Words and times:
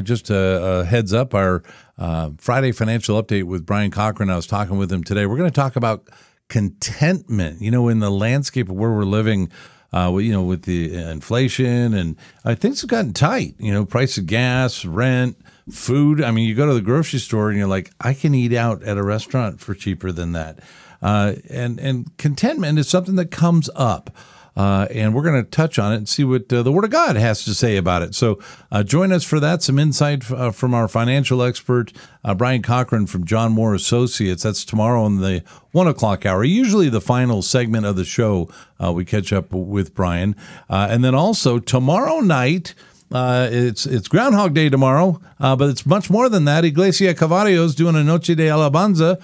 just 0.00 0.30
a, 0.30 0.80
a 0.80 0.84
heads 0.84 1.12
up, 1.12 1.34
our 1.34 1.62
uh, 1.98 2.30
Friday 2.38 2.72
financial 2.72 3.22
update 3.22 3.44
with 3.44 3.64
Brian 3.64 3.90
Cochran. 3.90 4.30
I 4.30 4.36
was 4.36 4.46
talking 4.46 4.78
with 4.78 4.92
him 4.92 5.04
today. 5.04 5.26
We're 5.26 5.36
going 5.36 5.50
to 5.50 5.54
talk 5.54 5.76
about 5.76 6.08
contentment. 6.48 7.60
You 7.60 7.70
know, 7.70 7.88
in 7.88 8.00
the 8.00 8.10
landscape 8.10 8.68
of 8.68 8.76
where 8.76 8.92
we're 8.92 9.04
living. 9.04 9.50
Uh, 9.92 10.14
you 10.16 10.32
know, 10.32 10.42
with 10.42 10.62
the 10.62 10.92
inflation 10.94 11.94
and 11.94 12.16
uh, 12.44 12.54
things 12.54 12.80
have 12.80 12.90
gotten 12.90 13.12
tight. 13.12 13.54
You 13.58 13.72
know, 13.72 13.86
price 13.86 14.18
of 14.18 14.26
gas, 14.26 14.84
rent, 14.84 15.38
food. 15.70 16.22
I 16.22 16.32
mean, 16.32 16.46
you 16.46 16.54
go 16.54 16.66
to 16.66 16.74
the 16.74 16.82
grocery 16.82 17.20
store 17.20 17.48
and 17.48 17.56
you're 17.56 17.68
like, 17.68 17.92
I 18.00 18.12
can 18.12 18.34
eat 18.34 18.52
out 18.52 18.82
at 18.82 18.98
a 18.98 19.02
restaurant 19.02 19.60
for 19.60 19.74
cheaper 19.74 20.12
than 20.12 20.32
that. 20.32 20.58
Uh, 21.02 21.34
and 21.48 21.78
and 21.78 22.16
contentment 22.18 22.78
is 22.78 22.88
something 22.88 23.16
that 23.16 23.30
comes 23.30 23.70
up. 23.74 24.10
Uh, 24.56 24.86
and 24.90 25.14
we're 25.14 25.22
going 25.22 25.42
to 25.42 25.48
touch 25.50 25.78
on 25.78 25.92
it 25.92 25.96
and 25.96 26.08
see 26.08 26.24
what 26.24 26.50
uh, 26.50 26.62
the 26.62 26.72
Word 26.72 26.84
of 26.84 26.90
God 26.90 27.16
has 27.16 27.44
to 27.44 27.54
say 27.54 27.76
about 27.76 28.02
it. 28.02 28.14
So, 28.14 28.40
uh, 28.72 28.82
join 28.82 29.12
us 29.12 29.22
for 29.22 29.38
that. 29.38 29.62
Some 29.62 29.78
insight 29.78 30.30
uh, 30.30 30.50
from 30.50 30.72
our 30.72 30.88
financial 30.88 31.42
expert, 31.42 31.92
uh, 32.24 32.34
Brian 32.34 32.62
Cochran 32.62 33.06
from 33.06 33.24
John 33.24 33.52
Moore 33.52 33.74
Associates. 33.74 34.42
That's 34.42 34.64
tomorrow 34.64 35.04
in 35.06 35.20
the 35.20 35.42
one 35.72 35.86
o'clock 35.86 36.24
hour. 36.24 36.42
Usually, 36.42 36.88
the 36.88 37.02
final 37.02 37.42
segment 37.42 37.84
of 37.84 37.96
the 37.96 38.04
show, 38.04 38.48
uh, 38.82 38.92
we 38.92 39.04
catch 39.04 39.32
up 39.32 39.52
with 39.52 39.94
Brian. 39.94 40.34
and 40.70 41.04
then 41.04 41.14
also 41.14 41.58
tomorrow 41.58 42.20
night, 42.20 42.74
it's 43.12 43.84
it's 43.84 44.08
Groundhog 44.08 44.54
Day 44.54 44.70
tomorrow, 44.70 45.20
but 45.38 45.68
it's 45.68 45.84
much 45.84 46.08
more 46.08 46.30
than 46.30 46.46
that. 46.46 46.64
Iglesia 46.64 47.14
Calvario's 47.14 47.74
doing 47.74 47.94
a 47.94 48.02
Noche 48.02 48.28
de 48.28 48.46
Alabanza 48.48 49.20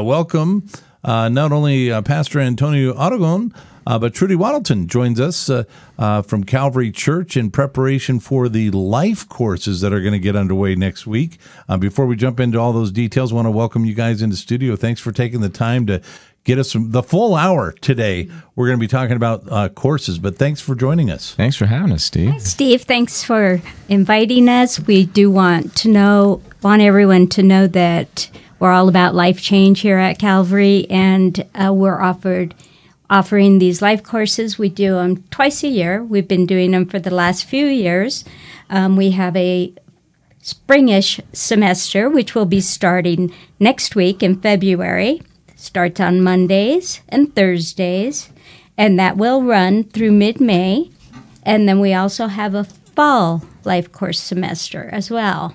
welcome 0.05 0.67
not 1.05 1.53
only 1.53 2.03
Pastor 2.03 2.41
Antonio 2.41 3.01
Aragon, 3.01 3.55
uh, 3.87 3.99
but 3.99 4.15
Trudy 4.15 4.35
Waddleton 4.35 4.87
joins 4.87 5.21
us 5.21 5.51
uh, 5.51 5.65
uh, 5.99 6.23
from 6.23 6.45
Calvary 6.45 6.91
Church 6.91 7.37
in 7.37 7.51
preparation 7.51 8.21
for 8.21 8.49
the 8.49 8.71
life 8.71 9.29
courses 9.29 9.81
that 9.81 9.93
are 9.93 10.01
going 10.01 10.13
to 10.13 10.19
get 10.19 10.37
underway 10.37 10.75
next 10.75 11.07
week. 11.07 11.39
Uh, 11.69 11.77
before 11.77 12.07
we 12.07 12.17
jump 12.17 12.41
into 12.41 12.59
all 12.59 12.73
those 12.73 12.93
details, 12.93 13.33
I 13.33 13.37
want 13.37 13.47
to 13.47 13.51
welcome 13.51 13.85
you 13.85 13.95
guys 13.95 14.23
into 14.23 14.37
studio. 14.37 14.77
Thanks 14.77 15.01
for 15.01 15.13
taking 15.13 15.41
the 15.41 15.49
time 15.49 15.87
to 15.87 16.01
get 16.45 16.59
us 16.59 16.71
some, 16.71 16.91
the 16.91 17.03
full 17.03 17.35
hour 17.35 17.73
today. 17.73 18.29
We're 18.57 18.67
going 18.67 18.79
to 18.79 18.81
be 18.81 18.89
talking 18.89 19.17
about 19.17 19.45
uh, 19.51 19.69
courses, 19.69 20.19
but 20.19 20.37
thanks 20.37 20.61
for 20.61 20.75
joining 20.75 21.11
us. 21.11 21.35
Thanks 21.35 21.57
for 21.57 21.67
having 21.67 21.93
us, 21.93 22.05
Steve. 22.05 22.31
Hi, 22.31 22.39
Steve, 22.39 22.83
thanks 22.83 23.23
for 23.23 23.61
inviting 23.89 24.49
us. 24.49 24.81
We 24.81 25.07
do 25.07 25.31
want 25.31 25.75
to 25.77 25.89
know, 25.89 26.43
want 26.63 26.83
everyone 26.83 27.29
to 27.29 27.43
know 27.43 27.67
that 27.69 28.31
we're 28.59 28.73
all 28.73 28.89
about 28.89 29.15
life 29.15 29.41
change 29.41 29.81
here 29.81 29.99
at 29.99 30.19
Calvary, 30.19 30.87
and 30.89 31.45
uh, 31.55 31.73
we're 31.73 32.01
offered– 32.01 32.55
offering 33.13 33.59
these 33.59 33.83
life 33.83 34.03
courses. 34.03 34.59
We 34.59 34.71
do 34.71 34.95
them 34.95 35.23
twice 35.25 35.63
a 35.63 35.69
year. 35.69 36.03
We've 36.03 36.27
been 36.27 36.47
doing 36.47 36.71
them 36.71 36.87
for 36.87 36.99
the 36.99 37.15
last 37.15 37.45
few 37.45 37.67
years. 37.67 38.25
Um, 38.71 38.97
we 38.97 39.11
have 39.11 39.37
a 39.37 39.75
springish 40.43 41.21
semester, 41.33 42.09
which 42.09 42.35
will 42.35 42.47
be 42.47 42.63
starting 42.63 43.31
next 43.61 43.95
week 43.95 44.23
in 44.23 44.41
February. 44.41 45.21
Starts 45.57 46.01
on 46.01 46.23
Mondays 46.23 47.03
and 47.11 47.37
Thursdays, 47.37 48.31
and 48.79 48.99
that 48.99 49.19
will 49.19 49.43
run 49.43 49.85
through 49.85 50.13
mid 50.13 50.41
May. 50.41 50.91
And 51.43 51.69
then 51.69 51.81
we 51.81 51.93
also 51.93 52.29
have 52.29 52.55
a 52.55 52.65
fall 52.65 53.45
life 53.65 53.93
course 53.93 54.21
semester 54.21 54.89
as 54.91 55.11
well. 55.11 55.55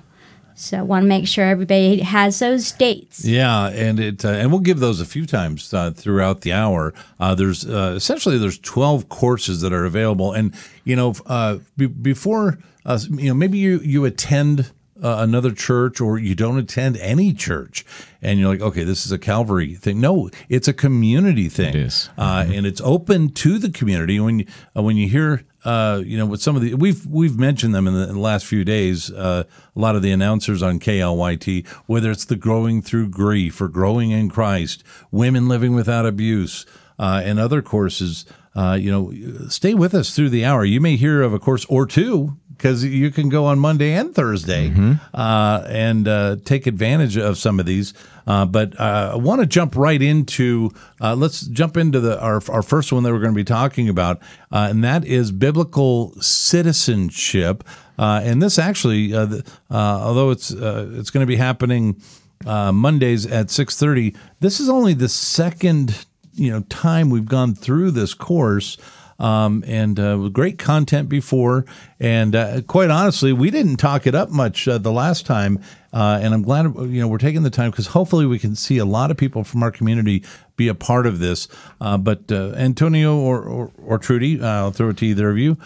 So 0.60 0.80
I 0.80 0.82
want 0.82 1.04
to 1.04 1.08
make 1.08 1.28
sure 1.28 1.46
everybody 1.46 2.00
has 2.00 2.40
those 2.40 2.72
dates. 2.72 3.24
Yeah, 3.24 3.68
and 3.68 4.00
it 4.00 4.26
uh, 4.26 4.30
and 4.30 4.50
we'll 4.50 4.60
give 4.60 4.80
those 4.80 5.00
a 5.00 5.06
few 5.06 5.28
times 5.28 5.72
uh, 5.72 5.92
throughout 5.92 6.42
the 6.42 6.52
hour. 6.52 6.96
Uh, 7.20 7.36
there's 7.36 7.64
uh, 7.64 7.94
essentially 7.96 8.40
there's 8.40 8.58
12 8.58 9.08
courses 9.08 9.62
that 9.62 9.72
are 9.72 9.86
available, 9.86 10.34
and 10.34 10.56
you 10.84 10.96
know 10.96 11.14
uh, 11.28 11.60
be, 11.78 11.86
before 11.86 12.58
uh, 12.88 12.98
you 13.12 13.28
know 13.28 13.36
maybe 13.36 13.60
you 13.60 13.80
you 13.84 14.04
attend. 14.04 14.72
another 15.00 15.52
church, 15.52 16.02
or 16.02 16.18
you 16.18 16.34
don't 16.34 16.58
attend 16.58 16.98
any 16.98 17.32
church, 17.32 17.86
and 18.20 18.40
you're 18.40 18.50
like, 18.50 18.62
okay, 18.62 18.84
this 18.84 19.06
is 19.06 19.12
a 19.12 19.20
Calvary 19.20 19.76
thing. 19.76 20.02
No, 20.02 20.32
it's 20.50 20.68
a 20.68 20.74
community 20.74 21.50
thing. 21.50 21.76
It 21.76 21.86
is, 21.86 22.10
mm-hmm. 22.18 22.52
and 22.52 22.66
it's 22.66 22.82
open 22.82 23.30
to 23.46 23.60
the 23.60 23.70
community. 23.70 24.20
When 24.20 24.40
you 24.40 24.46
when 24.74 24.98
you 24.98 25.08
hear 25.08 25.44
uh, 25.64 26.02
you 26.06 26.18
know, 26.18 26.26
with 26.26 26.42
some 26.42 26.56
of 26.56 26.62
the 26.62 26.76
we've 26.76 27.06
we've 27.06 27.38
mentioned 27.38 27.74
them 27.74 27.88
in 27.88 27.94
the, 27.94 28.04
in 28.04 28.14
the 28.14 28.20
last 28.20 28.46
few 28.46 28.64
days. 28.64 29.12
Uh, 29.12 29.44
a 29.76 29.80
lot 29.80 29.96
of 29.96 30.02
the 30.02 30.12
announcers 30.12 30.62
on 30.62 30.80
KLYT, 30.80 31.68
whether 31.88 32.12
it's 32.12 32.26
the 32.26 32.36
growing 32.36 32.82
through 32.82 33.10
grief 33.10 33.60
or 33.60 33.68
growing 33.68 34.12
in 34.12 34.30
Christ, 34.30 34.84
women 35.12 35.48
living 35.48 35.74
without 35.74 36.06
abuse, 36.06 36.66
uh, 37.00 37.22
and 37.24 37.40
other 37.40 37.62
courses. 37.62 38.26
Uh, 38.56 38.74
you 38.74 38.90
know, 38.90 39.48
stay 39.50 39.76
with 39.76 39.94
us 39.94 40.16
through 40.16 40.30
the 40.30 40.44
hour. 40.44 40.66
You 40.66 40.82
may 40.82 40.96
hear 40.96 41.22
of 41.22 41.32
a 41.32 41.38
course 41.38 41.64
or 41.66 41.86
two 41.86 42.38
because 42.58 42.84
you 42.84 43.12
can 43.12 43.30
go 43.30 43.46
on 43.46 43.60
Monday 43.60 43.94
and 43.94 44.14
Thursday 44.14 44.70
mm-hmm. 44.70 44.94
uh, 45.14 45.64
and 45.68 46.08
uh, 46.08 46.38
take 46.44 46.66
advantage 46.66 47.16
of 47.16 47.38
some 47.38 47.60
of 47.60 47.66
these. 47.66 47.94
Uh, 48.26 48.46
but 48.46 48.78
uh, 48.80 49.12
I 49.14 49.16
want 49.16 49.42
to 49.42 49.48
jump 49.48 49.76
right 49.76 50.02
into 50.02 50.72
uh, 51.00 51.16
let's 51.16 51.42
jump 51.42 51.78
into 51.78 52.00
the 52.00 52.20
our, 52.20 52.42
our 52.50 52.62
first 52.62 52.92
one 52.92 53.04
that 53.04 53.14
we're 53.14 53.20
going 53.20 53.34
to 53.34 53.38
be 53.38 53.44
talking 53.44 53.88
about, 53.88 54.20
uh, 54.52 54.68
and 54.70 54.84
that 54.84 55.06
is 55.06 55.32
biblical 55.32 56.14
citizenship. 56.20 57.64
and 57.98 58.42
this 58.42 58.60
actually, 58.60 59.16
although 59.16 60.32
it's 60.32 60.52
it's 60.52 61.10
going 61.10 61.22
to 61.24 61.28
be 61.28 61.38
happening 61.38 62.02
Mondays 62.46 63.26
at 63.26 63.50
six 63.50 63.78
thirty, 63.78 64.16
this 64.40 64.60
is 64.60 64.68
only 64.68 64.94
the 64.94 65.10
second 65.10 66.06
you 66.34 66.52
know 66.52 66.62
time 66.70 67.10
we've 67.10 67.28
gone 67.28 67.56
through 67.56 67.92
this 67.92 68.14
course 68.14 68.78
um, 69.20 69.64
and 69.68 70.00
uh, 70.00 70.30
great 70.30 70.58
content 70.58 71.10
before. 71.10 71.66
And 72.00 72.36
uh, 72.36 72.62
quite 72.62 72.90
honestly, 72.90 73.34
we 73.34 73.50
didn't 73.50 73.78
talk 73.78 74.06
it 74.06 74.16
up 74.16 74.30
much 74.30 74.68
uh, 74.68 74.78
the 74.78 74.92
last 74.92 75.26
time. 75.26 75.60
Uh, 75.94 76.20
and 76.22 76.34
I'm 76.34 76.44
glad 76.44 76.66
you 76.76 77.02
know 77.02 77.08
we're 77.08 77.18
taking 77.18 77.44
the 77.44 77.50
time 77.50 77.72
because 77.72 77.88
hopefully 77.88 78.26
we 78.26 78.38
can 78.38 78.56
see 78.56 78.78
a 78.78 78.86
lot 78.86 79.10
of 79.10 79.18
people 79.18 79.44
from 79.44 79.64
our 79.64 79.72
community 79.72 80.24
be 80.56 80.68
a 80.68 80.76
part 80.76 81.08
of 81.08 81.20
this. 81.20 81.48
Uh, 81.82 81.98
but 81.98 82.32
uh, 82.32 82.52
Antonio 82.56 83.18
or, 83.18 83.42
or, 83.42 83.72
or 83.84 83.98
Trudy, 83.98 84.42
I'll 84.42 84.72
throw 84.72 84.90
it 84.90 84.98
to 84.98 85.06
either 85.06 85.30
of 85.30 85.38
you. 85.38 85.58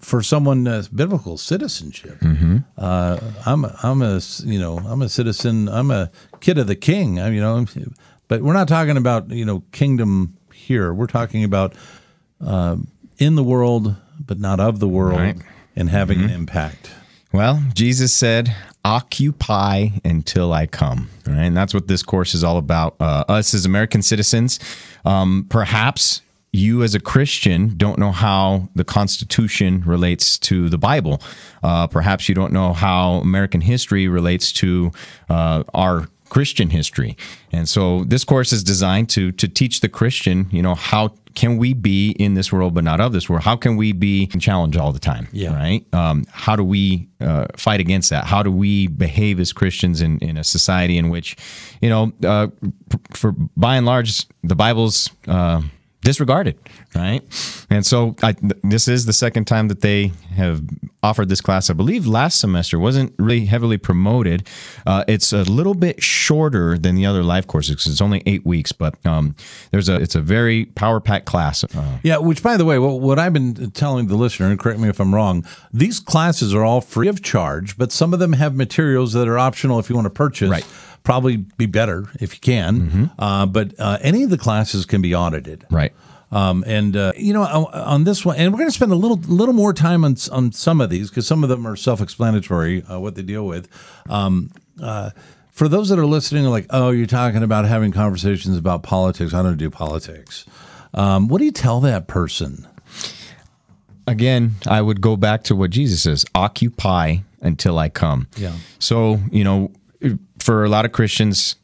for 0.00 0.22
someone 0.22 0.66
uh, 0.66 0.82
biblical 0.94 1.38
citizenship, 1.38 2.18
mm-hmm. 2.20 2.58
I'm 2.78 3.64
a, 3.64 3.78
I'm 3.82 4.02
a 4.02 4.20
you 4.44 4.58
know 4.58 4.78
I'm 4.78 5.00
a 5.00 5.08
citizen. 5.08 5.68
I'm 5.68 5.90
a 5.90 6.10
kid 6.40 6.58
of 6.58 6.66
the 6.66 6.76
king. 6.76 7.18
I, 7.18 7.30
you 7.30 7.40
know, 7.40 7.64
but 8.28 8.42
we're 8.42 8.52
not 8.52 8.68
talking 8.68 8.98
about 8.98 9.30
you 9.30 9.44
know 9.44 9.62
kingdom 9.72 10.36
here. 10.52 10.92
We're 10.92 11.06
talking 11.06 11.44
about 11.44 11.74
uh, 12.44 12.76
in 13.18 13.34
the 13.34 13.44
world, 13.44 13.96
but 14.24 14.38
not 14.38 14.60
of 14.60 14.78
the 14.78 14.88
world, 14.88 15.20
right. 15.20 15.36
and 15.76 15.90
having 15.90 16.18
mm-hmm. 16.18 16.28
an 16.28 16.34
impact. 16.34 16.90
Well, 17.32 17.62
Jesus 17.74 18.14
said, 18.14 18.54
occupy 18.84 19.88
until 20.04 20.52
I 20.52 20.66
come. 20.66 21.10
Right? 21.26 21.44
And 21.44 21.56
that's 21.56 21.74
what 21.74 21.88
this 21.88 22.02
course 22.02 22.34
is 22.34 22.44
all 22.44 22.58
about. 22.58 22.94
Uh, 23.00 23.24
us 23.28 23.54
as 23.54 23.66
American 23.66 24.02
citizens, 24.02 24.60
um, 25.04 25.46
perhaps 25.48 26.20
you 26.52 26.84
as 26.84 26.94
a 26.94 27.00
Christian 27.00 27.76
don't 27.76 27.98
know 27.98 28.12
how 28.12 28.68
the 28.76 28.84
Constitution 28.84 29.82
relates 29.84 30.38
to 30.38 30.68
the 30.68 30.78
Bible. 30.78 31.20
Uh, 31.64 31.88
perhaps 31.88 32.28
you 32.28 32.34
don't 32.34 32.52
know 32.52 32.72
how 32.72 33.14
American 33.14 33.60
history 33.60 34.06
relates 34.06 34.52
to 34.52 34.92
uh, 35.28 35.64
our 35.74 36.06
Christian 36.34 36.70
history. 36.70 37.16
And 37.52 37.68
so 37.68 38.02
this 38.04 38.24
course 38.24 38.52
is 38.52 38.64
designed 38.64 39.08
to 39.10 39.30
to 39.32 39.46
teach 39.46 39.80
the 39.80 39.88
Christian, 39.88 40.48
you 40.50 40.62
know, 40.62 40.74
how 40.74 41.14
can 41.34 41.58
we 41.58 41.74
be 41.74 42.10
in 42.10 42.34
this 42.34 42.52
world 42.52 42.74
but 42.74 42.82
not 42.82 43.00
of 43.00 43.12
this 43.12 43.28
world? 43.28 43.44
How 43.44 43.56
can 43.56 43.76
we 43.76 43.92
be 43.92 44.26
challenged 44.26 44.76
all 44.76 44.92
the 44.92 44.98
time? 44.98 45.28
Yeah. 45.32 45.54
Right. 45.54 45.94
Um, 45.94 46.24
how 46.30 46.56
do 46.56 46.64
we 46.64 47.08
uh, 47.20 47.46
fight 47.56 47.80
against 47.80 48.10
that? 48.10 48.24
How 48.24 48.42
do 48.42 48.50
we 48.50 48.88
behave 48.88 49.38
as 49.38 49.52
Christians 49.52 50.00
in, 50.00 50.18
in 50.18 50.36
a 50.36 50.42
society 50.44 50.98
in 50.98 51.08
which, 51.08 51.36
you 51.80 51.88
know, 51.88 52.12
uh, 52.24 52.48
for 53.12 53.32
by 53.56 53.76
and 53.76 53.86
large, 53.86 54.26
the 54.42 54.56
Bible's 54.56 55.10
uh, 55.28 55.62
disregarded, 56.04 56.56
right? 56.94 57.22
And 57.70 57.84
so 57.84 58.14
I, 58.22 58.36
this 58.62 58.86
is 58.86 59.06
the 59.06 59.12
second 59.12 59.46
time 59.46 59.68
that 59.68 59.80
they 59.80 60.12
have 60.36 60.62
offered 61.02 61.28
this 61.28 61.40
class. 61.40 61.70
I 61.70 61.72
believe 61.72 62.06
last 62.06 62.38
semester 62.38 62.78
wasn't 62.78 63.14
really 63.18 63.46
heavily 63.46 63.78
promoted. 63.78 64.46
Uh, 64.86 65.04
it's 65.08 65.32
a 65.32 65.42
little 65.42 65.74
bit 65.74 66.02
shorter 66.02 66.78
than 66.78 66.94
the 66.94 67.06
other 67.06 67.22
life 67.22 67.46
courses 67.46 67.76
because 67.76 67.90
it's 67.90 68.00
only 68.00 68.22
eight 68.26 68.44
weeks, 68.44 68.70
but 68.70 68.94
um, 69.04 69.34
there's 69.70 69.88
a 69.88 69.96
it's 69.96 70.14
a 70.14 70.20
very 70.20 70.66
power 70.66 71.00
packed 71.00 71.26
class. 71.26 71.64
Uh, 71.64 71.98
yeah, 72.02 72.18
which 72.18 72.42
by 72.42 72.56
the 72.56 72.64
way, 72.64 72.78
what, 72.78 73.00
what 73.00 73.18
I've 73.18 73.32
been 73.32 73.70
telling 73.70 74.06
the 74.06 74.16
listener, 74.16 74.50
and 74.50 74.58
correct 74.58 74.78
me 74.78 74.88
if 74.88 75.00
I'm 75.00 75.14
wrong, 75.14 75.44
these 75.72 76.00
classes 76.00 76.54
are 76.54 76.64
all 76.64 76.82
free 76.82 77.08
of 77.08 77.22
charge, 77.22 77.78
but 77.78 77.90
some 77.90 78.12
of 78.12 78.20
them 78.20 78.34
have 78.34 78.54
materials 78.54 79.14
that 79.14 79.26
are 79.26 79.38
optional 79.38 79.78
if 79.78 79.88
you 79.88 79.96
want 79.96 80.06
to 80.06 80.10
purchase. 80.10 80.50
Right 80.50 80.66
probably 81.04 81.36
be 81.36 81.66
better 81.66 82.06
if 82.20 82.34
you 82.34 82.40
can. 82.40 83.10
Uh, 83.18 83.46
but 83.46 83.78
uh, 83.78 83.98
any 84.00 84.22
of 84.24 84.30
the 84.30 84.38
classes 84.38 84.84
can 84.84 85.00
be 85.00 85.14
audited. 85.14 85.66
Right. 85.70 85.92
Um, 86.32 86.64
and 86.66 86.96
uh, 86.96 87.12
you 87.16 87.32
know, 87.32 87.44
on, 87.44 88.02
this 88.02 88.24
one, 88.24 88.36
and 88.36 88.52
we're 88.52 88.58
going 88.58 88.68
to 88.68 88.74
spend 88.74 88.90
a 88.90 88.96
little 88.96 89.18
little 89.18 89.54
more 89.54 89.72
time 89.72 90.04
on 90.04 90.16
on 90.32 90.50
some 90.50 90.80
of 90.80 90.90
these 90.90 91.08
because 91.08 91.28
some 91.28 91.44
of 91.44 91.48
them 91.48 91.64
are 91.64 91.76
self-explanatory 91.76 92.82
uh, 92.84 92.98
what 92.98 93.14
they 93.14 93.22
deal 93.22 93.46
with. 93.46 93.68
Um, 94.08 94.50
uh, 94.82 95.10
for 95.52 95.68
those 95.68 95.90
that 95.90 95.98
are 96.00 96.06
listening, 96.06 96.44
like, 96.46 96.66
oh, 96.70 96.90
you're 96.90 97.06
talking 97.06 97.44
about 97.44 97.66
having 97.66 97.92
conversations 97.92 98.56
about 98.56 98.82
politics. 98.82 99.32
I 99.32 99.42
don't 99.44 99.56
do 99.56 99.70
politics. 99.70 100.44
Um, 100.92 101.28
what 101.28 101.38
do 101.38 101.44
you 101.44 101.52
tell 101.52 101.78
that 101.80 102.08
person? 102.08 102.66
again, 104.06 104.54
I 104.66 104.82
would 104.82 105.00
go 105.00 105.16
back 105.16 105.44
to 105.44 105.56
what 105.56 105.70
Jesus 105.70 106.02
says 106.02 106.24
occupy 106.34 107.18
until 107.40 107.78
I 107.78 107.88
come. 107.88 108.28
Yeah. 108.36 108.54
So, 108.78 109.20
you 109.30 109.44
know, 109.44 109.70
for 110.44 110.62
a 110.62 110.68
lot 110.68 110.84
of 110.84 110.92
Christians, 110.92 111.56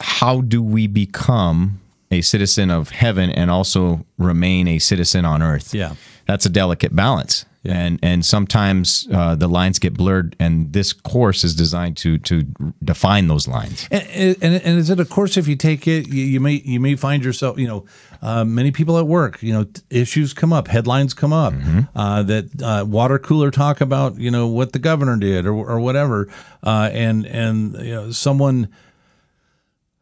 how 0.00 0.40
do 0.40 0.60
we 0.60 0.88
become 0.88 1.80
a 2.10 2.20
citizen 2.20 2.68
of 2.68 2.90
heaven 2.90 3.30
and 3.30 3.48
also 3.48 4.04
remain 4.18 4.66
a 4.66 4.80
citizen 4.80 5.24
on 5.24 5.40
earth? 5.40 5.72
Yeah. 5.72 5.94
That's 6.26 6.44
a 6.44 6.48
delicate 6.48 6.96
balance. 6.96 7.44
And 7.66 7.98
and 8.02 8.24
sometimes 8.24 9.06
uh, 9.12 9.34
the 9.34 9.48
lines 9.48 9.78
get 9.78 9.94
blurred, 9.94 10.36
and 10.38 10.72
this 10.72 10.92
course 10.92 11.44
is 11.44 11.54
designed 11.54 11.96
to 11.98 12.18
to 12.18 12.42
define 12.84 13.28
those 13.28 13.48
lines. 13.48 13.88
And, 13.90 14.36
and, 14.40 14.54
and 14.54 14.78
is 14.78 14.90
it 14.90 15.00
a 15.00 15.04
course? 15.04 15.36
If 15.36 15.48
you 15.48 15.56
take 15.56 15.86
it, 15.86 16.08
you, 16.08 16.24
you 16.24 16.40
may 16.40 16.62
you 16.64 16.80
may 16.80 16.96
find 16.96 17.24
yourself. 17.24 17.58
You 17.58 17.68
know, 17.68 17.84
uh, 18.22 18.44
many 18.44 18.70
people 18.70 18.98
at 18.98 19.06
work. 19.06 19.42
You 19.42 19.52
know, 19.52 19.64
t- 19.64 19.82
issues 19.90 20.32
come 20.32 20.52
up, 20.52 20.68
headlines 20.68 21.14
come 21.14 21.32
up 21.32 21.54
uh, 21.94 22.22
that 22.24 22.62
uh, 22.62 22.84
water 22.86 23.18
cooler 23.18 23.50
talk 23.50 23.80
about. 23.80 24.18
You 24.18 24.30
know 24.30 24.46
what 24.46 24.72
the 24.72 24.78
governor 24.78 25.16
did 25.16 25.46
or 25.46 25.54
or 25.54 25.80
whatever, 25.80 26.28
uh, 26.62 26.90
and 26.92 27.26
and 27.26 27.74
you 27.80 27.94
know 27.94 28.10
someone 28.10 28.68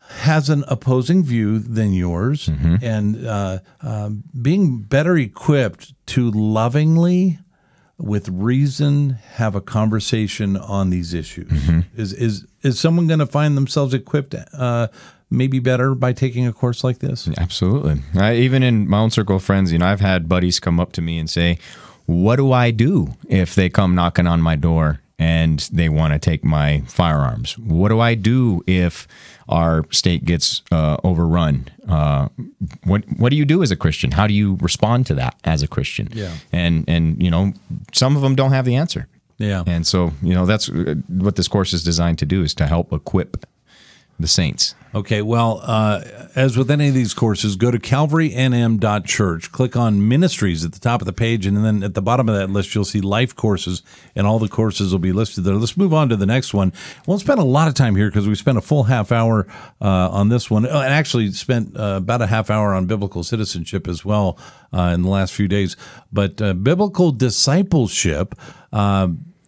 has 0.06 0.50
an 0.50 0.64
opposing 0.68 1.24
view 1.24 1.58
than 1.58 1.92
yours, 1.94 2.48
and 2.82 3.26
uh, 3.26 3.58
um, 3.80 4.22
being 4.40 4.82
better 4.82 5.16
equipped 5.16 5.94
to 6.06 6.30
lovingly 6.30 7.38
with 7.98 8.28
reason 8.28 9.10
have 9.34 9.54
a 9.54 9.60
conversation 9.60 10.56
on 10.56 10.90
these 10.90 11.14
issues. 11.14 11.50
Is 11.96 12.12
is 12.12 12.46
is 12.62 12.78
someone 12.80 13.06
going 13.06 13.20
to 13.20 13.26
find 13.26 13.56
themselves 13.56 13.94
equipped 13.94 14.34
uh, 14.52 14.88
maybe 15.30 15.58
better 15.60 15.94
by 15.94 16.12
taking 16.12 16.46
a 16.46 16.52
course 16.52 16.82
like 16.82 16.98
this? 16.98 17.28
Absolutely. 17.38 18.02
I, 18.16 18.34
even 18.36 18.62
in 18.62 18.88
my 18.88 18.98
own 18.98 19.10
circle 19.10 19.36
of 19.36 19.44
friends, 19.44 19.72
you 19.72 19.78
know, 19.78 19.86
I've 19.86 20.00
had 20.00 20.28
buddies 20.28 20.58
come 20.58 20.80
up 20.80 20.92
to 20.92 21.02
me 21.02 21.18
and 21.18 21.30
say, 21.30 21.58
"What 22.06 22.36
do 22.36 22.52
I 22.52 22.70
do 22.72 23.14
if 23.28 23.54
they 23.54 23.68
come 23.68 23.94
knocking 23.94 24.26
on 24.26 24.40
my 24.40 24.56
door 24.56 25.00
and 25.18 25.60
they 25.72 25.88
want 25.88 26.12
to 26.12 26.18
take 26.18 26.44
my 26.44 26.82
firearms? 26.86 27.56
What 27.58 27.88
do 27.88 28.00
I 28.00 28.14
do 28.14 28.62
if 28.66 29.06
our 29.48 29.84
state 29.90 30.24
gets 30.24 30.62
uh, 30.72 30.96
overrun? 31.04 31.68
Uh, 31.88 32.28
what 32.84 33.04
What 33.18 33.30
do 33.30 33.36
you 33.36 33.44
do 33.44 33.62
as 33.62 33.70
a 33.70 33.76
Christian? 33.76 34.12
How 34.12 34.26
do 34.26 34.34
you 34.34 34.56
respond 34.60 35.06
to 35.06 35.14
that 35.14 35.34
as 35.44 35.62
a 35.62 35.68
Christian? 35.68 36.08
Yeah. 36.12 36.32
And 36.52 36.84
and 36.88 37.22
you 37.22 37.30
know, 37.30 37.52
some 37.92 38.16
of 38.16 38.22
them 38.22 38.34
don't 38.34 38.52
have 38.52 38.64
the 38.64 38.76
answer. 38.76 39.06
Yeah. 39.38 39.64
And 39.66 39.86
so, 39.86 40.12
you 40.22 40.34
know, 40.34 40.46
that's 40.46 40.68
uh, 40.68 40.94
what 41.08 41.34
this 41.36 41.48
course 41.48 41.72
is 41.72 41.82
designed 41.82 42.18
to 42.18 42.26
do 42.26 42.42
is 42.42 42.54
to 42.54 42.66
help 42.66 42.92
equip 42.92 43.46
the 44.20 44.28
saints. 44.28 44.74
Okay, 44.94 45.22
well, 45.22 45.60
uh, 45.64 46.04
as 46.36 46.56
with 46.56 46.70
any 46.70 46.86
of 46.86 46.94
these 46.94 47.14
courses, 47.14 47.56
go 47.56 47.72
to 47.72 47.80
calvarynm.church, 47.80 49.50
click 49.50 49.74
on 49.74 50.06
ministries 50.06 50.64
at 50.64 50.70
the 50.70 50.78
top 50.78 51.02
of 51.02 51.06
the 51.06 51.12
page, 51.12 51.46
and 51.46 51.64
then 51.64 51.82
at 51.82 51.94
the 51.94 52.02
bottom 52.02 52.28
of 52.28 52.36
that 52.36 52.48
list, 52.48 52.76
you'll 52.76 52.84
see 52.84 53.00
life 53.00 53.34
courses, 53.34 53.82
and 54.14 54.24
all 54.24 54.38
the 54.38 54.48
courses 54.48 54.92
will 54.92 55.00
be 55.00 55.10
listed 55.10 55.42
there. 55.42 55.54
Let's 55.56 55.76
move 55.76 55.92
on 55.92 56.10
to 56.10 56.16
the 56.16 56.26
next 56.26 56.54
one. 56.54 56.72
Won't 57.08 57.22
spend 57.22 57.40
a 57.40 57.44
lot 57.44 57.66
of 57.66 57.74
time 57.74 57.96
here 57.96 58.08
because 58.08 58.28
we 58.28 58.36
spent 58.36 58.56
a 58.56 58.60
full 58.60 58.84
half 58.84 59.10
hour 59.10 59.48
uh, 59.80 60.10
on 60.10 60.28
this 60.28 60.48
one, 60.48 60.64
uh, 60.64 60.68
and 60.68 60.94
actually 60.94 61.32
spent 61.32 61.76
uh, 61.76 61.96
about 61.98 62.22
a 62.22 62.28
half 62.28 62.48
hour 62.48 62.72
on 62.72 62.86
biblical 62.86 63.24
citizenship 63.24 63.88
as 63.88 64.04
well 64.04 64.38
uh, 64.72 64.92
in 64.94 65.02
the 65.02 65.08
last 65.08 65.32
few 65.32 65.48
days. 65.48 65.76
But 66.12 66.40
uh, 66.40 66.54
biblical 66.54 67.10
discipleship. 67.10 68.36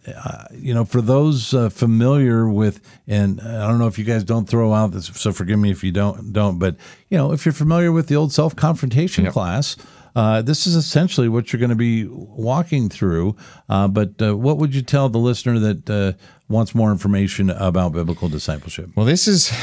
Uh, 0.07 0.45
you 0.53 0.73
know, 0.73 0.85
for 0.85 1.01
those 1.01 1.53
uh, 1.53 1.69
familiar 1.69 2.47
with, 2.47 2.79
and 3.07 3.41
I 3.41 3.67
don't 3.67 3.79
know 3.79 3.87
if 3.87 3.97
you 3.97 4.05
guys 4.05 4.23
don't 4.23 4.47
throw 4.47 4.73
out 4.73 4.91
this, 4.91 5.07
so 5.07 5.31
forgive 5.31 5.59
me 5.59 5.71
if 5.71 5.83
you 5.83 5.91
don't, 5.91 6.31
don't, 6.31 6.59
but 6.59 6.75
you 7.09 7.17
know, 7.17 7.31
if 7.31 7.45
you're 7.45 7.53
familiar 7.53 7.91
with 7.91 8.07
the 8.07 8.15
old 8.15 8.31
self 8.31 8.55
confrontation 8.55 9.29
class, 9.31 9.75
uh, 10.15 10.41
this 10.41 10.65
is 10.65 10.75
essentially 10.75 11.29
what 11.29 11.53
you're 11.53 11.59
going 11.59 11.69
to 11.69 11.75
be 11.75 12.05
walking 12.07 12.89
through. 12.89 13.35
Uh, 13.69 13.87
but 13.87 14.19
uh, 14.19 14.35
what 14.35 14.57
would 14.57 14.73
you 14.73 14.81
tell 14.81 15.09
the 15.09 15.19
listener 15.19 15.59
that 15.59 15.89
uh, 15.89 16.13
wants 16.49 16.73
more 16.73 16.91
information 16.91 17.51
about 17.51 17.91
biblical 17.91 18.27
discipleship? 18.27 18.89
Well, 18.95 19.05
this 19.05 19.27
is 19.27 19.53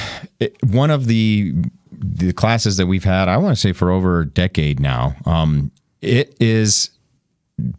one 0.63 0.91
of 0.91 1.07
the 1.07 1.55
the 1.91 2.33
classes 2.33 2.77
that 2.77 2.87
we've 2.87 3.05
had. 3.05 3.29
I 3.29 3.37
want 3.37 3.57
to 3.57 3.61
say 3.61 3.73
for 3.73 3.91
over 3.91 4.21
a 4.21 4.27
decade 4.27 4.79
now. 4.79 5.17
Um, 5.27 5.71
it 6.01 6.37
is 6.41 6.91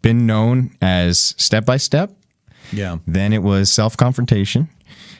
been 0.02 0.26
known 0.26 0.70
as 0.80 1.34
step 1.38 1.64
by 1.64 1.76
step. 1.76 2.10
Yeah. 2.72 2.98
Then 3.06 3.32
it 3.32 3.42
was 3.42 3.72
self 3.72 3.96
confrontation 3.96 4.68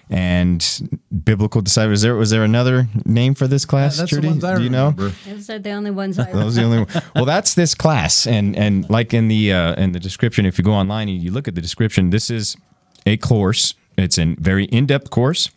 and 0.09 1.01
biblical 1.25 1.61
disciple. 1.61 1.91
Was 1.91 2.03
there 2.03 2.15
was 2.15 2.31
there 2.31 2.45
another 2.45 2.89
name 3.05 3.35
for 3.35 3.47
this 3.47 3.65
class? 3.65 3.99
That's 3.99 4.11
the 4.11 4.17
Trudy? 4.17 4.29
ones 4.29 4.45
I 4.45 4.57
Do 4.57 4.63
you 4.63 4.71
know? 4.71 4.91
Those 5.27 5.51
are 5.51 5.59
the 5.59 5.71
only 5.71 5.91
ones 5.91 6.19
I 6.19 6.31
Those 6.33 6.59
are 6.59 6.61
the 6.61 6.67
only 6.67 6.79
one. 6.85 7.03
Well, 7.15 7.25
that's 7.25 7.55
this 7.55 7.75
class, 7.75 8.27
and 8.27 8.57
and 8.57 8.89
like 8.89 9.13
in 9.13 9.29
the 9.29 9.53
uh, 9.53 9.75
in 9.75 9.93
the 9.93 10.01
description, 10.01 10.47
if 10.47 10.59
you 10.59 10.65
go 10.65 10.73
online 10.73 11.09
and 11.09 11.23
you 11.23 11.31
look 11.33 11.49
at 11.49 11.55
the 11.55 11.61
description, 11.61 12.11
this 12.11 12.31
is 12.31 12.57
a 13.05 13.17
course. 13.17 13.75
It's 13.99 14.19
a 14.19 14.35
very 14.39 14.67
in 14.67 14.87
depth 14.87 15.11
course 15.11 15.51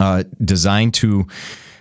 uh, 0.00 0.24
designed 0.42 0.94
to 0.94 1.26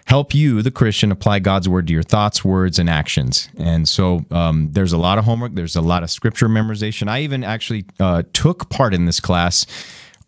help 0.05 0.35
you, 0.35 0.61
the 0.61 0.71
Christian, 0.71 1.11
apply 1.11 1.39
God's 1.39 1.67
word 1.67 1.87
to 1.87 1.93
your 1.93 2.03
thoughts, 2.03 2.45
words, 2.45 2.79
and 2.79 2.89
actions. 2.89 3.49
And 3.57 3.87
so 3.87 4.25
um, 4.31 4.69
there's 4.71 4.93
a 4.93 4.97
lot 4.97 5.17
of 5.17 5.25
homework. 5.25 5.55
There's 5.55 5.75
a 5.75 5.81
lot 5.81 6.03
of 6.03 6.11
scripture 6.11 6.47
memorization. 6.47 7.07
I 7.07 7.21
even 7.21 7.43
actually 7.43 7.85
uh, 7.99 8.23
took 8.33 8.69
part 8.69 8.93
in 8.93 9.05
this 9.05 9.19
class 9.19 9.65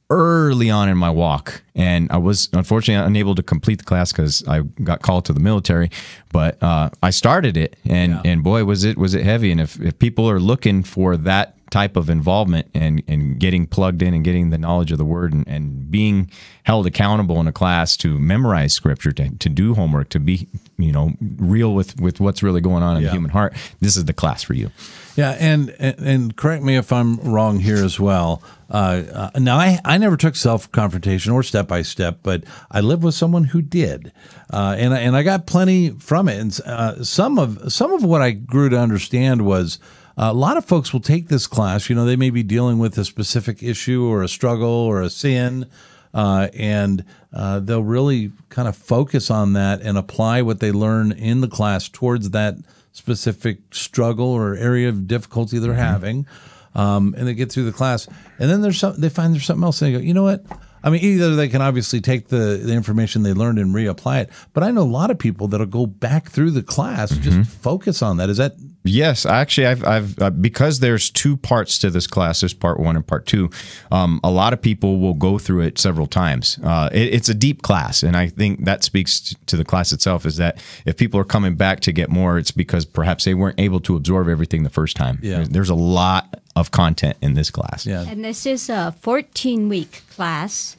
early 0.09 0.69
on 0.69 0.88
in 0.88 0.98
my 0.98 1.09
walk 1.09 1.62
and 1.75 2.09
i 2.12 2.18
was 2.18 2.48
unfortunately 2.54 3.06
unable 3.06 3.36
to 3.36 3.44
complete 3.44 3.77
the 3.80 3.83
class 3.83 4.12
because 4.13 4.42
i 4.48 4.62
got 4.83 5.01
called 5.01 5.25
to 5.25 5.33
the 5.33 5.39
military 5.39 5.89
but 6.31 6.62
uh, 6.63 6.89
i 7.04 7.09
started 7.09 7.57
it 7.57 7.75
and 7.86 8.18
and 8.25 8.42
boy 8.44 8.63
was 8.63 8.86
it 8.86 8.98
was 8.98 9.13
it 9.13 9.24
heavy 9.25 9.51
and 9.51 9.59
if, 9.59 9.77
if 9.81 10.00
people 10.00 10.30
are 10.30 10.39
looking 10.39 10.81
for 10.81 11.18
that 11.18 11.54
type 11.69 11.98
of 11.98 12.09
involvement 12.09 12.65
and 12.74 13.04
and 13.09 13.38
getting 13.42 13.68
plugged 13.68 14.01
in 14.01 14.13
and 14.13 14.24
getting 14.24 14.50
the 14.50 14.57
knowledge 14.57 14.94
of 14.94 14.98
the 14.98 15.04
word 15.04 15.33
and, 15.33 15.45
and 15.50 15.92
being 15.92 16.31
held 16.63 16.88
accountable 16.88 17.42
in 17.42 17.48
a 17.48 17.51
class 17.51 17.98
to 17.98 18.18
memorize 18.18 18.71
scripture 18.71 19.12
to, 19.12 19.30
to 19.39 19.50
do 19.50 19.74
homework 19.75 20.07
to 20.07 20.21
be 20.21 20.48
you 20.78 20.94
know 20.94 21.11
real 21.37 21.73
with 21.73 21.99
with 21.99 22.21
what's 22.21 22.42
really 22.42 22.61
going 22.61 22.81
on 22.81 22.95
in 22.95 23.04
Yeah. 23.04 23.09
the 23.09 23.14
human 23.16 23.31
heart 23.31 23.54
this 23.81 23.97
is 23.97 24.06
the 24.06 24.14
class 24.14 24.42
for 24.42 24.54
you 24.54 24.71
Yeah, 25.18 25.31
and, 25.40 25.76
and 25.80 26.00
and 26.00 26.36
correct 26.36 26.64
me 26.64 26.78
if 26.78 26.94
I'm 26.94 27.18
wrong 27.18 27.59
here 27.59 27.83
as 27.83 28.00
well. 28.00 28.44
Uh, 28.69 29.30
uh, 29.33 29.40
now, 29.40 29.57
I, 29.57 29.80
I 29.83 29.97
never 29.97 30.16
took 30.16 30.36
self 30.36 30.71
confrontation 30.71 31.31
or 31.31 31.42
step 31.42 31.68
by 31.68 31.81
step, 31.81 32.19
but 32.21 32.44
I 32.69 32.81
lived 32.81 33.04
with 33.04 33.16
someone 33.16 33.45
who 33.45 33.64
did, 33.64 34.12
uh, 34.54 34.76
and 34.78 34.94
and 34.94 35.18
I 35.18 35.24
got 35.24 35.47
plenty 35.47 35.90
from 35.90 36.30
it. 36.30 36.40
And 36.40 36.59
uh, 36.68 37.04
some 37.04 37.40
of 37.40 37.74
some 37.74 37.94
of 37.94 38.04
what 38.04 38.21
I 38.21 38.31
grew 38.31 38.69
to 38.69 38.80
understand 38.80 39.44
was. 39.44 39.80
uh, 40.18 40.30
a 40.31 40.33
lot 40.33 40.57
of 40.57 40.66
folks 40.66 40.94
will 40.94 41.00
take 41.00 41.30
this 41.30 41.47
class. 41.47 41.90
You 41.90 41.95
know, 41.95 42.06
they 42.06 42.16
may 42.16 42.30
be 42.31 42.44
dealing 42.44 42.78
with 42.80 42.97
a 43.00 43.06
specific 43.06 43.64
issue 43.64 44.06
or 44.06 44.21
a 44.24 44.28
struggle 44.28 44.69
or 44.69 45.02
a 45.02 45.09
sin, 45.09 45.66
uh, 46.14 46.50
and 46.54 47.04
uh, 47.33 47.59
they'll 47.59 47.83
really 47.83 48.31
kind 48.50 48.68
of 48.68 48.76
focus 48.76 49.31
on 49.31 49.54
that 49.54 49.81
and 49.81 49.97
apply 49.97 50.44
what 50.44 50.59
they 50.59 50.71
learn 50.71 51.12
in 51.12 51.42
the 51.42 51.47
class 51.47 51.90
towards 51.90 52.31
that 52.31 52.56
specific 52.97 53.59
struggle 53.71 54.27
or 54.27 54.56
area 54.56 54.89
of 54.89 55.07
difficulty 55.07 55.59
they're 55.59 55.73
having, 55.73 56.25
um, 56.73 57.13
and 57.16 57.27
they 57.27 57.35
get 57.35 57.51
through 57.51 57.66
the 57.66 57.71
class. 57.71 58.07
And 58.39 58.49
then 58.49 58.61
there's 58.61 58.80
some, 58.80 58.99
they 58.99 59.09
find 59.09 59.33
there's 59.35 59.45
something 59.45 59.63
else, 59.63 59.81
and 59.81 59.94
they 59.94 59.99
go, 59.99 60.04
you 60.04 60.16
know 60.16 60.23
what? 60.23 60.44
I 60.87 60.89
mean, 60.89 61.03
either 61.03 61.35
they 61.35 61.49
can 61.49 61.61
obviously 61.61 61.99
take 61.99 62.29
the, 62.29 62.61
the 62.63 62.71
information 62.71 63.23
they 63.23 63.33
learned 63.33 63.59
and 63.59 63.75
reapply 63.75 64.21
it, 64.21 64.29
but 64.53 64.63
I 64.63 64.71
know 64.71 64.83
a 64.83 64.83
lot 64.83 65.11
of 65.11 65.19
people 65.19 65.49
that'll 65.49 65.65
go 65.65 65.85
back 65.85 66.29
through 66.29 66.51
the 66.51 66.63
class 66.63 67.11
just 67.17 67.49
focus 67.49 68.01
on 68.01 68.15
that. 68.17 68.29
Is 68.29 68.37
that 68.37 68.56
Yes, 68.87 69.25
actually, 69.25 69.67
I've, 69.67 69.85
I've 69.85 70.21
uh, 70.21 70.29
because 70.29 70.79
there's 70.79 71.09
two 71.09 71.35
parts 71.35 71.77
to 71.79 71.89
this 71.89 72.07
class. 72.07 72.39
There's 72.39 72.53
part 72.53 72.79
one 72.79 72.95
and 72.95 73.06
part 73.06 73.25
two. 73.25 73.49
Um, 73.91 74.19
a 74.23 74.31
lot 74.31 74.53
of 74.53 74.61
people 74.61 74.99
will 74.99 75.13
go 75.13 75.37
through 75.37 75.61
it 75.61 75.77
several 75.77 76.07
times. 76.07 76.57
Uh, 76.63 76.89
it, 76.94 77.13
it's 77.13 77.27
a 77.27 77.33
deep 77.33 77.63
class, 77.63 78.01
and 78.01 78.15
I 78.15 78.29
think 78.29 78.63
that 78.63 78.83
speaks 78.83 79.19
t- 79.19 79.35
to 79.47 79.57
the 79.57 79.65
class 79.65 79.91
itself. 79.91 80.25
Is 80.25 80.37
that 80.37 80.63
if 80.85 80.95
people 80.95 81.19
are 81.19 81.25
coming 81.25 81.56
back 81.56 81.81
to 81.81 81.91
get 81.91 82.09
more, 82.09 82.37
it's 82.37 82.51
because 82.51 82.85
perhaps 82.85 83.25
they 83.25 83.33
weren't 83.33 83.59
able 83.59 83.81
to 83.81 83.97
absorb 83.97 84.29
everything 84.29 84.63
the 84.63 84.69
first 84.69 84.95
time. 84.95 85.19
Yeah. 85.21 85.45
There's 85.49 85.69
a 85.69 85.75
lot 85.75 86.41
of 86.56 86.71
content 86.71 87.17
in 87.21 87.33
this 87.33 87.51
class. 87.51 87.85
yeah? 87.85 88.06
And 88.07 88.23
this 88.23 88.45
is 88.45 88.69
a 88.69 88.95
14 89.01 89.69
week 89.69 90.03
class. 90.09 90.77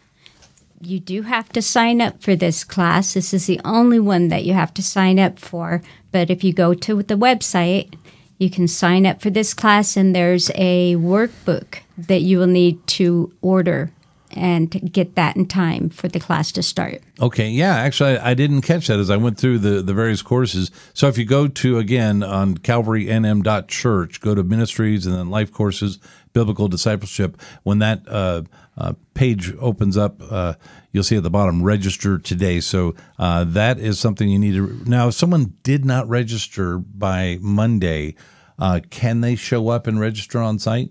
You 0.81 1.01
do 1.01 1.23
have 1.23 1.49
to 1.51 1.63
sign 1.63 2.01
up 2.01 2.23
for 2.23 2.37
this 2.37 2.63
class. 2.63 3.15
This 3.15 3.35
is 3.35 3.47
the 3.47 3.61
only 3.65 3.99
one 3.99 4.29
that 4.29 4.45
you 4.45 4.53
have 4.55 4.73
to 4.75 4.83
sign 4.83 5.19
up 5.19 5.39
for. 5.39 5.83
But 6.13 6.31
if 6.31 6.45
you 6.45 6.53
go 6.53 6.75
to 6.75 7.03
the 7.03 7.17
website, 7.17 7.95
you 8.39 8.49
can 8.49 8.69
sign 8.69 9.05
up 9.05 9.21
for 9.21 9.31
this 9.31 9.53
class, 9.53 9.97
and 9.97 10.15
there's 10.15 10.51
a 10.55 10.95
workbook 10.95 11.81
that 11.97 12.23
you 12.23 12.39
will 12.39 12.47
need 12.47 12.87
to 12.87 13.33
order 13.43 13.91
and 14.33 14.93
get 14.93 15.15
that 15.15 15.37
in 15.37 15.47
time 15.47 15.89
for 15.89 16.07
the 16.07 16.21
class 16.21 16.53
to 16.53 16.63
start. 16.63 17.03
Okay, 17.21 17.49
yeah, 17.49 17.75
actually, 17.75 18.19
I, 18.19 18.35
didn't 18.35 18.63
catch 18.63 18.87
that 18.87 18.99
as 18.99 19.11
I 19.11 19.17
went 19.17 19.39
through 19.39 19.59
the, 19.59 19.83
the 19.83 19.95
various 19.95 20.23
courses. 20.23 20.71
So 20.95 21.09
if 21.09 21.19
you 21.19 21.25
go 21.25 21.49
to, 21.49 21.79
again, 21.79 22.23
on 22.23 22.59
calvarynm.church, 22.59 24.21
go 24.21 24.35
to 24.35 24.43
ministries 24.45 25.07
and 25.07 25.17
then 25.17 25.31
life 25.31 25.51
courses, 25.51 25.99
biblical 26.33 26.69
discipleship, 26.69 27.41
when 27.63 27.79
that 27.79 28.07
uh, 28.07 28.43
uh, 28.79 28.93
page 29.15 29.53
opens 29.59 29.97
up, 29.97 30.23
uh, 30.31 30.55
you'll 30.93 31.03
see 31.03 31.17
at 31.17 31.25
the 31.25 31.31
bottom, 31.31 31.63
register 31.63 32.17
today. 32.17 32.61
So 32.61 32.95
uh, 33.19 33.45
that 33.45 33.79
is 33.79 33.99
something 33.99 34.29
you 34.29 34.39
need 34.39 34.55
to. 34.55 34.81
Now, 34.89 35.09
if 35.09 35.15
someone 35.15 35.55
did 35.65 35.85
not 35.85 36.09
register 36.09 36.79
by 36.79 37.39
Monday, 37.41 38.15
uh, 38.59 38.81
can 38.89 39.21
they 39.21 39.35
show 39.35 39.69
up 39.69 39.87
and 39.89 39.99
register 39.99 40.39
on 40.41 40.59
site? 40.61 40.91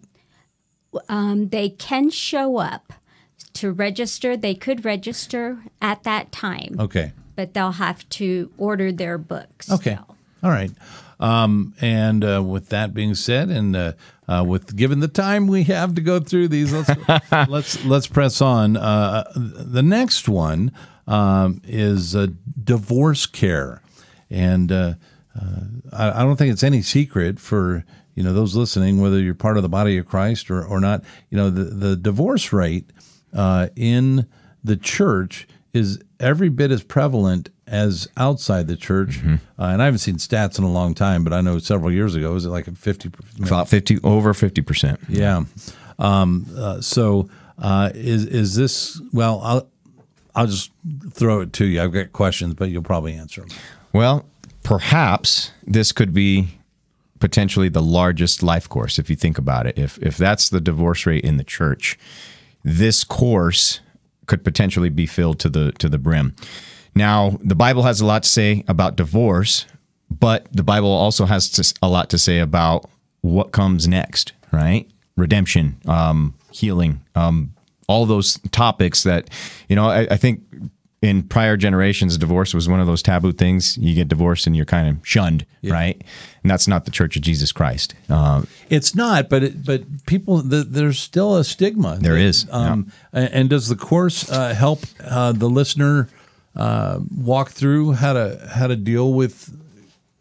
Um, 1.10 1.50
they 1.50 1.70
can 1.70 2.10
show 2.10 2.58
up 2.58 2.94
to 3.54 3.72
register. 3.72 4.36
They 4.36 4.54
could 4.56 4.84
register 4.86 5.60
at 5.82 6.04
that 6.04 6.32
time, 6.32 6.76
Okay. 6.80 7.14
but 7.36 7.54
they'll 7.54 7.72
have 7.74 8.08
to 8.10 8.52
order 8.58 8.92
their 8.92 9.18
books. 9.18 9.72
Okay. 9.72 9.94
still. 9.96 10.16
All 10.44 10.52
right. 10.52 10.72
Um, 11.20 11.74
and 11.82 12.24
uh, 12.24 12.44
with 12.46 12.70
that 12.70 12.94
being 12.94 13.16
said, 13.16 13.50
and 13.50 13.76
uh, 14.28 14.44
with 14.46 14.76
given 14.76 15.00
the 15.00 15.08
time 15.08 15.48
we 15.48 15.64
have 15.64 15.96
to 15.96 16.02
go 16.02 16.20
through 16.20 16.50
these, 16.50 16.74
let's 16.74 16.90
let's 17.50 17.86
let's 17.86 18.08
press 18.08 18.42
on. 18.42 18.78
Uh, 18.78 19.24
the 19.36 19.84
next 19.84 20.28
one 20.28 20.72
um, 21.08 21.62
is 21.64 22.16
uh, 22.16 22.28
divorce 22.64 23.26
care, 23.26 23.82
and 24.30 24.72
uh, 24.72 24.94
uh, 25.40 25.62
I, 25.94 26.22
I 26.22 26.24
don't 26.24 26.36
think 26.36 26.52
it's 26.52 26.64
any 26.64 26.82
secret 26.82 27.40
for 27.40 27.86
you 28.16 28.24
know 28.24 28.34
those 28.34 28.56
listening, 28.56 29.02
whether 29.02 29.20
you're 29.20 29.34
part 29.34 29.58
of 29.58 29.64
the 29.64 29.70
body 29.70 29.98
of 29.98 30.06
Christ 30.06 30.52
or, 30.52 30.64
or 30.64 30.80
not. 30.80 31.04
You 31.30 31.38
know 31.38 31.50
the 31.50 31.64
the 31.64 31.96
divorce 31.96 32.52
rate 32.52 32.92
uh, 33.34 33.70
in 33.76 34.28
the 34.64 34.76
church 34.76 35.48
is 35.72 36.02
every 36.20 36.50
bit 36.50 36.72
as 36.72 36.84
prevalent 36.84 37.50
as 37.68 38.08
outside 38.18 38.68
the 38.68 38.76
church. 38.76 39.20
Uh, 39.24 39.38
and 39.58 39.82
I 39.82 39.86
haven't 39.86 40.00
seen 40.00 40.16
stats 40.16 40.58
in 40.58 40.64
a 40.64 40.72
long 40.72 40.94
time, 40.94 41.24
but 41.24 41.34
I 41.34 41.42
know 41.42 41.60
several 41.60 41.92
years 41.92 42.16
ago, 42.16 42.34
was 42.34 42.46
it 42.46 42.50
like 42.50 42.68
a 42.68 42.74
50? 42.74 43.12
About 43.44 43.68
50, 43.68 44.00
over 44.04 44.34
50%. 44.34 44.98
Yeah. 45.10 45.44
Um, 46.00 46.46
uh, 46.56 46.82
so 46.82 47.30
uh, 47.58 47.92
is 47.94 48.26
is 48.26 48.56
this, 48.56 49.02
well, 49.12 49.42
I'll, 49.44 49.68
I'll 50.36 50.48
just 50.48 50.72
throw 51.12 51.42
it 51.42 51.54
to 51.54 51.66
you. 51.66 51.82
I've 51.82 51.92
got 51.92 52.14
questions, 52.14 52.54
but 52.54 52.70
you'll 52.70 52.84
probably 52.84 53.14
answer 53.14 53.42
them. 53.42 53.50
Well, 53.94 54.26
perhaps 54.64 55.52
this 55.66 55.92
could 55.92 56.14
be 56.14 56.60
potentially 57.20 57.70
the 57.70 57.82
largest 57.82 58.44
life 58.44 58.70
course 58.70 59.00
if 59.00 59.10
you 59.10 59.16
think 59.16 59.38
about 59.38 59.66
it. 59.66 59.78
If 59.78 59.98
if 60.00 60.18
that's 60.18 60.50
the 60.50 60.62
divorce 60.62 61.06
rate 61.08 61.24
in 61.24 61.38
the 61.38 61.44
church, 61.44 61.98
this 62.64 63.04
course 63.04 63.80
could 64.28 64.44
potentially 64.44 64.90
be 64.90 65.08
filled 65.08 65.40
to 65.40 65.50
the 65.50 65.72
to 65.74 65.90
the 65.90 65.98
brim. 65.98 66.36
Now, 66.96 67.38
the 67.44 67.56
Bible 67.56 67.84
has 67.84 68.02
a 68.02 68.06
lot 68.06 68.24
to 68.24 68.30
say 68.30 68.64
about 68.68 68.96
divorce, 68.96 69.66
but 70.10 70.48
the 70.52 70.64
Bible 70.64 70.90
also 70.92 71.26
has 71.26 71.50
to, 71.52 71.74
a 71.82 71.88
lot 71.88 72.10
to 72.10 72.18
say 72.18 72.40
about 72.40 72.90
what 73.22 73.52
comes 73.52 73.88
next, 73.88 74.34
right? 74.52 74.90
Redemption, 75.16 75.78
um, 75.86 76.34
healing, 76.52 77.02
um, 77.16 77.54
all 77.88 78.06
those 78.06 78.40
topics 78.52 79.04
that, 79.04 79.30
you 79.70 79.76
know, 79.76 79.88
I, 79.88 80.08
I 80.12 80.18
think 80.18 80.42
in 81.02 81.24
prior 81.24 81.56
generations, 81.58 82.18
divorce 82.18 82.54
was 82.54 82.68
one 82.68 82.80
of 82.80 82.88
those 82.88 83.04
taboo 83.04 83.32
things. 83.32 83.78
You 83.78 83.94
get 83.94 84.08
divorced 84.08 84.48
and 84.48 84.56
you're 84.56 84.66
kind 84.66 84.90
of 84.90 85.08
shunned, 85.08 85.46
right? 85.64 86.02
And 86.42 86.50
that's 86.50 86.68
not 86.68 86.86
the 86.86 86.92
Church 86.92 87.16
of 87.16 87.22
Jesus 87.22 87.52
Christ. 87.52 87.94
Uh, 88.10 88.44
It's 88.70 88.96
not, 88.96 89.30
but 89.30 89.44
it, 89.44 89.64
but 89.66 89.84
people, 90.08 90.38
the, 90.42 90.64
there's 90.64 91.00
still 91.00 91.36
a 91.36 91.44
stigma. 91.44 91.98
There 92.02 92.18
is, 92.18 92.48
Um, 92.52 92.92
and, 93.14 93.32
and 93.32 93.50
does 93.50 93.70
the 93.70 93.76
course 93.76 94.30
uh, 94.32 94.54
help 94.56 94.86
uh, 95.04 95.34
the 95.34 95.50
listener 95.50 96.10
uh, 96.58 97.00
walk 97.16 97.52
through 97.52 97.94
how 97.94 98.14
to 98.14 98.50
how 98.52 98.68
to 98.68 98.76
deal 98.76 99.14
with, 99.14 99.56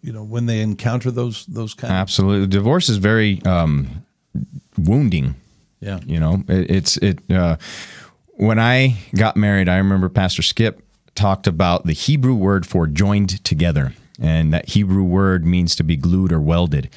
you 0.03 0.13
know, 0.13 0.23
when 0.23 0.47
they 0.47 0.61
encounter 0.61 1.11
those 1.11 1.47
those 1.47 1.75
kind 1.75 1.93
of 1.93 1.97
absolutely, 1.97 2.47
divorce 2.47 2.89
is 2.89 2.99
very 2.99 3.43
um, 3.45 4.05
wounding. 4.79 5.35
yeah 5.81 5.99
You 6.05 6.21
know, 6.21 6.45
it, 6.49 6.71
it's 6.71 6.97
it. 6.99 7.19
Uh, 7.31 7.57
when 8.35 8.59
I 8.59 8.99
got 9.15 9.37
married, 9.37 9.69
I 9.69 9.79
remember 9.79 10.09
Pastor 10.11 10.43
Skip 10.43 10.83
talked 11.15 11.47
about 11.47 11.87
the 11.87 11.95
Hebrew 11.95 12.35
word 12.35 12.67
for 12.67 12.87
joined 12.87 13.43
together, 13.43 13.95
and 14.21 14.53
that 14.53 14.69
Hebrew 14.69 15.05
word 15.05 15.47
means 15.47 15.75
to 15.77 15.83
be 15.83 15.97
glued 15.97 16.33
or 16.33 16.41
welded. 16.41 16.91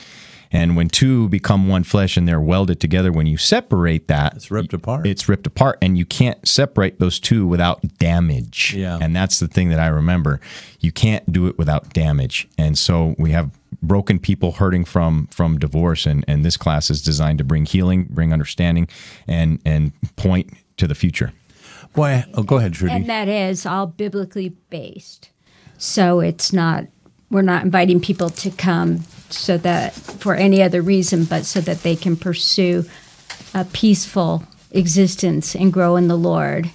And 0.51 0.75
when 0.75 0.89
two 0.89 1.29
become 1.29 1.67
one 1.67 1.83
flesh 1.83 2.17
and 2.17 2.27
they're 2.27 2.41
welded 2.41 2.79
together, 2.79 3.11
when 3.11 3.27
you 3.27 3.37
separate 3.37 4.07
that, 4.07 4.35
It's 4.35 4.49
ripped 4.49 4.73
apart. 4.73 5.05
It's 5.05 5.29
ripped 5.29 5.45
apart, 5.45 5.77
and 5.81 5.97
you 5.97 6.05
can't 6.05 6.47
separate 6.47 6.99
those 6.99 7.19
two 7.19 7.45
without 7.45 7.81
damage. 7.99 8.73
Yeah. 8.73 8.97
And 8.99 9.15
that's 9.15 9.39
the 9.39 9.47
thing 9.47 9.69
that 9.69 9.79
I 9.79 9.87
remember. 9.87 10.39
You 10.79 10.91
can't 10.91 11.31
do 11.31 11.45
it 11.47 11.57
without 11.57 11.93
damage. 11.93 12.47
And 12.57 12.77
so 12.77 13.15
we 13.19 13.31
have 13.31 13.51
broken 13.83 14.17
people 14.19 14.53
hurting 14.53 14.85
from 14.85 15.27
from 15.27 15.59
divorce, 15.59 16.07
and 16.07 16.25
and 16.27 16.43
this 16.43 16.57
class 16.57 16.89
is 16.89 17.01
designed 17.03 17.37
to 17.37 17.43
bring 17.43 17.65
healing, 17.65 18.07
bring 18.09 18.33
understanding, 18.33 18.87
and 19.27 19.59
and 19.65 19.91
point 20.15 20.51
to 20.77 20.87
the 20.87 20.95
future. 20.95 21.31
boy. 21.93 22.23
Oh, 22.33 22.43
go 22.43 22.57
ahead, 22.57 22.73
Trudy. 22.73 22.95
And 22.95 23.09
that 23.09 23.27
is 23.27 23.65
all 23.65 23.87
biblically 23.87 24.49
based. 24.69 25.29
So 25.77 26.19
it's 26.19 26.51
not, 26.53 26.85
we're 27.29 27.41
not 27.41 27.63
inviting 27.63 27.99
people 28.01 28.29
to 28.29 28.51
come 28.51 28.99
so 29.33 29.57
that 29.57 29.93
for 29.93 30.36
any 30.36 30.62
other 30.62 30.81
reason, 30.81 31.25
but 31.25 31.45
so 31.45 31.62
that 31.62 31.83
they 31.83 31.95
can 31.95 32.15
pursue 32.15 32.86
a 33.53 33.65
peaceful 33.65 34.43
existence 34.71 35.55
and 35.55 35.74
grow 35.74 35.95
in 35.95 36.07
the 36.07 36.17
Lord. 36.17 36.69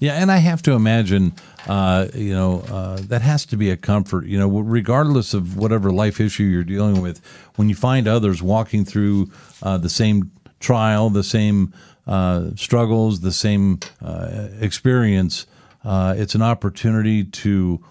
Yeah, 0.00 0.14
and 0.14 0.30
I 0.30 0.38
have 0.38 0.60
to 0.62 0.72
imagine, 0.72 1.32
uh, 1.66 2.08
you 2.14 2.34
know, 2.34 2.60
uh, 2.68 2.98
that 3.02 3.22
has 3.22 3.46
to 3.46 3.56
be 3.56 3.70
a 3.70 3.76
comfort. 3.76 4.26
You 4.26 4.38
know, 4.38 4.48
regardless 4.48 5.34
of 5.34 5.56
whatever 5.56 5.90
life 5.90 6.20
issue 6.20 6.42
you're 6.42 6.64
dealing 6.64 7.00
with, 7.00 7.24
when 7.56 7.68
you 7.68 7.74
find 7.74 8.08
others 8.08 8.42
walking 8.42 8.84
through 8.84 9.30
uh, 9.62 9.78
the 9.78 9.88
same 9.88 10.30
trial, 10.60 11.10
the 11.10 11.22
same 11.22 11.72
uh, 12.06 12.50
struggles, 12.56 13.20
the 13.20 13.32
same 13.32 13.80
uh, 14.02 14.48
experience, 14.60 15.46
uh, 15.84 16.14
it's 16.16 16.34
an 16.34 16.42
opportunity 16.42 17.24
to 17.24 17.82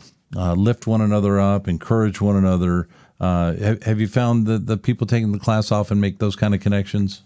lift 0.55 0.85
one 0.85 1.01
another 1.01 1.39
up, 1.39 1.67
encourage 1.67 2.19
one 2.19 2.35
another. 2.35 2.87
Uh, 3.19 3.53
have, 3.53 3.83
have 3.83 4.01
you 4.01 4.07
found 4.07 4.47
that 4.47 4.67
the 4.67 4.75
people 4.75 5.07
taking 5.07 5.31
the 5.31 5.39
class 5.39 5.71
often 5.71 5.99
make 5.99 6.19
those 6.19 6.35
kind 6.35 6.53
of 6.53 6.59
connections? 6.59 7.21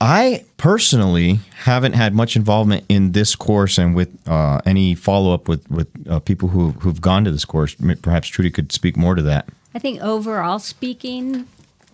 I 0.00 0.44
personally 0.56 1.40
haven't 1.64 1.92
had 1.92 2.14
much 2.14 2.36
involvement 2.36 2.84
in 2.88 3.12
this 3.12 3.36
course 3.36 3.76
and 3.76 3.94
with 3.94 4.08
uh, 4.26 4.60
any 4.64 4.94
follow 4.94 5.34
up 5.34 5.46
with 5.46 5.70
with 5.70 5.88
uh, 6.08 6.20
people 6.20 6.48
who 6.48 6.70
who've 6.72 7.00
gone 7.00 7.24
to 7.24 7.30
this 7.30 7.44
course. 7.44 7.76
Perhaps 8.00 8.28
Trudy 8.28 8.50
could 8.50 8.72
speak 8.72 8.96
more 8.96 9.14
to 9.14 9.22
that. 9.22 9.48
I 9.74 9.78
think 9.78 10.00
overall 10.00 10.58
speaking, 10.58 11.46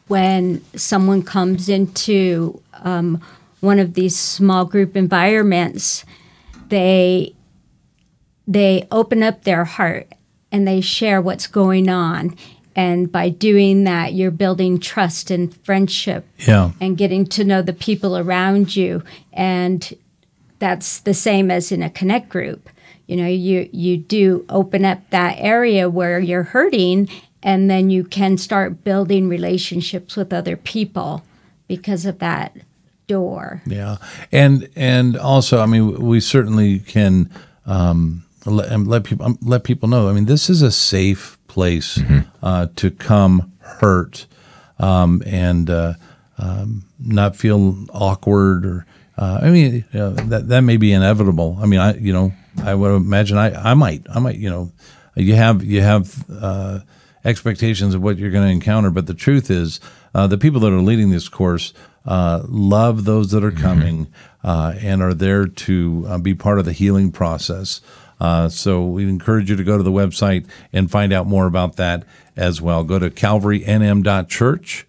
when 0.06 0.62
someone 0.76 1.22
comes 1.22 1.68
into 1.68 2.62
um, 2.74 3.20
one 3.60 3.78
of 3.78 3.94
these 3.94 4.16
small 4.16 4.64
group 4.64 4.96
environments, 4.96 6.04
they 6.68 7.34
they 8.46 8.86
open 8.92 9.24
up 9.24 9.42
their 9.42 9.64
heart 9.64 10.12
and 10.52 10.66
they 10.66 10.80
share 10.80 11.20
what's 11.20 11.46
going 11.46 11.88
on. 11.88 12.36
And 12.76 13.10
by 13.10 13.30
doing 13.30 13.84
that, 13.84 14.12
you're 14.12 14.30
building 14.30 14.78
trust 14.78 15.30
and 15.30 15.52
friendship 15.64 16.26
Yeah. 16.46 16.72
and 16.80 16.96
getting 16.98 17.24
to 17.28 17.42
know 17.42 17.62
the 17.62 17.72
people 17.72 18.16
around 18.18 18.76
you. 18.76 19.02
And 19.32 19.92
that's 20.58 21.00
the 21.00 21.14
same 21.14 21.50
as 21.50 21.72
in 21.72 21.82
a 21.82 21.90
connect 21.90 22.28
group. 22.28 22.68
You 23.06 23.16
know, 23.16 23.26
you 23.26 23.68
you 23.72 23.96
do 23.96 24.44
open 24.48 24.84
up 24.84 24.98
that 25.10 25.36
area 25.38 25.88
where 25.88 26.18
you're 26.20 26.42
hurting 26.42 27.08
and 27.42 27.70
then 27.70 27.88
you 27.90 28.04
can 28.04 28.36
start 28.36 28.82
building 28.84 29.28
relationships 29.28 30.16
with 30.16 30.32
other 30.32 30.56
people 30.56 31.22
because 31.68 32.04
of 32.04 32.18
that 32.18 32.56
door. 33.06 33.62
Yeah, 33.64 33.96
and 34.32 34.68
and 34.76 35.16
also, 35.16 35.60
I 35.60 35.66
mean, 35.66 36.00
we 36.00 36.18
certainly 36.20 36.80
can 36.80 37.30
um, 37.64 38.24
let, 38.44 38.76
let 38.80 39.04
people 39.04 39.26
um, 39.26 39.38
let 39.40 39.62
people 39.64 39.88
know. 39.88 40.08
I 40.08 40.12
mean, 40.12 40.24
this 40.26 40.50
is 40.50 40.60
a 40.62 40.72
safe 40.72 41.35
place 41.56 41.98
uh, 42.42 42.66
to 42.76 42.90
come 42.90 43.50
hurt 43.60 44.26
um, 44.78 45.22
and 45.24 45.70
uh, 45.70 45.94
um, 46.36 46.84
not 47.00 47.34
feel 47.34 47.86
awkward 47.90 48.66
or. 48.66 48.86
Uh, 49.18 49.40
I 49.44 49.48
mean, 49.48 49.76
you 49.94 49.98
know, 49.98 50.10
that 50.10 50.48
that 50.48 50.60
may 50.60 50.76
be 50.76 50.92
inevitable. 50.92 51.56
I 51.58 51.64
mean, 51.64 51.80
I 51.80 51.96
you 51.96 52.12
know, 52.12 52.34
I 52.62 52.74
would 52.74 52.94
imagine 52.94 53.38
I, 53.38 53.70
I 53.70 53.72
might 53.72 54.04
I 54.14 54.18
might 54.18 54.36
you 54.36 54.50
know, 54.50 54.72
you 55.14 55.34
have 55.34 55.64
you 55.64 55.80
have 55.80 56.22
uh, 56.30 56.80
expectations 57.24 57.94
of 57.94 58.02
what 58.02 58.18
you're 58.18 58.30
going 58.30 58.46
to 58.46 58.52
encounter, 58.52 58.90
but 58.90 59.06
the 59.06 59.14
truth 59.14 59.50
is, 59.50 59.80
uh, 60.14 60.26
the 60.26 60.36
people 60.36 60.60
that 60.60 60.70
are 60.70 60.82
leading 60.82 61.08
this 61.08 61.30
course 61.30 61.72
uh, 62.04 62.42
love 62.46 63.04
those 63.04 63.30
that 63.30 63.42
are 63.42 63.50
coming 63.50 64.08
uh, 64.44 64.74
and 64.80 65.02
are 65.02 65.14
there 65.14 65.46
to 65.46 66.04
uh, 66.08 66.18
be 66.18 66.34
part 66.34 66.58
of 66.58 66.66
the 66.66 66.72
healing 66.72 67.10
process. 67.10 67.80
Uh, 68.20 68.48
so 68.48 68.84
we 68.84 69.08
encourage 69.08 69.50
you 69.50 69.56
to 69.56 69.64
go 69.64 69.76
to 69.76 69.82
the 69.82 69.92
website 69.92 70.46
and 70.72 70.90
find 70.90 71.12
out 71.12 71.26
more 71.26 71.46
about 71.46 71.76
that 71.76 72.04
as 72.36 72.60
well. 72.62 72.82
Go 72.84 72.98
to 72.98 73.10
calvarynm.church 73.10 74.86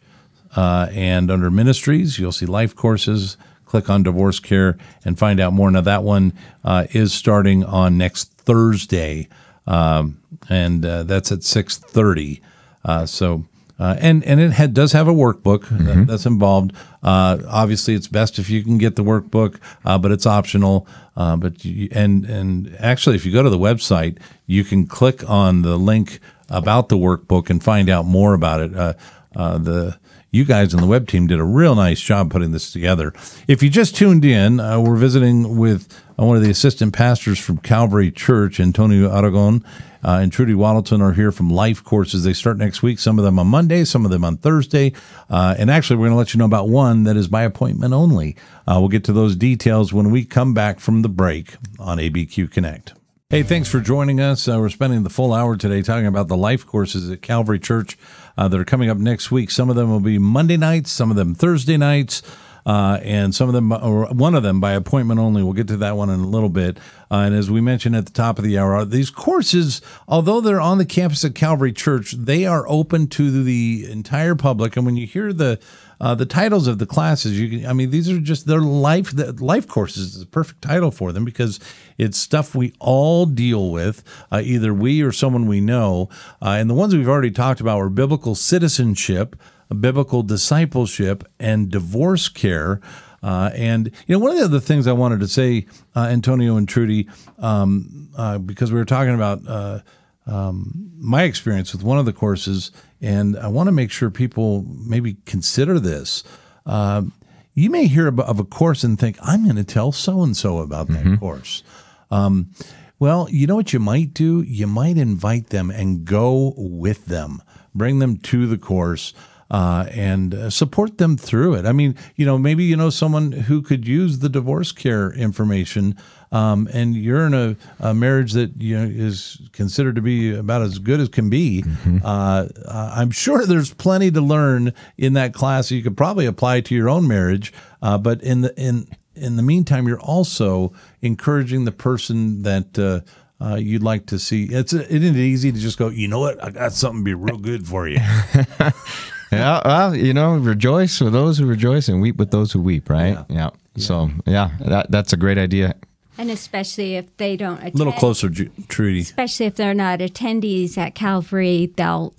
uh, 0.56 0.88
and 0.92 1.30
under 1.30 1.52
ministries, 1.52 2.18
you'll 2.20 2.32
see 2.32 2.46
life 2.46 2.76
courses, 2.76 3.38
click 3.66 3.90
on 3.90 4.04
divorce 4.04 4.40
care 4.40 4.78
and 5.04 5.20
find 5.20 5.40
out 5.40 5.54
more. 5.54 5.70
Now 5.70 5.82
that 5.82 6.04
one 6.04 6.34
uh, 6.64 6.88
is 6.92 7.14
starting 7.14 7.64
on 7.64 7.98
next 7.98 8.32
Thursday, 8.32 9.28
um, 9.66 10.22
and 10.50 10.86
uh, 10.86 11.04
that's 11.04 11.32
at 11.32 11.44
six 11.44 11.78
thirty. 11.78 12.42
Uh, 12.86 13.06
so. 13.06 13.46
Uh, 13.80 13.96
and 14.00 14.24
and 14.24 14.40
it 14.40 14.52
had, 14.52 14.74
does 14.74 14.92
have 14.92 15.08
a 15.08 15.14
workbook 15.14 15.68
that, 15.70 16.08
that's 16.08 16.26
involved. 16.26 16.74
Uh, 17.04 17.38
obviously, 17.48 17.94
it's 17.94 18.08
best 18.08 18.40
if 18.40 18.50
you 18.50 18.64
can 18.64 18.78
get 18.78 18.96
the 18.96 19.04
workbook, 19.04 19.60
uh, 19.86 19.98
but 19.98 20.12
it's 20.12 20.26
optional. 20.26 20.88
Uh, 21.16 21.36
but 21.36 21.64
you, 21.64 21.88
and 21.92 22.26
and 22.26 22.76
actually, 22.80 23.16
if 23.16 23.26
you 23.26 23.32
go 23.32 23.44
to 23.44 23.50
the 23.50 23.58
website, 23.58 24.18
you 24.48 24.64
can 24.64 24.88
click 24.88 25.28
on 25.30 25.62
the 25.62 25.78
link 25.78 26.20
about 26.50 26.90
the 26.90 26.98
workbook 26.98 27.50
and 27.50 27.64
find 27.64 27.90
out 27.90 28.06
more 28.06 28.34
about 28.34 28.62
it. 28.62 28.76
Uh, 28.76 28.94
uh, 29.36 29.58
the 29.60 30.00
you 30.32 30.44
guys 30.44 30.74
in 30.74 30.82
the 30.82 30.88
web 30.88 31.08
team 31.08 31.28
did 31.28 31.40
a 31.40 31.44
real 31.44 31.76
nice 31.76 32.02
job 32.02 32.32
putting 32.32 32.52
this 32.52 32.72
together. 32.72 33.14
If 33.48 33.64
you 33.64 33.70
just 33.70 33.96
tuned 33.96 34.26
in, 34.26 34.60
uh, 34.60 34.80
we're 34.80 34.96
visiting 34.96 35.58
with 35.58 35.92
uh, 36.20 36.26
one 36.26 36.36
of 36.36 36.44
the 36.44 36.50
assistant 36.50 36.94
pastors 36.94 37.40
from 37.40 37.60
Calvary 37.60 38.12
Church, 38.12 38.60
Antonio 38.60 39.16
Aragon. 39.16 39.64
Uh, 40.08 40.20
and 40.22 40.32
Trudy 40.32 40.56
Waddleton 40.56 41.02
are 41.02 41.12
here 41.12 41.34
from 41.34 41.50
Life 41.50 41.84
Courses. 41.84 42.24
They 42.24 42.32
start 42.32 42.58
next 42.58 42.82
week, 42.82 42.98
some 42.98 43.20
of 43.20 43.26
them 43.26 43.38
on 43.38 43.48
Monday, 43.48 43.84
some 43.84 44.06
of 44.06 44.12
them 44.12 44.24
on 44.24 44.38
Thursday. 44.38 44.94
Uh, 45.30 45.54
and 45.60 45.70
actually, 45.70 45.98
we're 45.98 46.06
going 46.06 46.14
to 46.14 46.18
let 46.18 46.34
you 46.34 46.38
know 46.38 46.46
about 46.46 46.70
one 46.70 47.04
that 47.04 47.18
is 47.18 47.28
by 47.28 47.44
appointment 47.44 47.94
only. 47.94 48.38
Uh, 48.66 48.78
we'll 48.80 48.88
get 48.88 49.04
to 49.04 49.12
those 49.12 49.36
details 49.36 49.92
when 49.92 50.10
we 50.10 50.24
come 50.24 50.54
back 50.54 50.80
from 50.80 51.02
the 51.02 51.10
break 51.10 51.58
on 51.78 51.98
ABQ 51.98 52.50
Connect. 52.50 52.94
Hey, 53.30 53.44
thanks 53.44 53.68
for 53.68 53.82
joining 53.82 54.22
us. 54.22 54.48
Uh, 54.48 54.56
we're 54.58 54.70
spending 54.70 55.04
the 55.04 55.10
full 55.10 55.34
hour 55.34 55.58
today 55.58 55.82
talking 55.82 56.06
about 56.08 56.30
the 56.30 56.38
life 56.38 56.66
courses 56.66 57.12
at 57.12 57.22
Calvary 57.22 57.60
Church 57.60 57.98
uh, 58.38 58.48
that 58.48 58.58
are 58.58 58.64
coming 58.64 58.90
up 58.90 58.98
next 58.98 59.30
week. 59.30 59.52
Some 59.52 59.70
of 59.70 59.76
them 59.76 59.90
will 59.90 60.00
be 60.00 60.18
Monday 60.18 60.56
nights, 60.56 60.90
some 60.90 61.12
of 61.12 61.18
them 61.18 61.36
Thursday 61.36 61.76
nights. 61.76 62.22
Uh, 62.68 63.00
and 63.02 63.34
some 63.34 63.48
of 63.48 63.54
them, 63.54 63.72
or 63.72 64.08
one 64.08 64.36
of 64.36 64.44
them 64.44 64.60
by 64.60 64.74
appointment 64.74 65.22
only. 65.22 65.42
We'll 65.42 65.54
get 65.54 65.70
to 65.70 65.78
that 65.78 65.96
one 65.96 66.10
in 66.10 66.20
a 66.20 66.28
little 66.28 66.50
bit. 66.50 66.78
Uh, 67.10 67.20
and 67.20 67.34
as 67.34 67.50
we 67.50 67.62
mentioned 67.62 67.96
at 67.96 68.08
the 68.08 68.12
top 68.12 68.38
of 68.38 68.44
the 68.44 68.58
hour, 68.58 68.84
these 68.84 69.10
courses, 69.10 69.82
although 70.06 70.42
they're 70.42 70.60
on 70.60 70.78
the 70.78 70.86
campus 70.86 71.24
of 71.24 71.34
Calvary 71.34 71.72
Church, 71.72 72.12
they 72.12 72.46
are 72.46 72.68
open 72.68 73.08
to 73.08 73.42
the 73.42 73.88
entire 73.90 74.36
public. 74.36 74.76
And 74.76 74.86
when 74.86 74.98
you 74.98 75.08
hear 75.08 75.32
the 75.32 75.62
uh, 76.00 76.14
the 76.14 76.26
titles 76.26 76.68
of 76.68 76.78
the 76.78 76.86
classes, 76.86 77.40
you 77.40 77.50
can, 77.50 77.66
I 77.66 77.74
mean, 77.74 77.90
these 77.90 78.10
are 78.10 78.20
just 78.20 78.46
their 78.46 78.60
life 78.60 79.16
the 79.16 79.32
life 79.44 79.66
courses 79.66 80.16
is 80.16 80.20
the 80.20 80.26
perfect 80.26 80.62
title 80.62 80.92
for 80.92 81.14
them 81.14 81.24
because 81.24 81.62
it's 81.98 82.18
stuff 82.18 82.54
we 82.54 82.74
all 82.80 83.26
deal 83.26 83.72
with, 83.72 84.04
uh, 84.30 84.42
either 84.44 84.74
we 84.74 85.02
or 85.02 85.14
someone 85.14 85.48
we 85.48 85.62
know. 85.62 86.10
Uh, 86.42 86.50
and 86.50 86.70
the 86.70 86.76
ones 86.76 86.94
we've 86.94 87.08
already 87.08 87.32
talked 87.32 87.62
about 87.62 87.80
were 87.80 87.90
biblical 87.90 88.36
citizenship 88.36 89.38
biblical 89.76 90.24
discipleship 90.24 91.24
and 91.40 91.70
divorce 91.70 92.30
care. 92.30 92.82
Uh, 93.24 93.50
and 93.54 93.92
you 94.06 94.16
know, 94.16 94.20
one 94.20 94.32
of 94.32 94.38
the 94.38 94.46
other 94.46 94.60
things 94.60 94.88
I 94.88 94.94
wanted 94.94 95.20
to 95.22 95.28
say, 95.28 95.66
uh, 95.96 96.04
Antonio 96.04 96.56
and 96.56 96.68
Trudy, 96.68 97.08
um, 97.40 98.10
uh, 98.16 98.38
because 98.38 98.72
we 98.72 98.78
were 98.78 98.86
talking 98.86 99.16
about 99.16 99.42
uh, 99.48 99.80
um, 100.28 100.92
my 100.98 101.24
experience 101.24 101.74
with 101.74 101.84
one 101.84 101.98
of 101.98 102.06
the 102.06 102.14
courses, 102.14 102.72
and 103.02 103.38
I 103.38 103.48
want 103.48 103.68
to 103.68 103.72
make 103.72 103.92
sure 103.92 104.10
people 104.10 104.64
maybe 104.68 105.18
consider 105.26 105.80
this. 105.80 106.24
Um, 106.66 107.14
you 107.54 107.70
may 107.72 107.88
hear 107.88 108.08
of 108.08 108.40
a 108.40 108.44
course 108.44 108.84
and 108.84 109.00
think, 109.00 109.18
"I'm 109.22 109.46
going 109.46 109.56
to 109.56 109.64
tell 109.64 109.92
so 109.92 110.22
and 110.22 110.38
so 110.38 110.60
about 110.60 110.88
that 110.90 111.20
course." 111.20 111.64
Um, 112.12 112.52
well, 113.00 113.28
you 113.30 113.48
know 113.48 113.56
what 113.56 113.74
you 113.74 113.80
might 113.80 114.14
do? 114.14 114.42
You 114.42 114.68
might 114.68 114.98
invite 114.98 115.50
them 115.50 115.70
and 115.70 116.06
go 116.06 116.54
with 116.56 117.06
them, 117.06 117.42
bring 117.74 118.00
them 118.00 118.18
to 118.18 118.48
the 118.48 118.58
course 118.58 119.14
uh, 119.50 119.86
and 119.92 120.34
uh, 120.34 120.50
support 120.50 120.98
them 120.98 121.18
through 121.18 121.56
it. 121.56 121.66
I 121.66 121.72
mean, 121.72 121.96
you 122.16 122.26
know, 122.26 122.38
maybe 122.38 122.64
you 122.64 122.76
know 122.76 122.90
someone 122.90 123.32
who 123.32 123.62
could 123.62 123.88
use 123.88 124.20
the 124.20 124.30
divorce 124.30 124.72
care 124.72 125.12
information, 125.14 125.96
um, 126.32 126.68
and 126.74 126.96
you're 126.96 127.26
in 127.26 127.34
a, 127.34 127.56
a, 127.80 127.94
marriage 127.94 128.34
that 128.34 128.62
you 128.62 128.78
know 128.78 128.84
is 128.84 129.42
considered 129.54 129.96
to 129.96 130.02
be 130.02 130.36
about 130.36 130.62
as 130.62 130.80
good 130.80 131.00
as 131.00 131.08
can 131.08 131.30
be. 131.30 131.64
Mm-hmm. 131.64 132.00
Uh, 132.04 132.48
I'm 132.68 133.12
sure 133.12 133.46
there's 133.46 133.74
plenty 133.74 134.12
to 134.12 134.22
learn 134.22 134.74
in 134.98 135.14
that 135.14 135.34
class. 135.34 135.72
You 135.72 135.82
could 135.82 135.96
probably 135.96 136.26
apply 136.26 136.62
to 136.62 136.76
your 136.76 136.90
own 136.90 137.08
marriage, 137.08 137.54
uh, 137.82 137.98
but 137.98 138.22
in 138.22 138.42
the 138.42 138.60
in 138.60 138.88
in 139.16 139.38
the 139.38 139.44
meantime, 139.44 139.88
you're 139.88 140.00
also 140.02 140.74
encouraging 141.02 141.66
the 141.66 141.72
person 141.72 142.44
that. 142.44 142.78
Uh, 142.78 143.02
uh, 143.40 143.54
you'd 143.54 143.84
like 143.84 144.08
to 144.08 144.18
see. 144.18 144.46
It's 144.46 144.74
it 144.74 144.90
isn't 144.90 145.16
easy 145.16 145.52
to 145.52 145.60
just 145.60 145.78
go. 145.78 145.90
You 145.90 146.08
know 146.08 146.18
what? 146.18 146.44
I 146.44 146.50
got 146.50 146.74
something 146.74 147.02
to 147.02 147.06
be 147.06 147.14
real 147.14 147.38
good 147.38 147.68
for 147.68 147.88
you. 147.88 148.00
yeah, 149.32 149.62
well, 149.66 149.96
you 149.96 150.14
know, 150.14 150.36
rejoice 150.38 151.00
with 151.02 151.14
those 151.14 151.38
who 151.38 151.46
rejoice 151.46 151.88
and 151.88 152.02
weep 152.02 152.18
with 152.18 152.32
those 152.32 152.52
who 152.52 152.62
weep, 152.62 152.90
right? 152.90 153.10
Yeah. 153.10 153.26
yeah. 153.30 153.50
yeah. 153.76 153.84
So, 153.84 154.10
yeah, 154.26 154.52
that, 154.62 154.92
that's 154.92 155.14
a 155.14 155.18
great 155.18 155.38
idea. 155.38 155.76
And 156.18 156.32
especially 156.32 156.96
if 156.96 157.16
they 157.18 157.38
don't 157.38 157.60
attend, 157.60 157.76
a 157.76 157.78
little 157.78 157.94
closer, 157.94 158.30
Trudy. 158.68 159.02
Especially 159.02 159.46
if 159.46 159.56
they're 159.56 159.76
not 159.76 160.00
attendees 160.00 160.78
at 160.78 160.96
Calvary, 160.96 161.72
they'll 161.76 162.14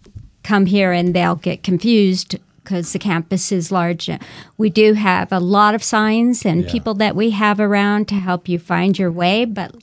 come 0.45 0.67
here 0.67 0.93
and 0.93 1.15
they'll 1.15 1.35
get 1.35 1.63
confused 1.63 2.37
because 2.63 2.93
the 2.93 2.99
campus 2.99 3.51
is 3.51 3.73
large. 3.73 4.11
We 4.59 4.69
do 4.69 4.93
have 4.93 5.33
a 5.33 5.41
lot 5.41 5.75
of 5.75 5.83
signs 5.83 6.45
and 6.45 6.65
yeah. 6.65 6.71
people 6.71 6.95
that 6.95 7.17
we 7.17 7.31
have 7.31 7.61
around 7.61 8.09
to 8.09 8.15
help 8.15 8.47
you 8.47 8.59
find 8.59 8.99
your 8.99 9.11
way. 9.11 9.47
But 9.47 9.75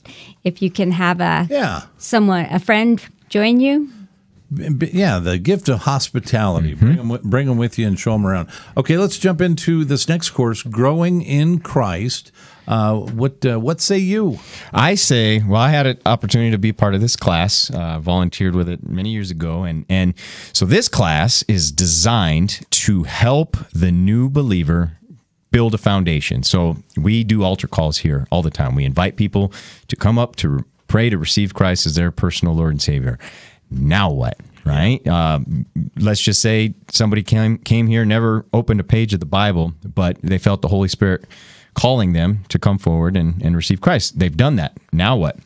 if 0.44 0.62
you 0.62 0.70
can 0.70 0.92
have 0.92 1.20
a 1.20 1.48
yeah 1.50 1.82
someone 1.98 2.46
a 2.46 2.60
friend 2.60 3.02
join 3.28 3.58
you, 3.60 3.90
yeah, 4.50 5.18
the 5.18 5.38
gift 5.38 5.68
of 5.68 5.80
hospitality. 5.80 6.74
Mm-hmm. 6.74 6.94
Bring, 6.94 7.08
them, 7.08 7.30
bring 7.30 7.46
them 7.46 7.56
with 7.56 7.78
you 7.78 7.86
and 7.86 7.98
show 7.98 8.12
them 8.12 8.26
around. 8.26 8.48
Okay, 8.76 8.96
let's 8.96 9.18
jump 9.18 9.40
into 9.40 9.84
this 9.84 10.08
next 10.08 10.30
course, 10.30 10.62
growing 10.62 11.22
in 11.22 11.58
Christ. 11.58 12.30
Uh, 12.68 12.96
what 12.96 13.44
uh, 13.46 13.58
what 13.60 13.80
say 13.80 13.98
you? 13.98 14.38
I 14.72 14.96
say, 14.96 15.40
well, 15.42 15.60
I 15.60 15.70
had 15.70 15.86
an 15.86 16.00
opportunity 16.04 16.50
to 16.50 16.58
be 16.58 16.72
part 16.72 16.94
of 16.94 17.00
this 17.00 17.16
class. 17.16 17.70
Uh, 17.70 18.00
volunteered 18.00 18.54
with 18.54 18.68
it 18.68 18.88
many 18.88 19.10
years 19.10 19.30
ago, 19.30 19.62
and 19.62 19.84
and 19.88 20.14
so 20.52 20.64
this 20.64 20.88
class 20.88 21.44
is 21.46 21.70
designed 21.70 22.60
to 22.70 23.04
help 23.04 23.56
the 23.72 23.92
new 23.92 24.28
believer 24.28 24.98
build 25.52 25.74
a 25.74 25.78
foundation. 25.78 26.42
So 26.42 26.76
we 26.96 27.22
do 27.24 27.44
altar 27.44 27.68
calls 27.68 27.98
here 27.98 28.26
all 28.30 28.42
the 28.42 28.50
time. 28.50 28.74
We 28.74 28.84
invite 28.84 29.16
people 29.16 29.52
to 29.88 29.96
come 29.96 30.18
up 30.18 30.34
to 30.36 30.64
pray 30.88 31.08
to 31.08 31.18
receive 31.18 31.54
Christ 31.54 31.86
as 31.86 31.94
their 31.94 32.10
personal 32.10 32.54
Lord 32.54 32.72
and 32.72 32.82
Savior 32.82 33.18
now 33.70 34.10
what? 34.10 34.38
Right? 34.64 35.06
Uh, 35.06 35.40
let's 35.96 36.20
just 36.20 36.42
say 36.42 36.74
somebody 36.90 37.22
came 37.22 37.58
came 37.58 37.86
here, 37.86 38.04
never 38.04 38.44
opened 38.52 38.80
a 38.80 38.84
page 38.84 39.14
of 39.14 39.20
the 39.20 39.26
Bible, 39.26 39.74
but 39.84 40.20
they 40.22 40.38
felt 40.38 40.60
the 40.60 40.68
Holy 40.68 40.88
Spirit 40.88 41.24
calling 41.74 42.14
them 42.14 42.44
to 42.48 42.58
come 42.58 42.78
forward 42.78 43.16
and, 43.16 43.40
and 43.42 43.54
receive 43.54 43.80
Christ. 43.80 44.18
They've 44.18 44.36
done 44.36 44.56
that. 44.56 44.76
Now 44.92 45.16
what? 45.16 45.38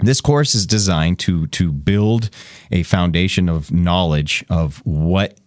This 0.00 0.20
course 0.20 0.54
is 0.54 0.66
designed 0.66 1.18
to 1.20 1.46
to 1.48 1.72
build 1.72 2.28
a 2.70 2.82
foundation 2.82 3.48
of 3.48 3.72
knowledge 3.72 4.44
of 4.50 4.78
what 4.84 5.38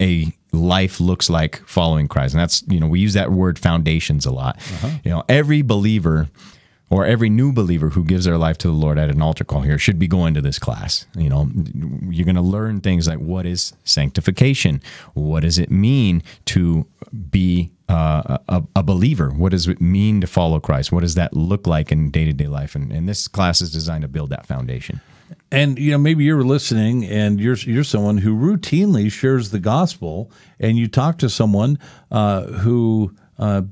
a 0.00 0.32
life 0.52 1.00
looks 1.00 1.28
like 1.28 1.62
following 1.66 2.08
Christ. 2.08 2.34
And 2.34 2.40
that's, 2.40 2.62
you 2.68 2.80
know, 2.80 2.86
we 2.86 3.00
use 3.00 3.14
that 3.14 3.30
word 3.30 3.58
foundations 3.58 4.24
a 4.24 4.30
lot. 4.30 4.56
Uh-huh. 4.56 4.90
You 5.04 5.10
know, 5.10 5.24
every 5.28 5.62
believer 5.62 6.28
or 6.94 7.04
every 7.04 7.28
new 7.28 7.52
believer 7.52 7.88
who 7.88 8.04
gives 8.04 8.24
their 8.24 8.38
life 8.38 8.56
to 8.56 8.68
the 8.68 8.72
Lord 8.72 9.00
at 9.00 9.10
an 9.10 9.20
altar 9.20 9.42
call 9.42 9.62
here 9.62 9.78
should 9.78 9.98
be 9.98 10.06
going 10.06 10.32
to 10.34 10.40
this 10.40 10.60
class. 10.60 11.06
You 11.16 11.28
know, 11.28 11.50
you're 12.08 12.24
going 12.24 12.36
to 12.36 12.40
learn 12.40 12.80
things 12.82 13.08
like 13.08 13.18
what 13.18 13.46
is 13.46 13.72
sanctification? 13.82 14.80
What 15.14 15.40
does 15.40 15.58
it 15.58 15.72
mean 15.72 16.22
to 16.44 16.86
be 17.30 17.72
uh, 17.88 18.38
a, 18.48 18.62
a, 18.76 18.82
believer? 18.84 19.30
What 19.30 19.50
does 19.50 19.66
it 19.66 19.80
mean 19.80 20.20
to 20.20 20.28
follow 20.28 20.60
Christ? 20.60 20.92
What 20.92 21.00
does 21.00 21.16
that 21.16 21.34
look 21.34 21.66
like 21.66 21.90
in 21.90 22.12
day 22.12 22.26
to 22.26 22.32
day 22.32 22.46
life? 22.46 22.76
And, 22.76 22.92
and 22.92 23.08
this 23.08 23.26
class 23.26 23.60
is 23.60 23.72
designed 23.72 24.02
to 24.02 24.08
build 24.08 24.30
that 24.30 24.46
foundation. 24.46 25.00
And 25.50 25.80
you 25.80 25.90
know, 25.90 25.98
maybe 25.98 26.22
you're 26.22 26.44
listening, 26.44 27.04
and 27.06 27.40
you're 27.40 27.56
you're 27.56 27.82
someone 27.82 28.18
who 28.18 28.36
routinely 28.36 29.10
shares 29.10 29.50
the 29.50 29.58
gospel, 29.58 30.30
and 30.60 30.78
you 30.78 30.86
talk 30.86 31.18
to 31.18 31.28
someone 31.28 31.76
uh, 32.12 32.42
who 32.42 33.16
uh, 33.36 33.62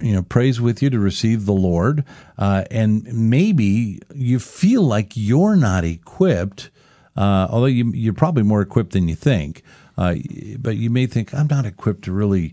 you 0.00 0.12
know 0.12 0.22
prays 0.22 0.60
with 0.60 0.82
you 0.82 0.90
to 0.90 0.98
receive 0.98 1.46
the 1.46 1.52
Lord, 1.52 2.04
uh, 2.38 2.64
and 2.70 3.04
maybe 3.12 4.00
you 4.14 4.38
feel 4.38 4.82
like 4.82 5.12
you're 5.14 5.56
not 5.56 5.84
equipped, 5.84 6.70
uh, 7.16 7.48
although 7.50 7.66
you, 7.66 7.90
you're 7.92 8.14
probably 8.14 8.42
more 8.42 8.60
equipped 8.60 8.92
than 8.92 9.08
you 9.08 9.14
think. 9.14 9.62
Uh, 9.98 10.16
but 10.58 10.76
you 10.76 10.90
may 10.90 11.06
think 11.06 11.32
I'm 11.34 11.46
not 11.46 11.64
equipped 11.64 12.02
to 12.02 12.12
really 12.12 12.52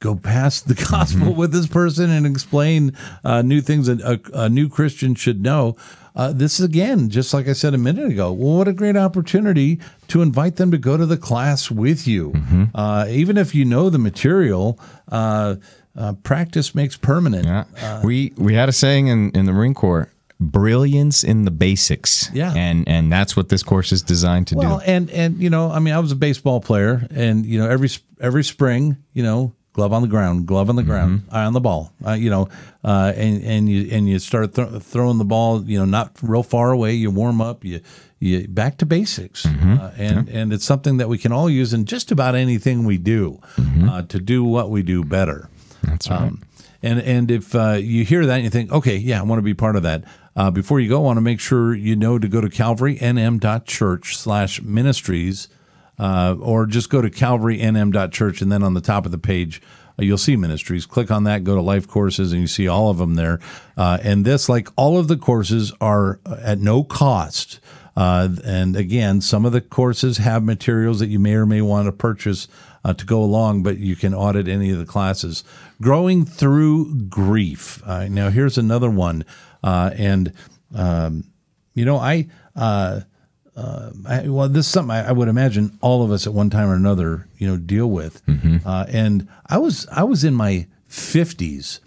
go 0.00 0.14
past 0.14 0.68
the 0.68 0.74
gospel 0.90 1.28
mm-hmm. 1.28 1.38
with 1.38 1.52
this 1.52 1.66
person 1.66 2.10
and 2.10 2.26
explain 2.26 2.96
uh, 3.24 3.42
new 3.42 3.60
things 3.60 3.86
that 3.86 4.00
a, 4.00 4.20
a, 4.44 4.48
new 4.48 4.68
Christian 4.68 5.14
should 5.14 5.42
know. 5.42 5.76
Uh, 6.14 6.32
this 6.32 6.58
is 6.58 6.66
again, 6.66 7.10
just 7.10 7.32
like 7.32 7.46
I 7.46 7.52
said 7.52 7.74
a 7.74 7.78
minute 7.78 8.10
ago. 8.10 8.32
Well, 8.32 8.58
what 8.58 8.68
a 8.68 8.72
great 8.72 8.96
opportunity 8.96 9.78
to 10.08 10.22
invite 10.22 10.56
them 10.56 10.70
to 10.72 10.78
go 10.78 10.96
to 10.96 11.06
the 11.06 11.16
class 11.16 11.70
with 11.70 12.08
you, 12.08 12.32
mm-hmm. 12.32 12.64
uh, 12.74 13.06
even 13.08 13.36
if 13.36 13.54
you 13.54 13.64
know 13.64 13.88
the 13.88 13.98
material. 13.98 14.80
Uh, 15.98 16.12
practice 16.22 16.74
makes 16.76 16.96
permanent. 16.96 17.44
Yeah. 17.44 17.64
Uh, 17.82 18.00
we 18.04 18.32
we 18.36 18.54
had 18.54 18.68
a 18.68 18.72
saying 18.72 19.08
in, 19.08 19.30
in 19.32 19.46
the 19.46 19.52
Marine 19.52 19.74
Corps 19.74 20.08
brilliance 20.40 21.24
in 21.24 21.44
the 21.44 21.50
basics. 21.50 22.30
Yeah. 22.32 22.52
And 22.54 22.88
and 22.88 23.12
that's 23.12 23.36
what 23.36 23.48
this 23.48 23.62
course 23.62 23.92
is 23.92 24.02
designed 24.02 24.46
to 24.48 24.56
well, 24.56 24.78
do. 24.78 24.84
and 24.84 25.10
and 25.10 25.42
you 25.42 25.50
know, 25.50 25.70
I 25.70 25.78
mean, 25.80 25.94
I 25.94 25.98
was 25.98 26.12
a 26.12 26.16
baseball 26.16 26.60
player 26.60 27.06
and 27.10 27.44
you 27.44 27.58
know, 27.58 27.68
every 27.68 27.90
every 28.20 28.44
spring, 28.44 28.96
you 29.12 29.22
know, 29.22 29.52
glove 29.72 29.92
on 29.92 30.02
the 30.02 30.08
ground, 30.08 30.46
glove 30.46 30.68
on 30.68 30.76
the 30.76 30.82
ground, 30.82 31.22
eye 31.30 31.44
on 31.44 31.52
the 31.52 31.60
ball. 31.60 31.92
Uh, 32.06 32.12
you 32.12 32.30
know, 32.30 32.48
uh, 32.84 33.12
and 33.16 33.42
and 33.42 33.68
you 33.68 33.88
and 33.90 34.08
you 34.08 34.18
start 34.18 34.54
th- 34.54 34.82
throwing 34.82 35.18
the 35.18 35.24
ball. 35.24 35.64
You 35.64 35.80
know, 35.80 35.84
not 35.84 36.16
real 36.22 36.42
far 36.42 36.70
away. 36.70 36.94
You 36.94 37.10
warm 37.10 37.40
up. 37.40 37.64
You 37.64 37.80
you 38.20 38.48
back 38.48 38.78
to 38.78 38.86
basics, 38.86 39.46
uh, 39.46 39.94
and 39.96 40.28
and 40.28 40.52
it's 40.52 40.64
something 40.64 40.96
that 40.96 41.08
we 41.08 41.18
can 41.18 41.32
all 41.32 41.48
use 41.48 41.72
in 41.72 41.84
just 41.84 42.10
about 42.10 42.34
anything 42.34 42.84
we 42.84 42.98
do 42.98 43.40
uh, 43.88 44.02
to 44.02 44.18
do 44.18 44.44
what 44.44 44.70
we 44.70 44.82
do 44.82 45.04
better. 45.04 45.48
That's 45.82 46.10
right. 46.10 46.22
Um, 46.22 46.42
and 46.82 47.00
and 47.00 47.30
if 47.30 47.54
uh, 47.54 47.72
you 47.72 48.04
hear 48.04 48.24
that 48.26 48.34
and 48.34 48.44
you 48.44 48.50
think, 48.50 48.70
okay, 48.72 48.96
yeah, 48.96 49.20
I 49.20 49.22
want 49.24 49.38
to 49.38 49.42
be 49.44 49.54
part 49.54 49.76
of 49.76 49.82
that. 49.82 50.04
Uh, 50.36 50.50
before 50.50 50.78
you 50.78 50.88
go, 50.88 50.98
I 50.98 51.00
want 51.00 51.16
to 51.16 51.22
make 51.22 51.40
sure 51.40 51.74
you 51.74 51.96
know 51.96 52.18
to 52.18 52.28
go 52.28 52.40
to 52.40 52.48
calvarynm.church 52.48 54.16
slash 54.16 54.62
ministries, 54.62 55.48
uh, 55.98 56.36
or 56.40 56.66
just 56.66 56.90
go 56.90 57.02
to 57.02 57.10
calvarynm.church, 57.10 58.40
and 58.40 58.52
then 58.52 58.62
on 58.62 58.74
the 58.74 58.80
top 58.80 59.04
of 59.04 59.10
the 59.10 59.18
page, 59.18 59.60
uh, 59.98 60.04
you'll 60.04 60.18
see 60.18 60.36
ministries. 60.36 60.86
Click 60.86 61.10
on 61.10 61.24
that, 61.24 61.42
go 61.42 61.56
to 61.56 61.60
life 61.60 61.88
courses, 61.88 62.32
and 62.32 62.42
you 62.42 62.46
see 62.46 62.68
all 62.68 62.90
of 62.90 62.98
them 62.98 63.16
there. 63.16 63.40
Uh, 63.76 63.98
and 64.02 64.24
this, 64.24 64.48
like 64.48 64.68
all 64.76 64.96
of 64.96 65.08
the 65.08 65.16
courses, 65.16 65.72
are 65.80 66.20
at 66.26 66.60
no 66.60 66.84
cost. 66.84 67.58
Uh, 67.96 68.28
and 68.44 68.76
again, 68.76 69.20
some 69.20 69.44
of 69.44 69.50
the 69.50 69.60
courses 69.60 70.18
have 70.18 70.44
materials 70.44 71.00
that 71.00 71.08
you 71.08 71.18
may 71.18 71.34
or 71.34 71.46
may 71.46 71.60
want 71.60 71.86
to 71.86 71.92
purchase 71.92 72.46
uh, 72.88 72.94
to 72.94 73.04
go 73.04 73.22
along, 73.22 73.62
but 73.62 73.76
you 73.76 73.94
can 73.94 74.14
audit 74.14 74.48
any 74.48 74.70
of 74.70 74.78
the 74.78 74.86
classes. 74.86 75.44
Growing 75.82 76.24
through 76.24 76.94
grief. 77.02 77.82
Uh, 77.84 78.08
now, 78.08 78.30
here's 78.30 78.56
another 78.56 78.88
one. 78.88 79.26
Uh, 79.62 79.90
and, 79.94 80.32
um, 80.74 81.24
you 81.74 81.84
know, 81.84 81.98
I, 81.98 82.28
uh, 82.56 83.00
uh, 83.54 83.90
I, 84.08 84.28
well, 84.28 84.48
this 84.48 84.64
is 84.64 84.72
something 84.72 84.90
I, 84.96 85.08
I 85.08 85.12
would 85.12 85.28
imagine 85.28 85.76
all 85.82 86.02
of 86.02 86.10
us 86.10 86.26
at 86.26 86.32
one 86.32 86.48
time 86.48 86.70
or 86.70 86.74
another, 86.76 87.28
you 87.36 87.46
know, 87.46 87.58
deal 87.58 87.90
with. 87.90 88.22
Uh, 88.64 88.86
and 88.88 89.28
I 89.44 89.58
was, 89.58 89.86
I 89.92 90.04
was 90.04 90.24
in 90.24 90.32
my 90.32 90.66
50s 90.88 91.80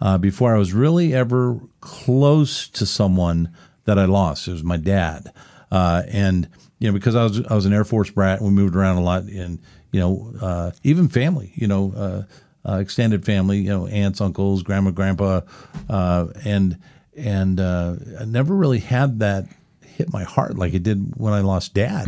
uh, 0.00 0.18
before 0.18 0.56
I 0.56 0.58
was 0.58 0.72
really 0.72 1.14
ever 1.14 1.60
close 1.80 2.66
to 2.70 2.84
someone 2.84 3.54
that 3.84 3.96
I 3.96 4.06
lost. 4.06 4.48
It 4.48 4.52
was 4.52 4.64
my 4.64 4.76
dad. 4.76 5.32
Uh, 5.70 6.02
and, 6.08 6.48
you 6.80 6.88
know, 6.88 6.94
because 6.94 7.14
I 7.14 7.22
was, 7.22 7.46
I 7.46 7.54
was 7.54 7.64
an 7.64 7.72
Air 7.72 7.84
Force 7.84 8.10
brat, 8.10 8.42
we 8.42 8.50
moved 8.50 8.74
around 8.74 8.96
a 8.96 9.02
lot 9.02 9.22
and, 9.22 9.60
you 9.92 10.00
know, 10.00 10.32
uh, 10.40 10.70
even 10.82 11.08
family, 11.08 11.52
you 11.54 11.66
know, 11.66 11.92
uh, 11.96 12.22
uh, 12.68 12.78
extended 12.78 13.24
family, 13.24 13.58
you 13.58 13.68
know, 13.70 13.86
aunts, 13.86 14.20
uncles, 14.20 14.62
grandma, 14.62 14.90
grandpa, 14.90 15.40
uh, 15.88 16.26
and, 16.44 16.76
and 17.16 17.58
uh, 17.60 17.94
I 18.20 18.24
never 18.24 18.54
really 18.54 18.80
had 18.80 19.20
that 19.20 19.46
hit 19.84 20.12
my 20.12 20.24
heart 20.24 20.56
like 20.56 20.74
it 20.74 20.82
did 20.82 21.16
when 21.16 21.32
I 21.32 21.40
lost 21.40 21.74
dad. 21.74 22.06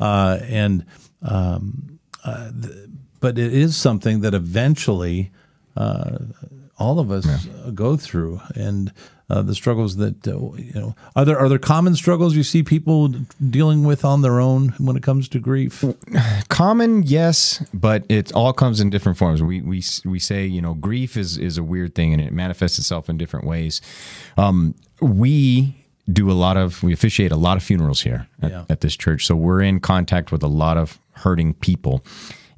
Uh, 0.00 0.38
and, 0.42 0.84
um, 1.22 1.98
uh, 2.24 2.50
th- 2.62 2.88
but 3.20 3.38
it 3.38 3.52
is 3.52 3.76
something 3.76 4.20
that 4.20 4.32
eventually 4.34 5.30
uh, 5.76 6.18
all 6.78 6.98
of 7.00 7.10
us 7.10 7.26
uh, 7.48 7.70
go 7.70 7.96
through, 7.96 8.40
and 8.54 8.92
uh, 9.30 9.42
the 9.42 9.54
struggles 9.54 9.96
that 9.96 10.26
uh, 10.26 10.30
you 10.56 10.72
know 10.74 10.94
are 11.14 11.24
there 11.24 11.38
are 11.38 11.48
there 11.48 11.58
common 11.58 11.94
struggles 11.94 12.34
you 12.34 12.42
see 12.42 12.62
people 12.62 13.08
dealing 13.50 13.84
with 13.84 14.04
on 14.04 14.22
their 14.22 14.40
own 14.40 14.70
when 14.78 14.96
it 14.96 15.02
comes 15.02 15.28
to 15.28 15.38
grief. 15.38 15.84
common 16.48 17.02
yes 17.02 17.62
but 17.74 18.04
it 18.08 18.32
all 18.32 18.52
comes 18.52 18.80
in 18.80 18.90
different 18.90 19.18
forms 19.18 19.42
we 19.42 19.60
we 19.60 19.82
we 20.04 20.18
say 20.18 20.46
you 20.46 20.60
know 20.62 20.74
grief 20.74 21.16
is 21.16 21.36
is 21.38 21.58
a 21.58 21.62
weird 21.62 21.94
thing 21.94 22.12
and 22.12 22.22
it 22.22 22.32
manifests 22.32 22.78
itself 22.78 23.08
in 23.08 23.16
different 23.18 23.46
ways 23.46 23.80
um 24.36 24.74
we 25.00 25.74
do 26.10 26.30
a 26.30 26.32
lot 26.32 26.56
of 26.56 26.82
we 26.82 26.92
officiate 26.92 27.30
a 27.30 27.36
lot 27.36 27.56
of 27.56 27.62
funerals 27.62 28.00
here 28.00 28.26
at, 28.42 28.50
Yeah. 28.50 28.64
at 28.70 28.80
this 28.80 28.96
church 28.96 29.26
so 29.26 29.36
we're 29.36 29.60
in 29.60 29.78
contact 29.80 30.32
with 30.32 30.42
a 30.42 30.48
lot 30.48 30.76
of 30.78 30.98
hurting 31.12 31.54
people 31.54 32.04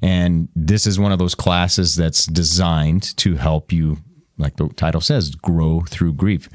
and 0.01 0.47
this 0.55 0.87
is 0.87 0.97
one 0.99 1.11
of 1.11 1.19
those 1.19 1.35
classes 1.35 1.95
that's 1.95 2.25
designed 2.25 3.15
to 3.17 3.35
help 3.35 3.71
you 3.71 3.97
like 4.41 4.57
the 4.57 4.67
title 4.69 5.01
says 5.01 5.35
grow 5.35 5.81
through 5.87 6.13
grief. 6.13 6.49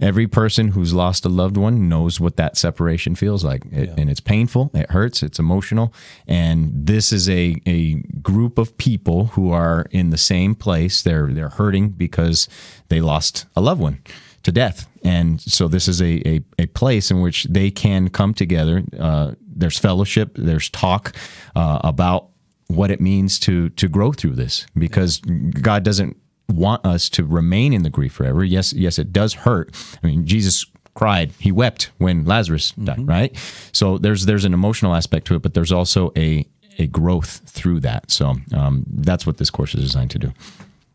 Every 0.00 0.26
person 0.26 0.68
who's 0.68 0.92
lost 0.94 1.24
a 1.24 1.28
loved 1.28 1.56
one 1.56 1.88
knows 1.88 2.18
what 2.18 2.36
that 2.36 2.56
separation 2.56 3.14
feels 3.14 3.44
like. 3.44 3.64
It, 3.70 3.90
and 3.96 4.10
it's 4.10 4.20
painful 4.20 4.70
it 4.74 4.90
hurts 4.90 5.22
it's 5.22 5.38
emotional 5.38 5.92
and 6.26 6.70
this 6.74 7.12
is 7.12 7.28
a, 7.28 7.56
a 7.66 7.94
group 8.22 8.58
of 8.58 8.76
people 8.78 9.26
who 9.26 9.50
are 9.50 9.86
in 9.90 10.10
the 10.10 10.18
same 10.18 10.54
place. 10.54 11.02
They're 11.02 11.28
they're 11.28 11.50
hurting 11.50 11.90
because 11.90 12.48
they 12.88 13.00
lost 13.00 13.46
a 13.54 13.60
loved 13.60 13.80
one 13.80 13.98
to 14.42 14.52
death. 14.52 14.88
And 15.04 15.40
so 15.40 15.68
this 15.68 15.88
is 15.88 16.00
a, 16.00 16.28
a, 16.28 16.40
a 16.58 16.66
place 16.66 17.10
in 17.10 17.20
which 17.20 17.44
they 17.44 17.70
can 17.70 18.08
come 18.08 18.34
together. 18.34 18.82
Uh, 18.98 19.32
there's 19.54 19.78
fellowship 19.78 20.32
there's 20.34 20.68
talk 20.70 21.14
uh, 21.54 21.80
about 21.84 22.28
what 22.68 22.90
it 22.90 23.00
means 23.00 23.38
to 23.40 23.68
to 23.70 23.88
grow 23.88 24.12
through 24.12 24.34
this 24.34 24.66
because 24.76 25.18
God 25.20 25.82
doesn't 25.82 26.16
want 26.52 26.84
us 26.86 27.08
to 27.10 27.24
remain 27.24 27.72
in 27.72 27.82
the 27.82 27.90
grief 27.90 28.12
forever. 28.12 28.44
Yes, 28.44 28.72
yes, 28.72 28.98
it 28.98 29.12
does 29.12 29.34
hurt. 29.34 29.74
I 30.02 30.06
mean, 30.06 30.26
Jesus 30.26 30.66
cried, 30.94 31.32
he 31.38 31.50
wept 31.50 31.90
when 31.98 32.24
Lazarus 32.24 32.72
died, 32.72 33.06
right? 33.06 33.36
So 33.72 33.98
there's 33.98 34.26
there's 34.26 34.44
an 34.44 34.54
emotional 34.54 34.94
aspect 34.94 35.26
to 35.28 35.34
it, 35.34 35.42
but 35.42 35.54
there's 35.54 35.72
also 35.72 36.12
a 36.16 36.46
a 36.78 36.86
growth 36.86 37.42
through 37.46 37.80
that. 37.80 38.10
So 38.10 38.34
um, 38.54 38.84
that's 38.88 39.26
what 39.26 39.38
this 39.38 39.50
course 39.50 39.74
is 39.74 39.82
designed 39.82 40.10
to 40.12 40.18
do. 40.18 40.32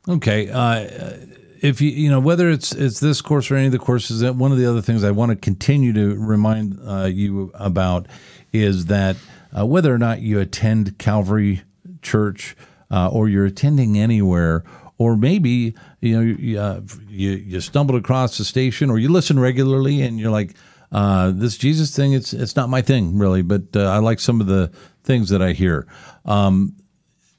Okay. 0.07 0.49
Uh, 0.49 1.17
if 1.61 1.81
you 1.81 1.89
you 1.89 2.09
know 2.09 2.19
whether 2.19 2.49
it's 2.49 2.71
it's 2.71 2.99
this 2.99 3.21
course 3.21 3.49
or 3.49 3.55
any 3.55 3.67
of 3.67 3.71
the 3.71 3.79
courses, 3.79 4.19
that 4.21 4.35
one 4.35 4.51
of 4.51 4.57
the 4.57 4.65
other 4.65 4.81
things 4.81 5.03
I 5.03 5.11
want 5.11 5.31
to 5.31 5.35
continue 5.35 5.93
to 5.93 6.15
remind 6.15 6.79
uh, 6.85 7.05
you 7.05 7.51
about 7.55 8.07
is 8.53 8.85
that 8.85 9.15
uh, 9.57 9.65
whether 9.65 9.93
or 9.93 9.97
not 9.97 10.21
you 10.21 10.39
attend 10.39 10.97
Calvary 10.97 11.61
Church 12.01 12.55
uh, 12.91 13.09
or 13.09 13.27
you're 13.27 13.45
attending 13.45 13.97
anywhere, 13.97 14.63
or 14.97 15.15
maybe 15.15 15.75
you 16.01 16.15
know 16.15 16.21
you, 16.21 16.59
uh, 16.59 16.81
you 17.07 17.31
you 17.31 17.61
stumbled 17.61 17.97
across 17.97 18.37
the 18.37 18.45
station 18.45 18.89
or 18.89 18.97
you 18.97 19.09
listen 19.09 19.39
regularly 19.39 20.01
and 20.01 20.19
you're 20.19 20.31
like. 20.31 20.55
Uh, 20.89 21.31
this 21.31 21.57
Jesus 21.57 21.93
thing, 21.93 22.13
it's 22.13 22.31
it's 22.31 22.55
not 22.55 22.69
my 22.69 22.81
thing 22.81 23.17
really, 23.17 23.41
but 23.41 23.63
uh, 23.75 23.91
I 23.91 23.97
like 23.97 24.21
some 24.21 24.39
of 24.39 24.47
the 24.47 24.71
things 25.03 25.27
that 25.31 25.41
I 25.41 25.51
hear. 25.51 25.85
Um, 26.23 26.77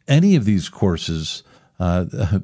any 0.07 0.37
of 0.37 0.45
these 0.45 0.69
courses, 0.69 1.43
uh, 1.81 2.05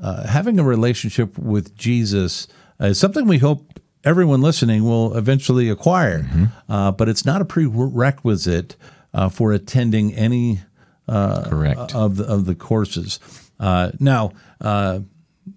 uh, 0.00 0.26
having 0.26 0.58
a 0.58 0.64
relationship 0.64 1.38
with 1.38 1.76
Jesus 1.76 2.48
is 2.80 2.98
something 2.98 3.26
we 3.26 3.38
hope 3.38 3.80
everyone 4.04 4.40
listening 4.40 4.84
will 4.84 5.16
eventually 5.16 5.68
acquire. 5.68 6.26
Uh, 6.68 6.92
but 6.92 7.08
it's 7.08 7.24
not 7.24 7.40
a 7.40 7.44
prerequisite 7.44 8.76
uh, 9.12 9.28
for 9.28 9.52
attending 9.52 10.14
any 10.14 10.60
Correct. 11.08 11.94
of 11.94 12.16
the 12.16 12.24
of 12.24 12.44
the 12.44 12.54
courses. 12.54 13.18
Uh, 13.58 13.90
now, 13.98 14.32
uh, 14.60 15.00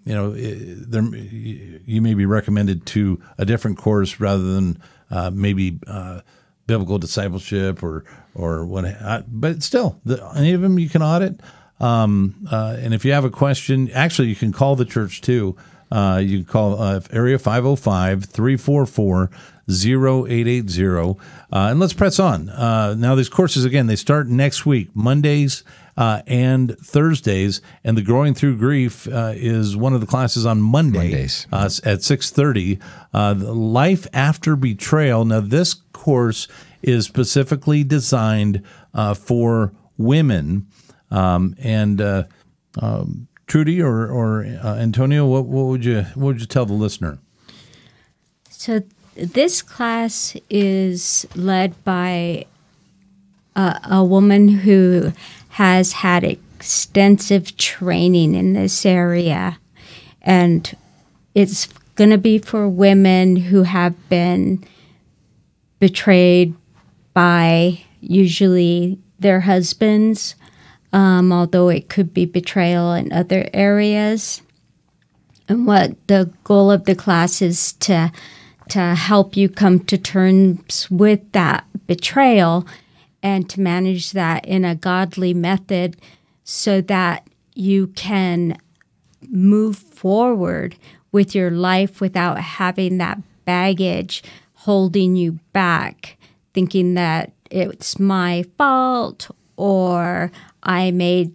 you 0.04 0.14
know, 0.14 0.32
there 0.32 1.02
you 1.04 2.00
may 2.00 2.14
be 2.14 2.26
recommended 2.26 2.86
to 2.86 3.20
a 3.38 3.44
different 3.44 3.78
course 3.78 4.20
rather 4.20 4.42
than 4.42 4.80
uh, 5.10 5.30
maybe 5.32 5.78
uh, 5.86 6.20
biblical 6.66 6.98
discipleship 6.98 7.82
or 7.82 8.04
or 8.34 8.64
what. 8.64 8.84
But 9.28 9.62
still, 9.62 10.00
the, 10.04 10.24
any 10.36 10.52
of 10.52 10.60
them 10.60 10.78
you 10.78 10.88
can 10.88 11.02
audit. 11.02 11.40
Um, 11.80 12.46
uh, 12.50 12.76
and 12.78 12.94
if 12.94 13.04
you 13.04 13.12
have 13.12 13.24
a 13.24 13.30
question, 13.30 13.90
actually, 13.90 14.28
you 14.28 14.36
can 14.36 14.52
call 14.52 14.76
the 14.76 14.84
church 14.84 15.20
too. 15.20 15.56
Uh, 15.90 16.18
you 16.22 16.38
can 16.38 16.46
call 16.46 16.80
uh, 16.80 17.00
area 17.10 17.38
505 17.38 18.24
344 18.24 19.30
0880. 19.68 21.00
Uh, 21.00 21.14
and 21.50 21.80
let's 21.80 21.92
press 21.92 22.18
on. 22.18 22.46
Now, 22.46 23.14
these 23.14 23.28
courses, 23.28 23.64
again, 23.64 23.88
they 23.88 23.96
start 23.96 24.28
next 24.28 24.64
week, 24.64 24.88
Mondays 24.94 25.64
uh, 25.96 26.22
and 26.26 26.76
Thursdays. 26.78 27.60
And 27.84 27.96
the 27.96 28.02
Growing 28.02 28.34
Through 28.34 28.58
Grief 28.58 29.06
uh, 29.08 29.32
is 29.34 29.76
one 29.76 29.94
of 29.94 30.00
the 30.00 30.06
classes 30.06 30.46
on 30.46 30.60
Monday 30.60 30.98
Mondays. 30.98 31.46
uh, 31.52 31.64
at 31.84 31.98
6.30. 32.00 32.80
Uh, 33.12 33.34
Life 33.52 34.06
After 34.12 34.56
Betrayal. 34.56 35.24
Now, 35.24 35.40
this 35.40 35.74
course 35.92 36.48
is 36.82 37.04
specifically 37.04 37.84
designed 37.84 38.62
uh, 38.94 39.14
for 39.14 39.72
women. 39.96 40.66
Um, 41.10 41.54
and 41.58 42.00
uh, 42.00 42.24
um, 42.80 43.28
Trudy 43.46 43.82
or, 43.82 44.08
or 44.08 44.44
uh, 44.44 44.76
Antonio, 44.76 45.26
what, 45.26 45.44
what 45.44 45.64
would 45.64 45.84
you 45.84 46.02
what 46.14 46.24
would 46.24 46.40
you 46.40 46.46
tell 46.46 46.64
the 46.64 46.72
listener? 46.72 47.18
So 48.48 48.82
this 49.14 49.60
class 49.60 50.34
is 50.48 51.26
led 51.34 51.84
by 51.84 52.46
a, 53.54 53.80
a 53.90 54.04
woman 54.04 54.48
who 54.48 55.12
has 55.52 55.92
had 55.92 56.24
extensive 56.24 57.54
training 57.58 58.34
in 58.34 58.54
this 58.54 58.86
area, 58.86 59.58
and 60.22 60.74
it's 61.34 61.66
going 61.94 62.08
to 62.08 62.16
be 62.16 62.38
for 62.38 62.66
women 62.66 63.36
who 63.36 63.62
have 63.64 64.08
been 64.08 64.64
betrayed 65.78 66.54
by 67.12 67.82
usually 68.00 68.98
their 69.18 69.40
husbands, 69.40 70.34
um, 70.94 71.30
although 71.30 71.68
it 71.68 71.90
could 71.90 72.14
be 72.14 72.24
betrayal 72.24 72.94
in 72.94 73.12
other 73.12 73.46
areas. 73.52 74.40
And 75.50 75.66
what 75.66 75.96
the 76.06 76.32
goal 76.44 76.70
of 76.70 76.84
the 76.84 76.94
class 76.94 77.42
is 77.42 77.74
to 77.74 78.10
to 78.70 78.94
help 78.94 79.36
you 79.36 79.50
come 79.50 79.80
to 79.80 79.98
terms 79.98 80.90
with 80.90 81.20
that 81.32 81.66
betrayal 81.86 82.66
and 83.22 83.48
to 83.50 83.60
manage 83.60 84.12
that 84.12 84.44
in 84.44 84.64
a 84.64 84.74
godly 84.74 85.32
method 85.32 85.96
so 86.44 86.80
that 86.80 87.26
you 87.54 87.88
can 87.88 88.56
move 89.28 89.76
forward 89.76 90.76
with 91.12 91.34
your 91.34 91.50
life 91.50 92.00
without 92.00 92.38
having 92.40 92.98
that 92.98 93.18
baggage 93.44 94.22
holding 94.54 95.16
you 95.16 95.38
back, 95.52 96.16
thinking 96.54 96.94
that 96.94 97.32
it's 97.50 97.98
my 97.98 98.44
fault 98.56 99.30
or 99.56 100.30
I 100.62 100.90
made 100.90 101.34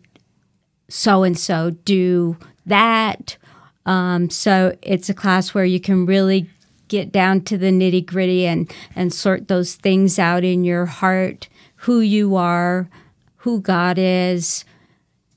so 0.90 1.24
and 1.24 1.38
so 1.38 1.72
do 1.72 2.38
that. 2.66 3.38
Um, 3.86 4.30
so 4.30 4.76
it's 4.82 5.10
a 5.10 5.14
class 5.14 5.54
where 5.54 5.66
you 5.66 5.80
can 5.80 6.06
really 6.06 6.50
get 6.88 7.12
down 7.12 7.42
to 7.42 7.58
the 7.58 7.68
nitty 7.68 8.06
gritty 8.06 8.46
and, 8.46 8.74
and 8.96 9.14
sort 9.14 9.48
those 9.48 9.76
things 9.76 10.18
out 10.18 10.44
in 10.44 10.64
your 10.64 10.86
heart 10.86 11.50
who 11.88 12.02
you 12.02 12.36
are, 12.36 12.90
who 13.38 13.62
God 13.62 13.98
is, 13.98 14.66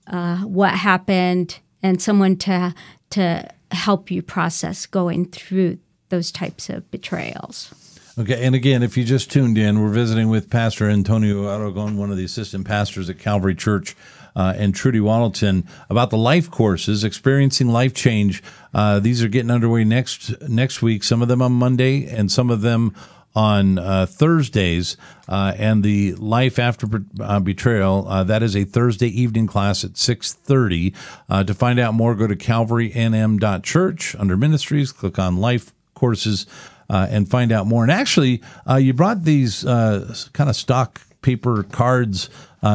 uh, 0.09 0.39
what 0.39 0.75
happened, 0.75 1.61
and 1.81 2.03
someone 2.03 2.35
to, 2.39 2.75
to 3.11 3.49
help 3.71 4.11
you 4.11 4.21
process 4.21 4.85
going 4.85 5.27
through 5.27 5.79
those 6.09 6.33
types 6.33 6.69
of 6.69 6.91
betrayals. 6.91 7.73
Okay, 8.19 8.45
and 8.45 8.57
again, 8.57 8.83
if 8.83 8.97
you 8.97 9.05
just 9.05 9.31
tuned 9.31 9.59
in, 9.59 9.81
we're 9.81 9.91
visiting 9.91 10.29
with 10.29 10.51
Pastor 10.51 10.91
Antonio 10.91 11.49
Aragon, 11.49 11.97
one 11.97 12.11
of 12.11 12.17
the 12.17 12.25
assistant 12.25 12.67
pastors 12.67 13.09
at 13.09 13.21
Calvary 13.21 13.55
Church, 13.55 13.95
uh, 14.35 14.53
and 14.57 14.75
Trudy 14.75 14.99
Waddleton 14.99 15.65
about 15.89 16.11
the 16.11 16.19
life 16.19 16.51
courses, 16.51 17.05
experiencing 17.05 17.69
life 17.69 17.95
change. 17.95 18.43
Uh, 18.75 18.99
these 18.99 19.23
are 19.23 19.29
getting 19.29 19.53
underway 19.53 19.85
next 19.85 20.35
next 20.49 20.83
week. 20.83 21.05
Some 21.05 21.23
of 21.23 21.29
them 21.29 21.43
on 21.43 21.53
Monday, 21.53 22.07
and 22.07 22.31
some 22.31 22.51
of 22.51 22.63
them 22.63 22.93
on 23.35 23.79
uh, 23.79 24.07
Thursdays, 24.07 24.97
uh, 25.29 25.55
and 25.57 25.85
the 25.85 26.15
Life 26.15 26.59
After 26.59 26.87
uh, 27.21 27.41
Betrayal. 27.41 28.07
Uh, 28.09 28.25
that 28.25 28.43
is 28.43 28.57
a 28.57 28.65
Thursday 28.65 29.09
evening 29.09 29.47
class 29.47 29.85
at 29.85 29.93
6.30. 29.93 30.95
Uh, 31.29 31.45
to 31.45 31.55
find 31.55 31.79
out 31.79 31.95
more, 31.95 32.15
go 32.15 32.27
to 32.27 32.37
calvarynm.church 32.37 34.17
under 34.17 34.37
Ministries, 34.37 34.93
click 34.93 35.19
on 35.19 35.37
Life 35.37 35.73
Courses, 35.95 36.47
uh, 36.89 37.07
and 37.09 37.31
find 37.31 37.53
out 37.53 37.67
more. 37.67 37.85
And 37.85 37.93
actually, 37.93 38.43
you 38.79 38.93
brought 38.93 39.23
these 39.23 39.63
kind 39.63 40.51
of 40.51 40.57
stock 40.57 41.01
paper 41.23 41.63
cards 41.63 42.31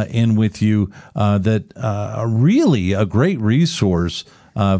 in 0.09 0.35
with 0.35 0.61
you 0.61 0.89
that 1.15 1.65
are 1.75 2.27
really 2.27 2.93
a 2.93 3.05
great 3.05 3.39
resource 3.41 4.23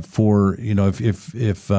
for, 0.04 0.56
you 0.58 0.74
know, 0.74 0.88
if, 0.88 1.02
if, 1.02 1.36
if 1.36 1.70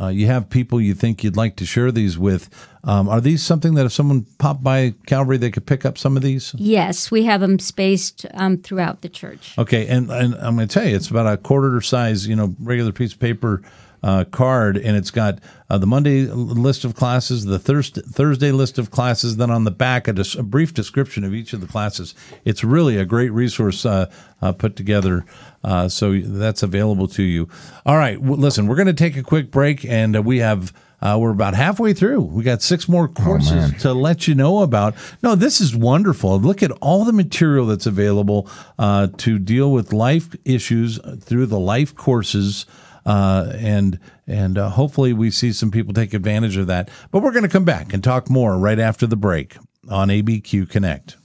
uh, 0.00 0.08
you 0.08 0.26
have 0.26 0.50
people 0.50 0.80
you 0.80 0.94
think 0.94 1.22
you'd 1.22 1.36
like 1.36 1.56
to 1.56 1.66
share 1.66 1.92
these 1.92 2.18
with. 2.18 2.48
Um, 2.82 3.08
are 3.08 3.20
these 3.20 3.42
something 3.42 3.74
that 3.74 3.86
if 3.86 3.92
someone 3.92 4.26
popped 4.38 4.62
by 4.62 4.94
Calvary, 5.06 5.36
they 5.36 5.50
could 5.50 5.66
pick 5.66 5.84
up 5.84 5.96
some 5.96 6.16
of 6.16 6.22
these? 6.22 6.54
Yes, 6.56 7.10
we 7.10 7.24
have 7.24 7.40
them 7.40 7.58
spaced 7.58 8.26
um, 8.34 8.58
throughout 8.58 9.02
the 9.02 9.08
church. 9.08 9.56
Okay, 9.56 9.86
and, 9.86 10.10
and 10.10 10.34
I'm 10.34 10.56
going 10.56 10.68
to 10.68 10.72
tell 10.74 10.86
you, 10.86 10.96
it's 10.96 11.10
about 11.10 11.32
a 11.32 11.36
quarter 11.36 11.80
size, 11.80 12.26
you 12.26 12.36
know, 12.36 12.54
regular 12.58 12.92
piece 12.92 13.12
of 13.12 13.20
paper 13.20 13.62
uh, 14.04 14.22
card, 14.24 14.76
and 14.76 14.98
it's 14.98 15.10
got 15.10 15.38
uh, 15.70 15.78
the 15.78 15.86
Monday 15.86 16.26
list 16.26 16.84
of 16.84 16.94
classes, 16.94 17.46
the 17.46 17.58
Thursday, 17.58 18.02
Thursday 18.02 18.52
list 18.52 18.78
of 18.78 18.90
classes, 18.90 19.38
then 19.38 19.50
on 19.50 19.64
the 19.64 19.70
back, 19.70 20.06
a, 20.06 20.14
a, 20.38 20.42
brief 20.42 20.74
description 20.74 21.24
of 21.24 21.32
each 21.32 21.54
of 21.54 21.62
the 21.62 21.66
classes. 21.66 22.14
It's 22.44 22.62
really 22.62 22.98
a 22.98 23.06
great 23.06 23.30
resource 23.30 23.86
uh, 23.86 24.10
uh 24.42 24.52
put 24.52 24.76
together. 24.76 25.24
Uh, 25.64 25.88
so 25.88 26.20
that's 26.20 26.62
available 26.62 27.08
to 27.08 27.22
you. 27.22 27.48
All 27.86 27.96
right, 27.96 28.20
listen, 28.20 28.66
we're 28.66 28.76
going 28.76 28.88
to 28.88 28.92
take 28.92 29.16
a 29.16 29.22
quick 29.22 29.50
break, 29.50 29.84
and 29.86 30.14
uh, 30.14 30.22
we 30.22 30.38
have. 30.38 30.72
Uh, 31.02 31.18
we're 31.18 31.32
about 31.32 31.52
halfway 31.52 31.92
through. 31.92 32.22
We 32.22 32.42
got 32.44 32.62
six 32.62 32.88
more 32.88 33.10
oh, 33.10 33.22
courses 33.22 33.72
oh, 33.74 33.78
to 33.80 33.92
let 33.92 34.26
you 34.26 34.34
know 34.34 34.60
about. 34.60 34.94
No, 35.22 35.34
this 35.34 35.60
is 35.60 35.76
wonderful. 35.76 36.40
Look 36.40 36.62
at 36.62 36.70
all 36.80 37.04
the 37.04 37.12
material 37.12 37.66
that's 37.66 37.84
available 37.84 38.48
uh, 38.78 39.08
to 39.18 39.38
deal 39.38 39.70
with 39.70 39.92
life 39.92 40.34
issues 40.46 40.98
through 41.20 41.44
the 41.46 41.58
life 41.58 41.94
courses 41.94 42.64
uh, 43.06 43.52
and 43.56 43.98
and 44.26 44.58
uh, 44.58 44.70
hopefully 44.70 45.12
we 45.12 45.30
see 45.30 45.52
some 45.52 45.70
people 45.70 45.92
take 45.92 46.14
advantage 46.14 46.56
of 46.56 46.66
that. 46.68 46.88
But 47.10 47.22
we're 47.22 47.32
going 47.32 47.44
to 47.44 47.48
come 47.48 47.64
back 47.64 47.92
and 47.92 48.02
talk 48.02 48.30
more 48.30 48.56
right 48.58 48.78
after 48.78 49.06
the 49.06 49.16
break 49.16 49.56
on 49.90 50.08
ABQ 50.08 50.70
Connect. 50.70 51.16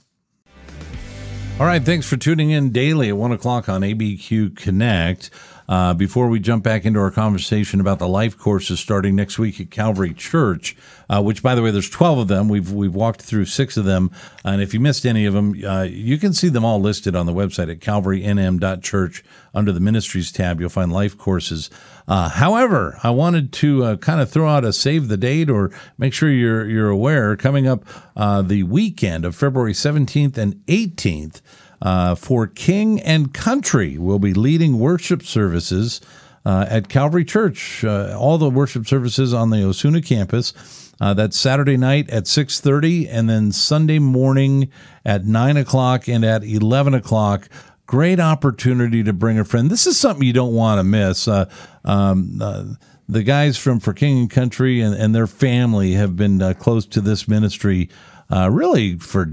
All 1.58 1.66
right, 1.66 1.82
thanks 1.82 2.06
for 2.06 2.16
tuning 2.16 2.50
in 2.50 2.70
daily 2.72 3.10
at 3.10 3.16
one 3.16 3.32
o'clock 3.32 3.68
on 3.68 3.82
ABQ 3.82 4.56
Connect. 4.56 5.30
Uh, 5.70 5.94
before 5.94 6.28
we 6.28 6.40
jump 6.40 6.64
back 6.64 6.84
into 6.84 6.98
our 6.98 7.12
conversation 7.12 7.80
about 7.80 8.00
the 8.00 8.08
life 8.08 8.36
courses 8.36 8.80
starting 8.80 9.14
next 9.14 9.38
week 9.38 9.60
at 9.60 9.70
Calvary 9.70 10.12
Church, 10.12 10.76
uh, 11.08 11.22
which, 11.22 11.44
by 11.44 11.54
the 11.54 11.62
way, 11.62 11.70
there's 11.70 11.88
12 11.88 12.18
of 12.18 12.26
them. 12.28 12.48
We've 12.48 12.72
we've 12.72 12.92
walked 12.92 13.22
through 13.22 13.44
six 13.44 13.76
of 13.76 13.84
them, 13.84 14.10
and 14.44 14.60
if 14.60 14.74
you 14.74 14.80
missed 14.80 15.06
any 15.06 15.26
of 15.26 15.34
them, 15.34 15.54
uh, 15.64 15.82
you 15.82 16.18
can 16.18 16.32
see 16.32 16.48
them 16.48 16.64
all 16.64 16.80
listed 16.80 17.14
on 17.14 17.26
the 17.26 17.32
website 17.32 17.70
at 17.70 17.78
calvarynm.church 17.78 19.22
under 19.54 19.70
the 19.70 19.78
Ministries 19.78 20.32
tab. 20.32 20.58
You'll 20.58 20.70
find 20.70 20.92
life 20.92 21.16
courses. 21.16 21.70
Uh, 22.08 22.30
however, 22.30 22.98
I 23.04 23.10
wanted 23.10 23.52
to 23.52 23.84
uh, 23.84 23.96
kind 23.98 24.20
of 24.20 24.28
throw 24.28 24.48
out 24.48 24.64
a 24.64 24.72
save 24.72 25.06
the 25.06 25.16
date 25.16 25.48
or 25.48 25.70
make 25.96 26.12
sure 26.12 26.30
you're 26.30 26.68
you're 26.68 26.90
aware. 26.90 27.36
Coming 27.36 27.68
up 27.68 27.84
uh, 28.16 28.42
the 28.42 28.64
weekend 28.64 29.24
of 29.24 29.36
February 29.36 29.74
17th 29.74 30.36
and 30.36 30.54
18th 30.66 31.40
uh, 31.82 32.14
for 32.14 32.46
King 32.46 33.00
and 33.00 33.32
Country 33.32 33.98
will 33.98 34.18
be 34.18 34.34
leading 34.34 34.78
worship 34.78 35.22
services 35.22 36.00
uh, 36.44 36.66
at 36.68 36.88
Calvary 36.88 37.24
Church. 37.24 37.84
Uh, 37.84 38.16
all 38.18 38.38
the 38.38 38.50
worship 38.50 38.86
services 38.86 39.34
on 39.34 39.50
the 39.50 39.64
Osuna 39.64 40.00
campus. 40.02 40.52
Uh, 41.00 41.14
that's 41.14 41.38
Saturday 41.38 41.78
night 41.78 42.10
at 42.10 42.24
6:30, 42.24 43.08
and 43.10 43.28
then 43.28 43.52
Sunday 43.52 43.98
morning 43.98 44.70
at 45.04 45.24
9 45.24 45.56
o'clock 45.56 46.08
and 46.08 46.24
at 46.24 46.44
11 46.44 46.92
o'clock. 46.92 47.48
Great 47.86 48.20
opportunity 48.20 49.02
to 49.02 49.12
bring 49.12 49.38
a 49.38 49.44
friend. 49.44 49.70
This 49.70 49.86
is 49.86 49.98
something 49.98 50.26
you 50.26 50.32
don't 50.32 50.54
want 50.54 50.78
to 50.78 50.84
miss. 50.84 51.26
Uh, 51.26 51.48
um, 51.84 52.38
uh, 52.40 52.64
the 53.08 53.22
guys 53.24 53.58
from 53.58 53.80
For 53.80 53.92
King 53.92 54.18
and 54.18 54.30
Country 54.30 54.80
and, 54.80 54.94
and 54.94 55.14
their 55.14 55.26
family 55.26 55.92
have 55.94 56.16
been 56.16 56.40
uh, 56.40 56.54
close 56.54 56.86
to 56.86 57.00
this 57.00 57.26
ministry 57.26 57.88
uh, 58.30 58.48
really 58.52 58.96
for 58.96 59.28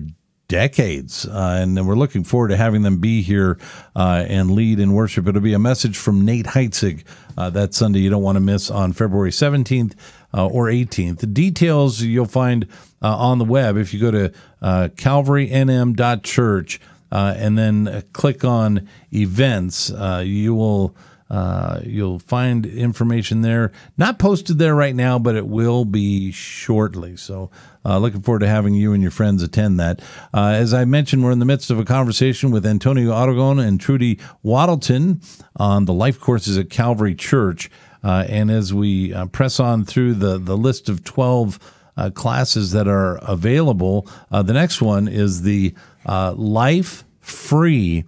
decades. 0.47 1.25
Uh, 1.25 1.60
and 1.62 1.88
we're 1.88 1.95
looking 1.95 2.23
forward 2.23 2.49
to 2.49 2.57
having 2.57 2.81
them 2.81 2.97
be 2.97 3.21
here 3.21 3.57
uh, 3.95 4.25
and 4.27 4.51
lead 4.51 4.79
in 4.79 4.93
worship. 4.93 5.27
It'll 5.27 5.41
be 5.41 5.53
a 5.53 5.60
message 5.60 5.97
from 5.97 6.23
Nate 6.23 6.47
Heitzig 6.47 7.03
uh, 7.38 7.49
that 7.51 7.73
Sunday 7.73 7.99
you 7.99 8.10
don't 8.10 8.23
want 8.23 8.38
to 8.38 8.41
miss 8.41 8.71
on 8.71 8.93
February 8.93 9.31
17th 9.31 9.93
uh, 10.33 10.47
or 10.47 10.67
18th. 10.67 11.19
The 11.19 11.27
details 11.27 12.01
you'll 12.01 12.25
find 12.25 12.67
uh, 13.01 13.15
on 13.15 13.38
the 13.39 13.45
web 13.45 13.77
if 13.77 13.93
you 13.93 13.99
go 13.99 14.12
to 14.12 14.33
uh, 14.62 14.89
calvarynm.church 14.95 16.79
and 17.12 17.57
then 17.57 18.03
click 18.13 18.43
on 18.43 18.88
events. 19.12 19.89
you 20.23 20.55
will 20.55 20.95
uh, 21.29 21.81
you'll 21.83 22.19
find 22.19 22.65
information 22.65 23.41
there. 23.41 23.71
Not 23.97 24.19
posted 24.19 24.57
there 24.57 24.75
right 24.75 24.95
now, 24.95 25.19
but 25.19 25.35
it 25.35 25.47
will 25.47 25.83
be 25.85 26.31
shortly. 26.31 27.17
So, 27.17 27.51
uh, 27.85 27.97
looking 27.97 28.21
forward 28.21 28.39
to 28.39 28.47
having 28.47 28.73
you 28.73 28.93
and 28.93 29.01
your 29.01 29.11
friends 29.11 29.43
attend 29.43 29.79
that. 29.79 30.01
Uh, 30.33 30.49
as 30.49 30.73
I 30.73 30.85
mentioned, 30.85 31.23
we're 31.23 31.31
in 31.31 31.39
the 31.39 31.45
midst 31.45 31.69
of 31.69 31.79
a 31.79 31.85
conversation 31.85 32.51
with 32.51 32.65
Antonio 32.65 33.13
Aragon 33.13 33.59
and 33.59 33.79
Trudy 33.79 34.19
Waddleton 34.43 35.21
on 35.55 35.85
the 35.85 35.93
life 35.93 36.19
courses 36.19 36.57
at 36.57 36.69
Calvary 36.69 37.15
Church. 37.15 37.69
Uh, 38.03 38.25
and 38.29 38.51
as 38.51 38.73
we 38.73 39.13
uh, 39.13 39.25
press 39.27 39.59
on 39.59 39.83
through 39.83 40.13
the, 40.13 40.37
the 40.37 40.57
list 40.57 40.87
of 40.87 41.03
12 41.03 41.59
uh, 41.97 42.09
classes 42.11 42.71
that 42.71 42.87
are 42.87 43.17
available, 43.17 44.07
the 44.29 44.53
next 44.53 44.81
one 44.81 45.07
is 45.07 45.41
the 45.41 45.73
Life 46.05 47.03
Free 47.19 48.05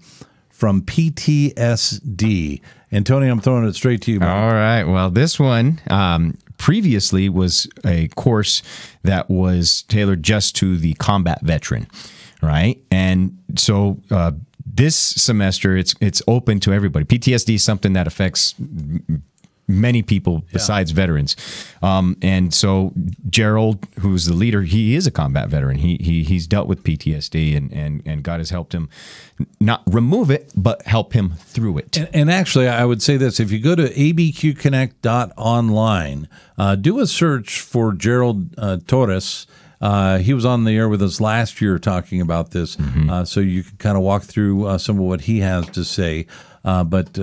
from 0.50 0.82
PTSD. 0.82 2.62
Antonio, 2.92 3.32
I'm 3.32 3.40
throwing 3.40 3.66
it 3.68 3.76
straight 3.76 4.02
to 4.04 4.12
you. 4.12 4.20
All 4.22 4.54
right. 4.54 4.84
Well, 4.84 5.10
this 5.10 5.40
one 5.40 5.80
um, 5.90 6.38
previously 6.58 7.30
was 7.30 7.68
a 7.86 8.08
course 8.10 8.62
that 9.04 9.30
was 9.30 9.84
tailored 9.84 10.24
just 10.24 10.56
to 10.58 10.78
the 10.78 10.94
combat 10.96 11.42
veteran, 11.42 11.88
right? 12.42 12.82
And 12.90 13.38
so 13.56 14.00
uh, 14.10 14.32
this 14.66 14.96
semester, 14.96 15.78
it's 15.78 15.94
it's 16.02 16.22
open 16.28 16.60
to 16.62 16.74
everybody. 16.74 17.06
PTSD 17.06 17.56
is 17.56 17.64
something 17.64 17.94
that 17.94 18.08
affects 18.08 18.56
many 19.70 20.02
people 20.02 20.44
besides 20.52 20.92
yeah. 20.92 20.96
veterans. 20.96 21.38
Um, 21.82 22.18
and 22.22 22.54
so 22.54 22.92
Gerald, 23.30 23.88
who's 24.00 24.26
the 24.26 24.34
leader, 24.34 24.64
he 24.64 24.96
is 24.96 25.08
a 25.08 25.12
combat 25.12 25.48
veteran. 25.48 25.78
He, 25.78 25.96
he 26.02 26.24
he's 26.24 26.46
dealt 26.48 26.68
with 26.68 26.84
PTSD 26.84 27.56
and, 27.56 27.72
and, 27.72 28.02
and 28.06 28.22
God 28.24 28.40
has 28.40 28.50
helped 28.50 28.74
him 28.74 28.90
not 29.60 29.84
remove 29.88 30.32
it, 30.32 30.52
but 30.56 30.82
help 30.82 31.14
him 31.14 31.36
through 31.38 31.78
it. 31.78 31.98
And, 31.98 32.10
and 32.14 32.32
actually, 32.32 32.68
I 32.68 32.84
would 32.84 33.02
say 33.02 33.16
this: 33.16 33.40
if 33.40 33.50
you 33.52 33.60
go 33.60 33.76
to 33.76 33.88
abqconnect.online, 33.90 36.28
uh, 36.58 36.76
do 36.76 37.00
a 37.00 37.08
search 37.08 37.62
for 37.62 37.94
Gerald 37.94 38.54
uh, 38.58 38.80
Torres. 38.86 39.48
Uh, 39.82 40.18
he 40.18 40.34
was 40.34 40.44
on 40.44 40.66
the 40.66 40.76
air 40.76 40.90
with 40.90 41.02
us 41.02 41.22
last 41.22 41.62
year 41.62 41.80
talking 41.80 42.20
about 42.20 42.52
this, 42.52 42.76
mm-hmm. 42.76 43.10
uh, 43.10 43.24
so 43.24 43.40
you 43.40 43.64
can 43.64 43.78
kind 43.78 43.96
of 43.96 44.04
walk 44.04 44.24
through 44.24 44.66
uh, 44.66 44.78
some 44.78 44.98
of 44.98 45.04
what 45.04 45.22
he 45.22 45.40
has 45.40 45.70
to 45.70 45.86
say. 45.86 46.26
Uh, 46.66 46.84
but 46.84 47.18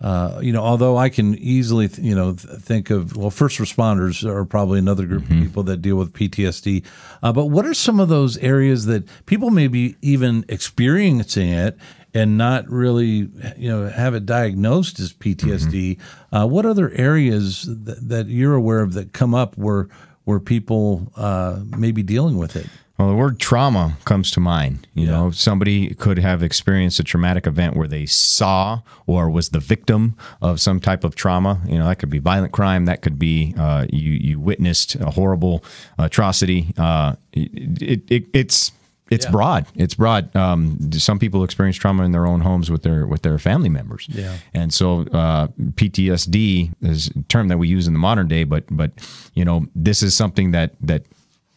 uh, 0.00 0.40
you 0.42 0.52
know, 0.52 0.62
although 0.62 0.96
I 0.96 1.10
can 1.10 1.34
easily, 1.36 1.88
th- 1.88 1.98
you 1.98 2.14
know, 2.14 2.32
th- 2.32 2.58
think 2.60 2.90
of 2.90 3.16
well, 3.16 3.30
first 3.30 3.58
responders 3.58 4.24
are 4.24 4.44
probably 4.44 4.78
another 4.78 5.04
group 5.06 5.24
mm-hmm. 5.24 5.38
of 5.38 5.42
people 5.42 5.62
that 5.64 5.82
deal 5.82 5.96
with 5.96 6.12
PTSD. 6.12 6.84
Uh, 7.22 7.32
but 7.32 7.46
what 7.46 7.66
are 7.66 7.74
some 7.74 8.00
of 8.00 8.08
those 8.08 8.38
areas 8.38 8.86
that 8.86 9.04
people 9.26 9.50
may 9.50 9.68
be 9.68 9.96
even 10.00 10.44
experiencing 10.48 11.50
it 11.50 11.76
and 12.14 12.36
not 12.36 12.68
really, 12.68 13.28
you 13.56 13.68
know, 13.68 13.88
have 13.88 14.14
it 14.14 14.26
diagnosed 14.26 14.98
as 14.98 15.12
PTSD. 15.12 15.98
Uh, 16.32 16.46
what 16.46 16.66
other 16.66 16.90
areas 16.90 17.64
th- 17.64 17.98
that 18.02 18.26
you're 18.26 18.54
aware 18.54 18.80
of 18.80 18.94
that 18.94 19.12
come 19.12 19.34
up 19.34 19.56
where 19.56 19.88
where 20.24 20.40
people 20.40 21.10
uh, 21.16 21.60
may 21.76 21.92
be 21.92 22.02
dealing 22.02 22.36
with 22.36 22.56
it? 22.56 22.66
Well, 23.00 23.08
the 23.08 23.14
word 23.14 23.38
trauma 23.38 23.96
comes 24.04 24.30
to 24.32 24.40
mind. 24.40 24.86
You 24.92 25.06
Yeah. 25.06 25.10
know, 25.12 25.30
somebody 25.30 25.94
could 25.94 26.18
have 26.18 26.42
experienced 26.42 27.00
a 27.00 27.02
traumatic 27.02 27.46
event 27.46 27.74
where 27.74 27.88
they 27.88 28.04
saw 28.04 28.80
or 29.06 29.30
was 29.30 29.48
the 29.48 29.58
victim 29.58 30.16
of 30.42 30.60
some 30.60 30.80
type 30.80 31.02
of 31.02 31.14
trauma. 31.14 31.62
You 31.66 31.78
know, 31.78 31.86
that 31.86 31.96
could 31.98 32.10
be 32.10 32.18
violent 32.18 32.52
crime. 32.52 32.84
That 32.84 33.00
could 33.00 33.18
be 33.18 33.54
uh, 33.56 33.86
you 33.90 34.10
you 34.10 34.38
witnessed 34.38 34.96
a 34.96 35.12
horrible 35.12 35.64
atrocity. 35.98 36.74
Uh, 36.76 37.14
it, 37.32 38.02
it, 38.10 38.24
it's 38.34 38.72
it's 39.08 39.24
Yeah. 39.24 39.30
broad. 39.32 39.66
It's 39.74 39.94
broad. 39.94 40.36
Um, 40.36 40.92
some 40.92 41.18
people 41.18 41.42
experience 41.42 41.78
trauma 41.78 42.04
in 42.04 42.12
their 42.12 42.26
own 42.26 42.42
homes 42.42 42.70
with 42.70 42.82
their 42.82 43.06
with 43.06 43.22
their 43.22 43.38
family 43.38 43.70
members. 43.70 44.08
Yeah. 44.10 44.36
And 44.52 44.74
so 44.74 45.06
uh, 45.10 45.46
PTSD 45.74 46.72
is 46.82 47.06
a 47.16 47.22
term 47.30 47.48
that 47.48 47.56
we 47.56 47.66
use 47.66 47.86
in 47.86 47.94
the 47.94 47.98
modern 47.98 48.28
day, 48.28 48.44
but 48.44 48.64
but 48.70 48.90
you 49.32 49.46
know 49.46 49.68
this 49.74 50.02
is 50.02 50.14
something 50.14 50.50
that 50.50 50.74
that 50.82 51.04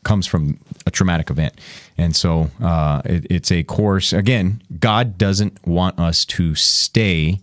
comes 0.04 0.28
from 0.28 0.60
a 0.86 0.92
traumatic 0.92 1.30
event, 1.30 1.54
and 1.98 2.16
so 2.16 2.50
uh, 2.62 3.02
it, 3.06 3.26
it's 3.30 3.52
a 3.52 3.64
course. 3.64 4.14
Again, 4.14 4.62
God 4.80 5.18
doesn't 5.18 5.66
want 5.66 6.00
us 6.00 6.26
to 6.26 6.56
stay 6.56 7.40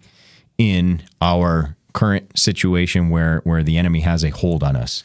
in 0.58 1.02
our 1.20 1.76
current 1.92 2.38
situation 2.38 3.10
where 3.10 3.40
where 3.44 3.62
the 3.62 3.76
enemy 3.76 4.00
has 4.00 4.24
a 4.24 4.30
hold 4.30 4.62
on 4.62 4.76
us. 4.76 5.02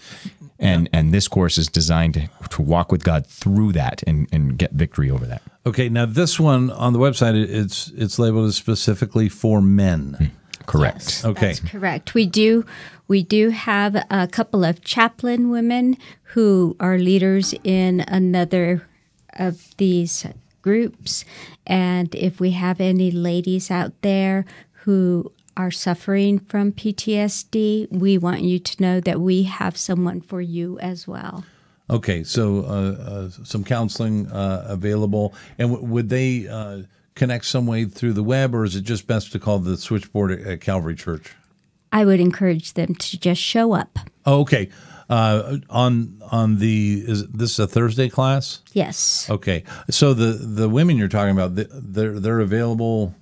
And 0.58 0.90
and 0.94 1.14
this 1.14 1.28
course 1.28 1.58
is 1.58 1.68
designed 1.68 2.14
to, 2.14 2.30
to 2.50 2.62
walk 2.62 2.92
with 2.92 3.04
God 3.04 3.28
through 3.28 3.74
that 3.74 4.04
and, 4.08 4.28
and 4.32 4.58
get 4.58 4.72
victory 4.72 5.12
over 5.12 5.26
that. 5.26 5.42
Okay, 5.66 5.90
now 5.90 6.06
this 6.06 6.40
one 6.40 6.72
on 6.72 6.94
the 6.94 7.00
website 7.00 7.36
it's 7.36 7.90
it's 7.96 8.18
labeled 8.20 8.48
as 8.48 8.56
specifically 8.56 9.28
for 9.30 9.62
men. 9.62 10.32
Correct. 10.66 11.24
Okay. 11.24 11.48
That's 11.48 11.60
correct. 11.60 12.14
We 12.14 12.26
do 12.26 12.66
we 13.08 13.24
do 13.24 13.50
have 13.50 13.96
a 14.10 14.28
couple 14.28 14.64
of 14.64 14.84
chaplain 14.84 15.50
women 15.50 15.98
who 16.34 16.76
are 16.80 16.98
leaders 16.98 17.54
in 17.64 18.02
another 18.08 18.88
of 19.34 19.76
these 19.78 20.26
groups. 20.62 21.24
And 21.68 22.14
if 22.16 22.40
we 22.40 22.52
have 22.52 22.82
any 22.82 23.12
ladies 23.12 23.70
out 23.70 23.94
there 24.02 24.46
who 24.84 25.32
are 25.56 25.72
suffering 25.72 26.40
from 26.40 26.72
PTSD, 26.72 27.92
we 27.92 28.18
want 28.18 28.42
you 28.42 28.60
to 28.60 28.82
know 28.82 29.00
that 29.00 29.22
we 29.22 29.44
have 29.44 29.78
someone 29.78 30.20
for 30.22 30.42
you 30.42 30.80
as 30.80 31.08
well. 31.08 31.46
Okay, 31.90 32.24
so 32.24 32.66
uh, 32.66 32.68
uh, 32.68 33.30
some 33.44 33.64
counseling 33.64 34.28
uh, 34.32 34.66
available, 34.68 35.36
and 35.60 35.70
w- 35.70 35.88
would 35.88 36.10
they 36.10 36.48
uh, 36.48 36.82
connect 37.16 37.46
some 37.46 37.66
way 37.66 37.86
through 37.86 38.14
the 38.14 38.24
web, 38.24 38.54
or 38.54 38.64
is 38.64 38.76
it 38.76 38.82
just 38.82 39.08
best 39.08 39.32
to 39.32 39.40
call 39.40 39.60
the 39.60 39.78
switchboard 39.78 40.32
at, 40.32 40.62
Calvary 40.62 40.96
Church? 40.96 41.34
I 41.92 42.06
would 42.06 42.20
encourage 42.20 42.74
them 42.74 42.94
to 42.96 43.20
just 43.20 43.42
show 43.42 43.74
up. 43.74 43.98
Oh, 44.26 44.42
okay. 44.42 44.70
Uh, 45.08 45.58
on 45.70 46.22
on 46.32 46.58
the 46.58 47.04
is 47.06 47.28
this 47.28 47.52
is 47.52 47.60
a 47.60 47.68
Thursday 47.68 48.10
class? 48.10 48.62
Yes. 48.74 49.30
Okay, 49.30 49.64
so 49.90 50.16
the 50.16 50.34
the 50.34 50.68
women 50.68 50.98
you're 50.98 51.08
talking 51.08 51.38
about, 51.38 51.52
they're 51.56 52.20
they're 52.20 52.40
available. 52.40 53.14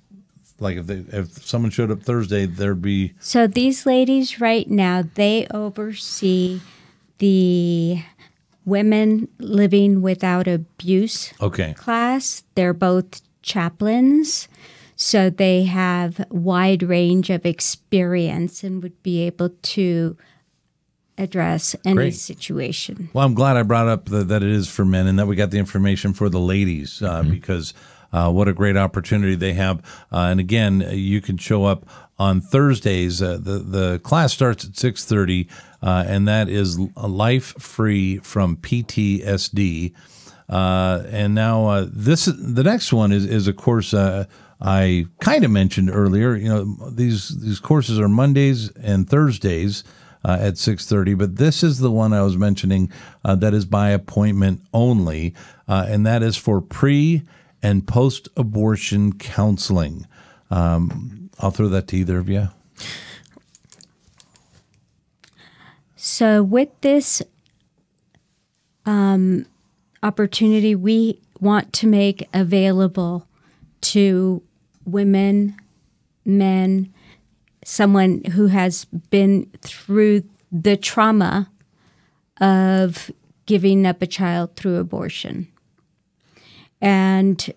Like 0.60 0.78
if 0.78 0.86
they, 0.86 1.04
if 1.18 1.44
someone 1.46 1.70
showed 1.70 1.90
up 1.90 2.02
Thursday, 2.02 2.46
there'd 2.46 2.80
be 2.80 3.12
So 3.20 3.46
these 3.46 3.84
ladies 3.84 4.40
right 4.40 4.68
now, 4.70 5.04
they 5.14 5.46
oversee 5.50 6.60
the 7.18 8.02
women 8.64 9.28
living 9.38 10.00
without 10.00 10.48
abuse 10.48 11.34
okay. 11.40 11.74
class. 11.74 12.44
They're 12.54 12.72
both 12.72 13.20
chaplains, 13.44 14.48
so 14.96 15.30
they 15.30 15.64
have 15.64 16.24
wide 16.30 16.82
range 16.82 17.30
of 17.30 17.46
experience 17.46 18.64
and 18.64 18.82
would 18.82 19.00
be 19.02 19.22
able 19.22 19.50
to 19.50 20.16
address 21.16 21.76
any 21.84 21.94
Great. 21.94 22.14
situation. 22.14 23.08
Well, 23.12 23.24
I'm 23.24 23.34
glad 23.34 23.56
I 23.56 23.62
brought 23.62 23.86
up 23.86 24.06
the, 24.06 24.24
that 24.24 24.42
it 24.42 24.48
is 24.48 24.68
for 24.68 24.84
men 24.84 25.06
and 25.06 25.18
that 25.18 25.26
we 25.26 25.36
got 25.36 25.50
the 25.50 25.58
information 25.58 26.12
for 26.12 26.28
the 26.28 26.40
ladies 26.40 27.02
uh, 27.02 27.22
because 27.22 27.72
uh, 28.12 28.30
what 28.30 28.48
a 28.48 28.52
great 28.52 28.76
opportunity 28.76 29.34
they 29.34 29.52
have. 29.52 29.78
Uh, 30.12 30.28
and 30.30 30.40
again, 30.40 30.88
you 30.92 31.20
can 31.20 31.36
show 31.36 31.64
up 31.64 31.86
on 32.18 32.40
Thursdays. 32.40 33.20
Uh, 33.20 33.38
the 33.40 33.58
the 33.58 33.98
class 34.00 34.32
starts 34.32 34.64
at 34.64 34.72
6:30, 34.72 35.48
uh, 35.82 36.04
and 36.06 36.28
that 36.28 36.48
is 36.48 36.78
life 36.96 37.54
free 37.60 38.18
from 38.18 38.56
PTSD. 38.56 39.92
Uh, 40.48 41.02
and 41.10 41.34
now 41.34 41.66
uh, 41.66 41.86
this 41.90 42.26
the 42.26 42.62
next 42.62 42.92
one 42.92 43.12
is 43.12 43.24
is 43.24 43.48
of 43.48 43.56
course 43.56 43.94
uh, 43.94 44.26
I 44.60 45.06
kind 45.20 45.44
of 45.44 45.50
mentioned 45.50 45.90
earlier. 45.90 46.34
You 46.34 46.48
know 46.48 46.90
these 46.90 47.40
these 47.40 47.60
courses 47.60 47.98
are 47.98 48.08
Mondays 48.08 48.70
and 48.76 49.08
Thursdays 49.08 49.84
uh, 50.24 50.38
at 50.40 50.54
6.30 50.54 51.18
but 51.18 51.36
this 51.36 51.62
is 51.62 51.80
the 51.80 51.90
one 51.90 52.14
i 52.14 52.22
was 52.22 52.38
mentioning 52.38 52.90
uh, 53.26 53.34
that 53.34 53.52
is 53.52 53.66
by 53.66 53.90
appointment 53.90 54.62
only 54.72 55.34
uh, 55.68 55.84
and 55.86 56.06
that 56.06 56.22
is 56.22 56.34
for 56.34 56.62
pre 56.62 57.22
and 57.62 57.86
post-abortion 57.86 59.12
counseling 59.18 60.06
um, 60.50 61.28
i'll 61.40 61.50
throw 61.50 61.68
that 61.68 61.88
to 61.88 61.98
either 61.98 62.16
of 62.16 62.30
you 62.30 62.48
So, 66.06 66.42
with 66.42 66.68
this 66.82 67.22
um, 68.84 69.46
opportunity, 70.04 70.74
we 70.74 71.20
want 71.40 71.72
to 71.72 71.86
make 71.86 72.28
available 72.34 73.26
to 73.80 74.42
women, 74.84 75.56
men, 76.24 76.92
someone 77.64 78.22
who 78.32 78.48
has 78.48 78.84
been 78.84 79.50
through 79.62 80.22
the 80.52 80.76
trauma 80.76 81.50
of 82.40 83.10
giving 83.46 83.86
up 83.86 84.02
a 84.02 84.06
child 84.06 84.54
through 84.56 84.76
abortion. 84.76 85.48
And 86.80 87.52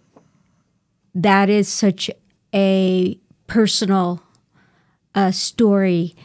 that 1.13 1.49
is 1.49 1.67
such 1.67 2.09
a 2.53 3.19
personal 3.47 4.23
uh, 5.13 5.31
story 5.31 6.15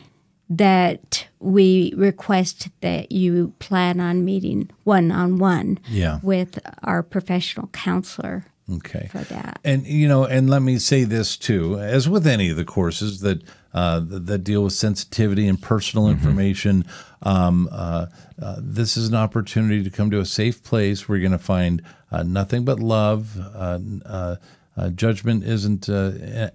that 0.58 1.26
we 1.40 1.94
request 1.96 2.68
that 2.80 3.10
you 3.10 3.52
plan 3.58 4.00
on 4.00 4.24
meeting 4.24 4.70
one 4.84 5.10
on 5.10 5.38
one 5.38 5.78
with 6.22 6.58
our 6.82 7.02
professional 7.02 7.68
counselor 7.68 8.44
okay. 8.70 9.08
for 9.10 9.18
that. 9.18 9.58
And 9.64 9.86
you 9.86 10.08
know, 10.08 10.24
and 10.24 10.48
let 10.48 10.62
me 10.62 10.78
say 10.78 11.04
this 11.04 11.36
too, 11.36 11.78
as 11.78 12.08
with 12.08 12.26
any 12.26 12.50
of 12.50 12.56
the 12.56 12.64
courses 12.64 13.20
that 13.20 13.42
uh, 13.74 14.00
that, 14.00 14.26
that 14.26 14.44
deal 14.44 14.64
with 14.64 14.74
sensitivity 14.74 15.48
and 15.48 15.60
personal 15.60 16.06
information, 16.08 16.84
um, 17.22 17.68
uh, 17.72 18.06
uh, 18.40 18.56
this 18.58 18.98
is 18.98 19.08
an 19.08 19.14
opportunity 19.14 19.82
to 19.82 19.88
come 19.88 20.10
to 20.10 20.20
a 20.20 20.26
safe 20.26 20.62
place. 20.62 21.08
Where 21.08 21.16
you're 21.16 21.28
going 21.28 21.38
to 21.38 21.44
find 21.44 21.82
uh, 22.10 22.22
nothing 22.22 22.64
but 22.64 22.78
love. 22.78 23.38
Uh, 23.38 23.78
uh, 24.04 24.36
uh, 24.74 24.88
judgment 24.90 25.44
isn't 25.44 25.88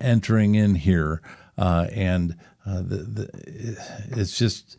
entering 0.01 0.55
in 0.55 0.75
here, 0.75 1.21
uh, 1.57 1.87
and 1.91 2.35
uh, 2.67 2.81
the, 2.81 2.97
the, 2.97 3.77
it's 4.11 4.37
just. 4.37 4.77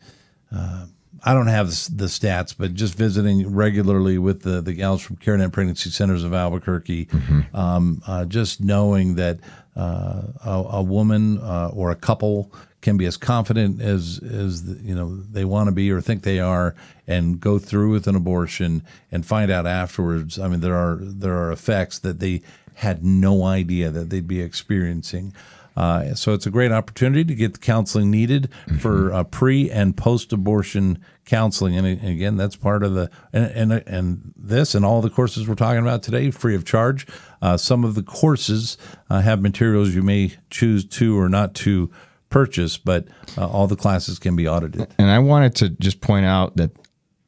I 1.23 1.33
don't 1.33 1.47
have 1.47 1.67
the 1.67 2.05
stats, 2.05 2.55
but 2.57 2.73
just 2.73 2.95
visiting 2.95 3.53
regularly 3.53 4.17
with 4.17 4.43
the, 4.43 4.61
the 4.61 4.73
gals 4.73 5.01
from 5.01 5.17
CareNet 5.17 5.51
Pregnancy 5.51 5.89
Centers 5.89 6.23
of 6.23 6.33
Albuquerque, 6.33 7.07
um, 7.53 8.01
uh, 8.07 8.25
just 8.25 8.61
knowing 8.61 9.15
that 9.15 9.39
uh, 9.75 10.21
a, 10.45 10.65
a 10.71 10.83
woman 10.83 11.39
uh, 11.39 11.71
or 11.73 11.91
a 11.91 11.95
couple 11.95 12.51
can 12.81 12.95
be 12.95 13.05
as 13.05 13.17
confident 13.17 13.81
as 13.81 14.19
as 14.23 14.63
you 14.81 14.95
know 14.95 15.17
they 15.31 15.43
want 15.43 15.67
to 15.67 15.71
be 15.71 15.91
or 15.91 15.99
think 15.99 16.23
they 16.23 16.39
are, 16.39 16.75
and 17.07 17.39
go 17.39 17.59
through 17.59 17.91
with 17.91 18.07
an 18.07 18.15
abortion 18.15 18.83
and 19.11 19.25
find 19.25 19.51
out 19.51 19.65
afterwards. 19.65 20.39
I 20.39 20.47
mean, 20.47 20.61
there 20.61 20.75
are 20.75 20.97
there 21.01 21.37
are 21.37 21.51
effects 21.51 21.99
that 21.99 22.19
they 22.19 22.41
had 22.75 23.03
no 23.03 23.43
idea 23.43 23.89
that 23.89 24.09
they'd 24.09 24.27
be 24.27 24.41
experiencing. 24.41 25.33
Uh, 25.77 26.13
so 26.13 26.33
it's 26.33 26.45
a 26.45 26.49
great 26.51 26.71
opportunity 26.71 27.23
to 27.23 27.35
get 27.35 27.53
the 27.53 27.59
counseling 27.59 28.11
needed 28.11 28.49
for 28.79 29.13
uh, 29.13 29.23
pre 29.23 29.69
and 29.71 29.95
post 29.95 30.33
abortion 30.33 30.99
counseling, 31.25 31.77
and, 31.77 31.85
again, 32.03 32.35
that's 32.37 32.55
part 32.55 32.83
of 32.83 32.95
the 32.95 33.09
and, 33.31 33.71
and 33.71 33.83
and 33.87 34.33
this 34.35 34.73
and 34.75 34.83
all 34.83 35.01
the 35.01 35.09
courses 35.09 35.47
we're 35.47 35.55
talking 35.55 35.81
about 35.81 36.01
today, 36.03 36.31
free 36.31 36.55
of 36.55 36.65
charge. 36.65 37.05
Uh, 37.41 37.55
some 37.55 37.83
of 37.85 37.95
the 37.95 38.03
courses 38.03 38.77
uh, 39.09 39.21
have 39.21 39.41
materials 39.41 39.93
you 39.95 40.01
may 40.01 40.33
choose 40.49 40.83
to 40.85 41.17
or 41.17 41.29
not 41.29 41.53
to 41.53 41.89
purchase, 42.29 42.77
but 42.77 43.07
uh, 43.37 43.47
all 43.47 43.67
the 43.67 43.75
classes 43.75 44.19
can 44.19 44.35
be 44.35 44.47
audited. 44.47 44.87
And 44.97 45.09
I 45.09 45.19
wanted 45.19 45.55
to 45.57 45.69
just 45.69 46.01
point 46.01 46.25
out 46.25 46.57
that 46.57 46.71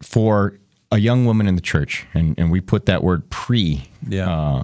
for 0.01 0.57
a 0.91 0.97
young 0.97 1.25
woman 1.25 1.47
in 1.47 1.55
the 1.55 1.61
church, 1.61 2.05
and, 2.13 2.37
and 2.37 2.51
we 2.51 2.59
put 2.59 2.85
that 2.87 3.03
word 3.03 3.29
pre 3.29 3.87
Yeah. 4.09 4.29
uh, 4.29 4.63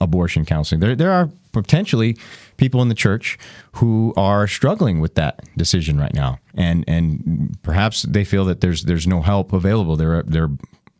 abortion 0.00 0.44
counseling, 0.44 0.80
there, 0.80 0.94
there 0.94 1.10
are 1.12 1.30
potentially 1.54 2.16
people 2.58 2.82
in 2.82 2.88
the 2.88 2.94
church 2.94 3.38
who 3.72 4.12
are 4.16 4.46
struggling 4.46 5.00
with 5.00 5.14
that 5.14 5.40
decision 5.56 5.98
right 5.98 6.14
now. 6.14 6.38
And, 6.54 6.84
and 6.86 7.56
perhaps 7.62 8.02
they 8.02 8.24
feel 8.24 8.44
that 8.44 8.60
there's, 8.60 8.84
there's 8.84 9.06
no 9.06 9.22
help 9.22 9.52
available. 9.52 9.96
They're, 9.96 10.22
they're 10.24 10.50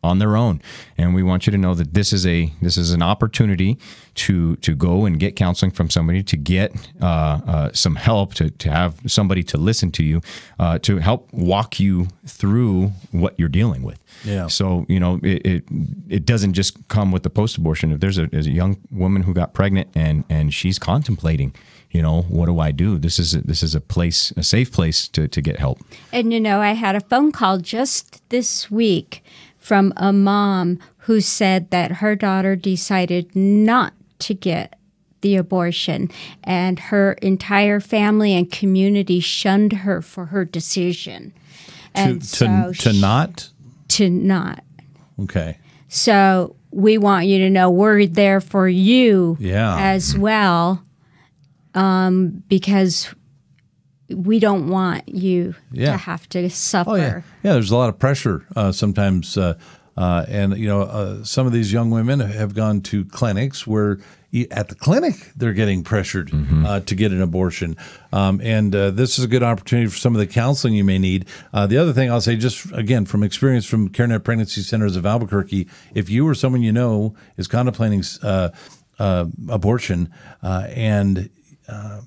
on 0.05 0.19
their 0.19 0.37
own. 0.37 0.61
And 0.97 1.13
we 1.13 1.23
want 1.23 1.45
you 1.45 1.51
to 1.51 1.57
know 1.57 1.73
that 1.75 1.93
this 1.93 2.13
is 2.13 2.25
a 2.25 2.51
this 2.61 2.77
is 2.77 2.91
an 2.91 3.01
opportunity 3.01 3.77
to 4.15 4.55
to 4.57 4.75
go 4.75 5.05
and 5.05 5.19
get 5.19 5.35
counseling 5.35 5.71
from 5.71 5.89
somebody, 5.89 6.23
to 6.23 6.37
get 6.37 6.73
uh, 7.01 7.41
uh, 7.45 7.71
some 7.73 7.95
help, 7.95 8.33
to 8.35 8.49
to 8.49 8.69
have 8.69 8.99
somebody 9.07 9.43
to 9.43 9.57
listen 9.57 9.91
to 9.91 10.03
you, 10.03 10.21
uh, 10.59 10.79
to 10.79 10.99
help 10.99 11.31
walk 11.33 11.79
you 11.79 12.07
through 12.25 12.91
what 13.11 13.37
you're 13.37 13.49
dealing 13.49 13.83
with. 13.83 13.99
Yeah. 14.23 14.47
So 14.47 14.85
you 14.87 14.99
know 14.99 15.19
it 15.23 15.45
it, 15.45 15.63
it 16.07 16.25
doesn't 16.25 16.53
just 16.53 16.87
come 16.87 17.11
with 17.11 17.23
the 17.23 17.29
post 17.29 17.57
abortion. 17.57 17.91
If 17.91 17.99
there's 17.99 18.17
a, 18.17 18.27
there's 18.27 18.47
a 18.47 18.51
young 18.51 18.77
woman 18.91 19.23
who 19.23 19.33
got 19.33 19.53
pregnant 19.53 19.89
and 19.95 20.23
and 20.29 20.53
she's 20.53 20.79
contemplating 20.79 21.53
you 21.95 22.01
know, 22.01 22.23
what 22.23 22.47
do 22.47 22.59
I 22.59 22.71
do? 22.71 22.97
This 22.97 23.19
is 23.19 23.33
a, 23.33 23.41
this 23.41 23.63
is 23.63 23.73
a 23.73 23.79
place, 23.79 24.33
a 24.35 24.43
safe 24.43 24.69
place 24.69 25.07
to, 25.09 25.29
to 25.29 25.41
get 25.41 25.59
help. 25.59 25.79
And 26.11 26.33
you 26.33 26.41
know, 26.41 26.59
I 26.59 26.73
had 26.73 26.93
a 26.93 26.99
phone 26.99 27.31
call 27.31 27.57
just 27.57 28.21
this 28.29 28.69
week 28.69 29.23
from 29.65 29.91
a 29.97 30.13
mom 30.13 30.77
who 30.97 31.19
said 31.19 31.71
that 31.71 31.93
her 31.93 32.15
daughter 32.15 32.55
decided 32.55 33.35
not 33.35 33.93
to 34.19 34.31
get 34.35 34.77
the 35.21 35.35
abortion 35.35 36.07
and 36.43 36.77
her 36.77 37.13
entire 37.13 37.79
family 37.79 38.35
and 38.35 38.51
community 38.51 39.19
shunned 39.19 39.73
her 39.73 40.03
for 40.03 40.27
her 40.27 40.45
decision. 40.45 41.33
To, 41.95 42.19
to, 42.19 42.73
to 42.77 42.93
not? 42.93 43.49
To 43.87 44.07
not. 44.07 44.63
Okay. 45.21 45.57
So 45.87 46.55
we 46.69 46.99
want 46.99 47.25
you 47.25 47.39
to 47.39 47.49
know 47.49 47.71
we're 47.71 48.05
there 48.05 48.41
for 48.41 48.69
you 48.69 49.35
yeah. 49.39 49.77
as 49.79 50.15
well 50.15 50.83
um, 51.73 52.43
because 52.49 53.15
we 54.09 54.39
don't 54.39 54.69
want 54.69 55.07
you 55.09 55.55
yeah. 55.71 55.91
to 55.91 55.97
have 55.97 56.27
to 56.29 56.49
suffer. 56.49 56.91
Oh, 56.91 56.95
yeah. 56.95 57.21
yeah, 57.43 57.53
there's 57.53 57.71
a 57.71 57.75
lot 57.75 57.89
of 57.89 57.99
pressure 57.99 58.45
uh, 58.55 58.71
sometimes. 58.71 59.37
Uh, 59.37 59.57
uh, 59.97 60.25
and, 60.27 60.57
you 60.57 60.67
know, 60.67 60.81
uh, 60.81 61.23
some 61.23 61.47
of 61.47 61.53
these 61.53 61.71
young 61.71 61.89
women 61.89 62.19
have 62.19 62.53
gone 62.53 62.81
to 62.81 63.05
clinics 63.05 63.65
where 63.65 63.97
at 64.51 64.67
the 64.67 64.75
clinic 64.75 65.31
they're 65.37 65.53
getting 65.53 65.81
pressured 65.81 66.29
mm-hmm. 66.29 66.65
Uh, 66.65 66.81
to 66.81 66.93
get 66.93 67.13
an 67.13 67.21
abortion. 67.21 67.77
Um, 68.11 68.41
and 68.43 68.75
uh, 68.75 68.91
this 68.91 69.17
is 69.17 69.23
a 69.23 69.27
good 69.29 69.43
opportunity 69.43 69.87
for 69.87 69.97
some 69.97 70.13
of 70.13 70.19
the 70.19 70.27
counseling 70.27 70.73
you 70.73 70.83
may 70.83 70.97
need. 70.97 71.25
the 71.53 71.77
other 71.77 71.93
thing 71.93 72.11
I'll 72.11 72.19
say, 72.19 72.35
just 72.35 72.69
again, 72.73 73.05
from 73.05 73.23
experience 73.23 73.65
from 73.65 73.87
CareNet 73.87 74.25
Pregnancy 74.25 74.61
Centers 74.61 74.97
of 74.97 75.05
Albuquerque, 75.05 75.69
if 75.93 76.09
you 76.09 76.27
or 76.27 76.35
someone 76.35 76.61
you 76.61 76.73
know 76.73 77.15
is 77.37 77.47
contemplating 77.47 78.03
abortion 78.99 80.09
and 80.41 81.29
uh, 81.67 82.01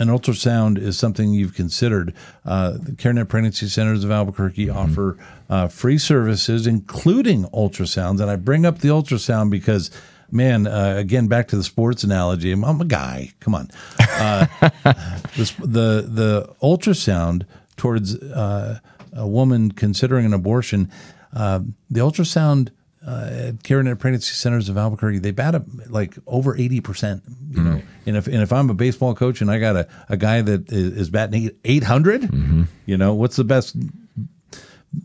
an 0.00 0.08
ultrasound 0.08 0.78
is 0.78 0.98
something 0.98 1.34
you've 1.34 1.54
considered. 1.54 2.14
Uh, 2.44 2.72
the 2.72 2.92
CareNet 2.92 3.28
Pregnancy 3.28 3.68
Centers 3.68 4.02
of 4.02 4.10
Albuquerque 4.10 4.66
mm-hmm. 4.66 4.76
offer 4.76 5.18
uh, 5.48 5.68
free 5.68 5.98
services, 5.98 6.66
including 6.66 7.44
ultrasounds. 7.46 8.20
And 8.20 8.30
I 8.30 8.36
bring 8.36 8.64
up 8.64 8.78
the 8.78 8.88
ultrasound 8.88 9.50
because, 9.50 9.90
man, 10.30 10.66
uh, 10.66 10.94
again, 10.96 11.28
back 11.28 11.48
to 11.48 11.56
the 11.56 11.62
sports 11.62 12.02
analogy. 12.02 12.50
I'm, 12.50 12.64
I'm 12.64 12.80
a 12.80 12.86
guy. 12.86 13.32
Come 13.40 13.54
on. 13.54 13.68
Uh, 13.98 14.46
this, 15.36 15.52
the 15.52 16.06
the 16.08 16.54
ultrasound 16.62 17.44
towards 17.76 18.16
uh, 18.16 18.80
a 19.12 19.26
woman 19.28 19.70
considering 19.70 20.24
an 20.24 20.32
abortion, 20.32 20.90
uh, 21.34 21.60
the 21.90 22.00
ultrasound 22.00 22.70
uh, 23.06 23.30
at 23.30 23.54
CareNet 23.62 23.98
Pregnancy 23.98 24.34
Centers 24.34 24.68
of 24.68 24.76
Albuquerque, 24.76 25.18
they 25.18 25.30
bat 25.30 25.54
up 25.54 25.64
like 25.88 26.16
over 26.26 26.54
80%. 26.54 26.62
You 26.68 26.80
mm-hmm. 26.80 27.64
know, 27.64 27.82
and 28.06 28.16
if, 28.16 28.26
and 28.26 28.42
if 28.42 28.52
I'm 28.52 28.68
a 28.68 28.74
baseball 28.74 29.14
coach 29.14 29.40
and 29.40 29.50
I 29.50 29.58
got 29.58 29.76
a, 29.76 29.88
a 30.08 30.16
guy 30.16 30.42
that 30.42 30.70
is, 30.70 30.92
is 30.92 31.10
batting 31.10 31.50
800, 31.64 32.22
mm-hmm. 32.22 32.62
you 32.86 32.96
know, 32.96 33.14
what's 33.14 33.36
the 33.36 33.44
best 33.44 33.76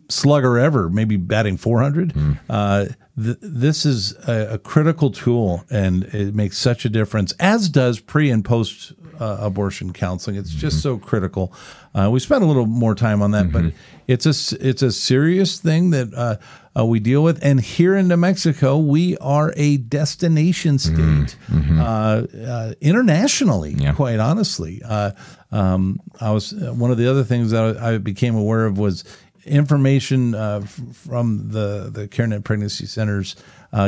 slugger 0.10 0.58
ever? 0.58 0.90
Maybe 0.90 1.16
batting 1.16 1.58
400. 1.58 2.14
Mm-hmm. 2.14 2.34
Uh, 2.50 2.86
th- 3.22 3.38
this 3.42 3.86
is 3.86 4.14
a, 4.28 4.54
a, 4.54 4.58
critical 4.58 5.12
tool 5.12 5.64
and 5.70 6.04
it 6.06 6.36
makes 6.36 6.58
such 6.58 6.86
a 6.86 6.90
difference, 6.90 7.34
as 7.40 7.70
does 7.70 8.00
pre 8.00 8.30
and 8.30 8.44
post 8.44 8.94
uh, 9.20 9.38
abortion 9.40 9.94
counseling. 9.94 10.36
It's 10.36 10.50
just 10.50 10.78
mm-hmm. 10.78 10.82
so 10.82 10.98
critical. 10.98 11.54
Uh, 11.94 12.10
we 12.12 12.20
spent 12.20 12.44
a 12.44 12.48
little 12.48 12.66
more 12.66 12.96
time 12.96 13.22
on 13.22 13.32
that, 13.32 13.52
but 13.52 13.64
mm-hmm. 13.64 13.78
It's 14.08 14.26
a, 14.26 14.68
it's 14.68 14.82
a 14.82 14.92
serious 14.92 15.60
thing 15.60 15.92
that, 15.92 16.14
uh, 16.14 16.38
uh, 16.78 16.86
we 16.86 17.00
deal 17.00 17.24
with. 17.24 17.40
And 17.44 17.60
here 17.60 17.96
in 17.96 18.08
New 18.08 18.18
Mexico, 18.18 18.78
we 18.78 19.18
are 19.18 19.54
a 19.56 19.78
destination 19.78 20.76
mm-hmm. 20.76 21.26
state 21.26 21.38
mm-hmm. 21.48 21.80
uh, 21.80 22.44
uh, 22.46 22.74
internationally, 22.82 23.72
yeah. 23.72 23.94
quite 23.94 24.20
honestly. 24.20 24.82
Uh, 24.84 25.12
um, 25.52 26.00
I 26.20 26.32
was 26.32 26.54
uh, 26.54 26.74
one 26.74 26.92
of 26.92 26.98
the 26.98 27.10
other 27.10 27.24
things 27.24 27.52
that 27.52 27.78
I, 27.78 27.98
became 27.98 28.36
aware 28.36 28.66
of 28.66 28.78
was 28.78 29.06
information 29.46 30.36
uh, 30.36 30.62
f- 30.64 30.82
from 30.94 31.50
the 31.50 31.90
the 31.92 32.08
CareNet 32.08 32.44
pregnancy 32.44 32.86
centers 32.86 33.36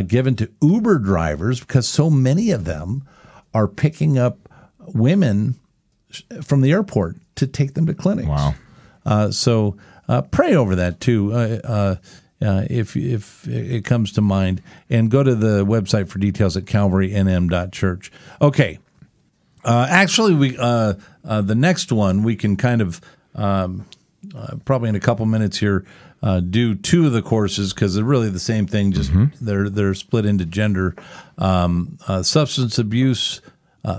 given 0.06 0.36
to 0.36 0.50
Uber 0.62 1.00
drivers 1.00 1.60
because 1.60 1.88
so 1.88 2.10
many 2.10 2.52
of 2.52 2.66
them 2.66 3.08
are 3.54 3.68
picking 3.68 4.18
up 4.18 4.50
women 4.80 5.56
from 6.44 6.62
the 6.62 6.72
airport 6.72 7.18
to 7.36 7.48
take 7.48 7.74
them 7.74 7.86
to 7.86 7.94
clinics. 7.94 8.28
Wow. 8.28 9.30
so 9.32 9.78
pray 10.32 10.56
over 10.56 10.76
that 10.76 11.00
too 11.00 11.34
uh, 12.40 12.66
if 12.70 12.96
if 12.96 13.48
it 13.48 13.84
comes 13.86 14.12
to 14.14 14.22
mind, 14.22 14.62
and 14.90 15.10
go 15.10 15.24
to 15.24 15.36
the 15.36 15.66
website 15.66 16.08
for 16.08 16.20
details 16.20 16.56
at 16.56 16.66
calvarynm.church. 16.66 18.12
Okay, 18.42 18.80
uh, 19.68 19.86
actually, 19.90 20.34
we 20.34 20.58
uh, 20.58 20.94
uh, 21.26 21.42
the 21.42 21.56
next 21.56 21.92
one 21.92 22.24
we 22.24 22.36
can 22.36 22.56
kind 22.56 22.82
of 22.82 23.02
um, 23.36 23.86
uh, 24.36 24.56
probably 24.66 24.90
in 24.90 24.96
a 24.96 25.00
couple 25.00 25.26
minutes 25.26 25.58
here 25.58 25.86
uh, 26.24 26.40
do 26.40 26.74
two 26.74 27.06
of 27.06 27.12
the 27.12 27.22
courses 27.22 27.74
because 27.74 27.96
they're 27.96 28.04
really 28.04 28.30
the 28.30 28.40
same 28.40 28.66
thing. 28.66 28.92
Just 28.92 29.12
mm-hmm. 29.12 29.44
they're 29.44 29.70
they're 29.70 29.94
split 29.94 30.26
into 30.26 30.46
gender, 30.46 30.96
um, 31.38 31.98
substance 32.22 32.80
abuse 32.80 33.42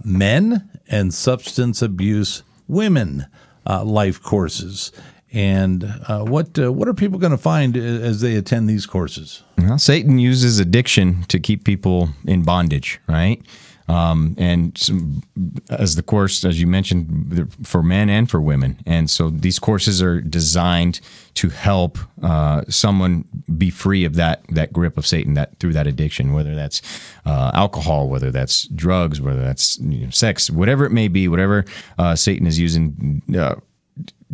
men 0.05 0.71
and 0.89 1.13
substance 1.13 1.83
abuse 1.83 2.43
women 2.67 3.27
life 3.67 4.23
courses. 4.23 4.91
And 5.33 5.85
uh, 6.09 6.25
what 6.25 6.59
uh, 6.59 6.73
what 6.73 6.89
are 6.89 6.95
people 6.95 7.19
going 7.19 7.33
to 7.33 7.39
find 7.39 7.77
as 7.77 8.21
they 8.23 8.37
attend 8.37 8.69
these 8.69 8.87
courses? 8.87 9.43
Well, 9.59 9.79
Satan 9.79 10.19
uses 10.19 10.59
addiction 10.59 11.25
to 11.25 11.39
keep 11.39 11.65
people 11.65 12.11
in 12.25 12.45
bondage, 12.45 13.01
right? 13.07 13.43
Um, 13.89 14.35
and 14.37 14.77
some, 14.77 15.23
as 15.71 15.97
the 15.97 16.03
course, 16.03 16.45
as 16.45 16.61
you 16.61 16.67
mentioned, 16.67 17.51
for 17.63 17.83
men 17.83 18.11
and 18.11 18.31
for 18.31 18.41
women. 18.41 18.79
And 18.85 19.09
so 19.09 19.31
these 19.31 19.59
courses 19.59 20.03
are 20.03 20.21
designed 20.21 21.01
to 21.35 21.49
help 21.49 21.99
uh, 22.23 22.65
someone 22.69 23.25
be 23.57 23.71
free 23.71 24.05
of 24.05 24.15
that 24.17 24.43
that 24.51 24.73
grip 24.73 24.99
of 24.99 25.07
Satan, 25.07 25.35
that 25.35 25.59
through 25.59 25.73
that 25.73 25.87
addiction, 25.87 26.35
whether 26.35 26.55
that's 26.55 26.83
uh, 27.25 27.51
alcohol, 27.55 28.09
whether 28.09 28.31
that's 28.31 28.69
drugs, 28.69 29.21
whether 29.21 29.43
that's 29.43 29.79
you 29.79 30.05
know, 30.05 30.11
sex, 30.11 30.51
whatever 30.51 30.85
it 30.85 30.93
may 30.93 31.09
be, 31.09 31.27
whatever 31.27 31.65
uh, 31.99 32.15
Satan 32.15 32.47
is 32.47 32.59
using 32.59 33.23
uh, 33.37 33.55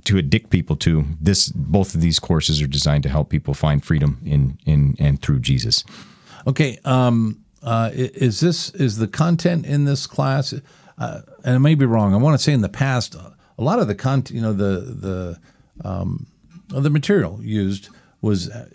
to 0.05 0.19
addict 0.19 0.51
people 0.51 0.77
to 0.77 1.05
this 1.21 1.49
both 1.49 1.95
of 1.95 2.01
these 2.01 2.19
courses 2.19 2.61
are 2.61 2.67
designed 2.67 3.03
to 3.05 3.09
help 3.09 3.29
people 3.29 3.55
find 3.55 3.85
freedom 3.85 4.21
in 4.25 4.59
in 4.67 4.97
and 4.99 5.23
through 5.23 5.41
jesus. 5.41 5.85
Okay 6.47 6.79
um, 6.85 7.41
uh, 7.63 7.91
is 7.95 8.41
this 8.41 8.71
is 8.71 8.99
the 8.99 9.09
content 9.09 9.65
in 9.65 9.85
this 9.85 10.07
class 10.07 10.53
uh, 10.99 11.21
and 11.45 11.55
i 11.55 11.59
may 11.59 11.75
be 11.75 11.87
wrong 11.87 12.13
i 12.13 12.17
want 12.17 12.39
to 12.39 12.43
say 12.43 12.53
in 12.53 12.61
the 12.61 12.69
past 12.69 13.15
a 13.15 13.63
lot 13.63 13.79
of 13.79 13.89
the 13.89 13.95
content 13.95 14.35
you 14.35 14.43
know 14.43 14.53
the 14.53 14.81
the 14.81 15.89
um, 15.89 16.27
the 16.69 16.91
material 16.91 17.41
used 17.43 17.89
was 18.21 18.51
uh, 18.51 18.69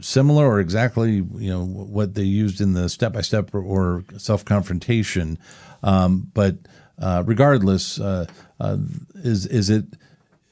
similar 0.00 0.46
or 0.46 0.60
exactly 0.60 1.14
you 1.14 1.50
know 1.50 1.64
what 1.64 2.14
they 2.14 2.22
used 2.22 2.60
in 2.60 2.74
the 2.74 2.88
step 2.88 3.12
by 3.12 3.20
step 3.20 3.54
or 3.54 4.04
self 4.16 4.44
confrontation 4.44 5.38
um, 5.82 6.30
but 6.34 6.56
uh, 7.00 7.22
regardless 7.26 7.98
uh, 8.00 8.26
uh, 8.58 8.76
is 9.14 9.46
is 9.46 9.70
it 9.70 9.84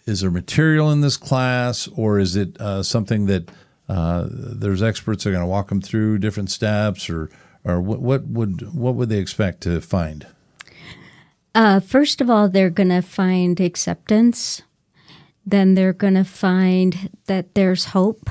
is 0.09 0.22
there 0.22 0.30
material 0.30 0.90
in 0.90 1.02
this 1.02 1.18
class, 1.18 1.86
or 1.88 2.18
is 2.18 2.34
it 2.34 2.59
uh, 2.61 2.82
something 2.82 3.26
that 3.26 3.50
uh, 3.88 4.26
there's 4.30 4.82
experts 4.82 5.24
that 5.24 5.30
are 5.30 5.32
going 5.34 5.44
to 5.44 5.48
walk 5.48 5.68
them 5.68 5.82
through 5.82 6.18
different 6.18 6.50
steps, 6.50 7.11
or 7.11 7.30
or 7.64 7.80
what, 7.80 8.00
what 8.00 8.26
would 8.26 8.74
what 8.74 8.94
would 8.94 9.11
they 9.11 9.18
expect 9.18 9.61
to 9.62 9.80
find? 9.80 10.26
Uh, 11.54 11.80
first 11.80 12.20
of 12.20 12.30
all, 12.30 12.48
they're 12.48 12.70
going 12.70 12.88
to 12.88 13.02
find 13.02 13.61
acceptance. 13.61 14.62
Then 15.44 15.74
they're 15.74 15.92
going 15.92 16.14
to 16.14 16.24
find 16.24 17.11
that 17.26 17.54
there's 17.54 17.86
hope. 17.86 18.30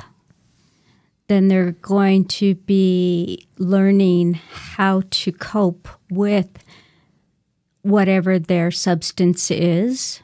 Then 1.27 1.47
they're 1.47 1.71
going 1.71 2.25
to 2.25 2.55
be 2.55 3.47
learning 3.57 4.35
how 4.35 5.03
to 5.09 5.31
cope 5.31 5.87
with 6.09 6.63
whatever 7.81 8.39
their 8.39 8.71
substance 8.71 9.51
is 9.51 10.21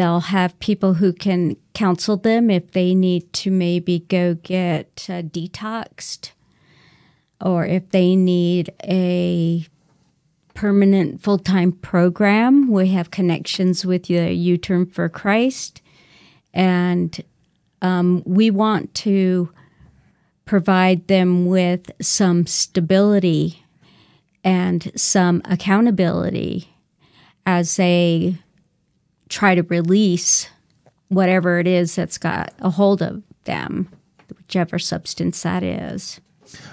They'll 0.00 0.20
have 0.20 0.58
people 0.60 0.94
who 0.94 1.12
can 1.12 1.56
counsel 1.74 2.16
them 2.16 2.48
if 2.48 2.70
they 2.70 2.94
need 2.94 3.30
to 3.34 3.50
maybe 3.50 3.98
go 3.98 4.32
get 4.32 5.04
uh, 5.10 5.20
detoxed 5.20 6.30
or 7.38 7.66
if 7.66 7.90
they 7.90 8.16
need 8.16 8.72
a 8.82 9.66
permanent 10.54 11.20
full 11.20 11.36
time 11.36 11.72
program. 11.72 12.70
We 12.70 12.88
have 12.88 13.10
connections 13.10 13.84
with 13.84 14.04
the 14.04 14.32
U 14.32 14.56
Turn 14.56 14.86
for 14.86 15.06
Christ. 15.10 15.82
And 16.54 17.22
um, 17.82 18.22
we 18.24 18.50
want 18.50 18.94
to 19.04 19.52
provide 20.46 21.08
them 21.08 21.44
with 21.44 21.90
some 22.00 22.46
stability 22.46 23.66
and 24.42 24.90
some 24.96 25.42
accountability 25.44 26.74
as 27.44 27.76
they 27.76 28.38
try 29.30 29.54
to 29.54 29.62
release 29.62 30.50
whatever 31.08 31.58
it 31.58 31.66
is 31.66 31.94
that's 31.94 32.18
got 32.18 32.52
a 32.58 32.70
hold 32.70 33.00
of 33.00 33.22
them, 33.44 33.88
whichever 34.28 34.78
substance 34.78 35.42
that 35.42 35.62
is. 35.62 36.20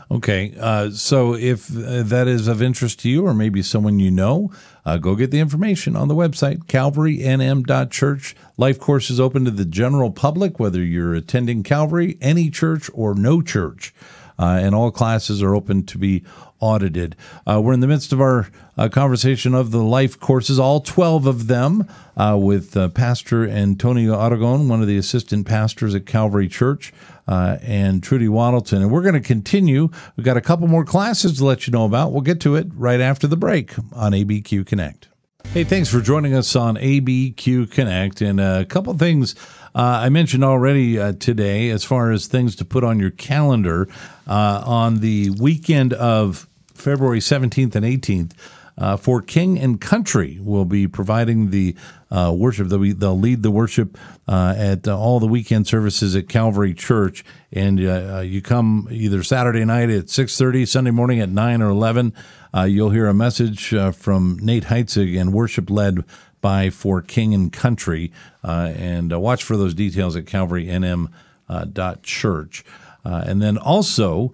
Okay, 0.10 0.56
uh, 0.60 0.90
so 0.90 1.36
if 1.36 1.70
uh, 1.70 2.02
that 2.04 2.28
is 2.28 2.48
of 2.48 2.62
interest 2.62 3.00
to 3.02 3.10
you 3.10 3.26
or 3.26 3.34
maybe 3.34 3.62
someone 3.62 4.00
you 4.00 4.10
know, 4.10 4.52
uh, 4.86 4.98
go 4.98 5.16
get 5.16 5.32
the 5.32 5.40
information 5.40 5.96
on 5.96 6.08
the 6.08 6.16
website, 6.16 6.66
calvarynm.church. 6.66 8.36
Life 8.58 8.80
course 8.80 9.10
is 9.10 9.20
open 9.20 9.46
to 9.46 9.52
the 9.52 9.66
general 9.66 10.12
public, 10.12 10.60
whether 10.60 10.84
you're 10.84 11.14
attending 11.14 11.62
Calvary, 11.62 12.18
any 12.22 12.50
church, 12.50 12.90
or 12.94 13.14
no 13.14 13.42
church. 13.42 13.94
Uh, 14.40 14.60
and 14.62 14.76
all 14.76 14.92
classes 14.92 15.42
are 15.42 15.56
open 15.56 15.84
to 15.84 15.98
be 15.98 16.24
audited. 16.60 17.16
Uh, 17.46 17.62
we're 17.64 17.74
in 17.74 17.80
the 17.80 17.88
midst 17.88 18.12
of 18.12 18.22
our 18.22 18.50
uh, 18.78 18.90
conversation 18.90 19.54
of 19.54 19.72
the 19.72 19.84
life 19.84 20.20
courses, 20.20 20.60
all 20.60 20.80
12 20.80 21.26
of 21.26 21.48
them, 21.48 21.88
uh, 22.16 22.38
with 22.40 22.76
uh, 22.76 22.90
Pastor 22.90 23.48
Antonio 23.48 24.20
Aragon, 24.20 24.68
one 24.68 24.82
of 24.82 24.88
the 24.88 24.98
assistant 24.98 25.48
pastors 25.48 25.94
at 25.96 26.06
Calvary 26.06 26.48
Church, 26.48 26.94
uh, 27.28 27.58
and 27.62 28.02
Trudy 28.02 28.28
Waddleton. 28.28 28.82
And 28.82 28.92
we're 28.92 29.02
going 29.02 29.14
to 29.14 29.22
continue. 29.22 29.90
We've 30.16 30.26
got 30.26 30.38
a 30.38 30.42
couple 30.42 30.68
more 30.68 30.86
classes 30.86 31.38
to 31.38 31.46
let 31.46 31.68
you 31.68 31.72
know 31.72 31.86
about. 31.86 32.12
We'll 32.12 32.22
get 32.22 32.40
to 32.42 32.56
it 32.56 32.68
right 32.74 33.02
after 33.02 33.28
the 33.28 33.38
break 33.38 33.78
on 33.94 34.14
ABQ 34.14 34.66
Connect. 34.66 35.10
Hey, 35.54 35.64
thanks 35.64 35.90
for 35.90 36.02
joining 36.02 36.36
us 36.36 36.56
on 36.56 36.76
ABQ 36.76 37.72
Connect. 37.72 38.22
And 38.22 38.40
a 38.40 38.66
couple 38.66 38.94
things 38.96 39.34
uh, 39.74 40.02
I 40.04 40.10
mentioned 40.10 40.44
already 40.44 41.00
uh, 41.00 41.14
today 41.14 41.70
as 41.70 41.84
far 41.84 42.12
as 42.12 42.28
things 42.28 42.56
to 42.58 42.66
put 42.66 42.84
on 42.84 43.00
your 43.00 43.12
calendar 43.12 43.88
uh, 44.28 44.62
on 44.66 45.00
the 45.00 45.32
weekend 45.40 45.94
of 45.94 46.48
February 46.74 47.20
17th 47.20 47.76
and 47.76 47.86
18th. 47.86 48.34
Uh, 48.78 48.96
for 48.96 49.24
King 49.24 49.58
and 49.58 49.82
Country 49.82 50.38
will 50.40 50.66
be 50.66 50.88
providing 50.88 51.50
the 51.50 51.76
uh, 52.12 52.32
worship. 52.36 52.68
They'll, 52.68 52.78
be, 52.78 52.94
they'll, 52.94 53.18
lead 53.18 53.42
the 53.42 53.50
worship 53.50 53.98
uh, 54.28 54.54
at 54.56 54.88
all 54.88 55.20
the 55.20 55.26
weekend 55.26 55.66
services 55.66 56.16
at 56.16 56.30
Calvary 56.30 56.76
Church, 56.76 57.26
and 57.52 57.80
you 57.80 58.42
come 58.44 58.88
either 58.92 59.24
Saturday 59.24 59.66
night 59.66 59.90
at 59.90 60.12
six 60.12 60.38
thirty, 60.38 60.64
Sunday 60.68 60.92
morning 60.92 61.20
at 61.20 61.30
nine 61.30 61.64
or 61.64 61.70
eleven. 61.70 62.14
You'll 62.66 62.92
hear 62.92 63.08
a 63.08 63.14
message 63.14 63.74
from 63.94 64.40
Nate 64.42 64.66
Heitzig 64.66 65.20
and 65.20 65.34
worship 65.34 65.70
led 65.70 66.04
by 66.42 66.70
For 66.70 67.02
King 67.02 67.34
and 67.34 67.52
Country. 67.52 68.12
Uh, 68.44 68.72
and 68.76 69.12
uh, 69.12 69.20
watch 69.20 69.44
for 69.44 69.58
those 69.58 69.74
details 69.74 70.16
at 70.16 70.26
calvarynm.church. 70.26 72.66
Uh, 73.06 73.24
and 73.26 73.42
then 73.42 73.58
also 73.58 74.34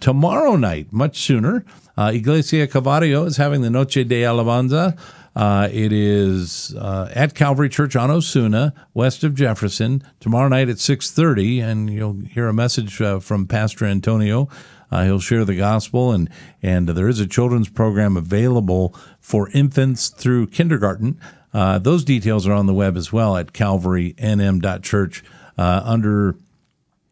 tomorrow 0.00 0.56
night, 0.56 0.92
much 0.92 1.18
sooner, 1.18 1.64
Iglesia 1.96 2.66
Calvario 2.66 3.24
is 3.26 3.36
having 3.36 3.62
the 3.62 3.70
Noche 3.70 3.94
de 3.94 4.22
Alabanza. 4.22 4.98
Uh, 5.38 5.68
it 5.70 5.92
is 5.92 6.74
uh, 6.74 7.08
at 7.14 7.34
Calvary 7.34 7.68
Church 7.68 7.94
on 7.94 8.10
Osuna, 8.10 8.74
west 8.92 9.22
of 9.22 9.36
Jefferson, 9.36 10.02
tomorrow 10.18 10.48
night 10.48 10.68
at 10.68 10.78
6:30, 10.78 11.62
and 11.62 11.92
you'll 11.92 12.18
hear 12.32 12.48
a 12.48 12.52
message 12.52 13.00
uh, 13.00 13.20
from 13.20 13.46
Pastor 13.46 13.84
Antonio. 13.84 14.48
He'll 14.90 15.20
share 15.20 15.44
the 15.44 15.56
gospel, 15.56 16.12
and 16.12 16.28
and 16.62 16.88
there 16.88 17.08
is 17.08 17.20
a 17.20 17.26
children's 17.26 17.68
program 17.68 18.16
available 18.16 18.94
for 19.20 19.50
infants 19.50 20.08
through 20.08 20.48
kindergarten. 20.48 21.20
Uh, 21.52 21.78
those 21.78 22.04
details 22.04 22.46
are 22.46 22.52
on 22.52 22.66
the 22.66 22.74
web 22.74 22.96
as 22.96 23.12
well 23.12 23.36
at 23.36 23.52
calvarynm.church 23.52 25.24
uh, 25.56 25.82
under 25.84 26.36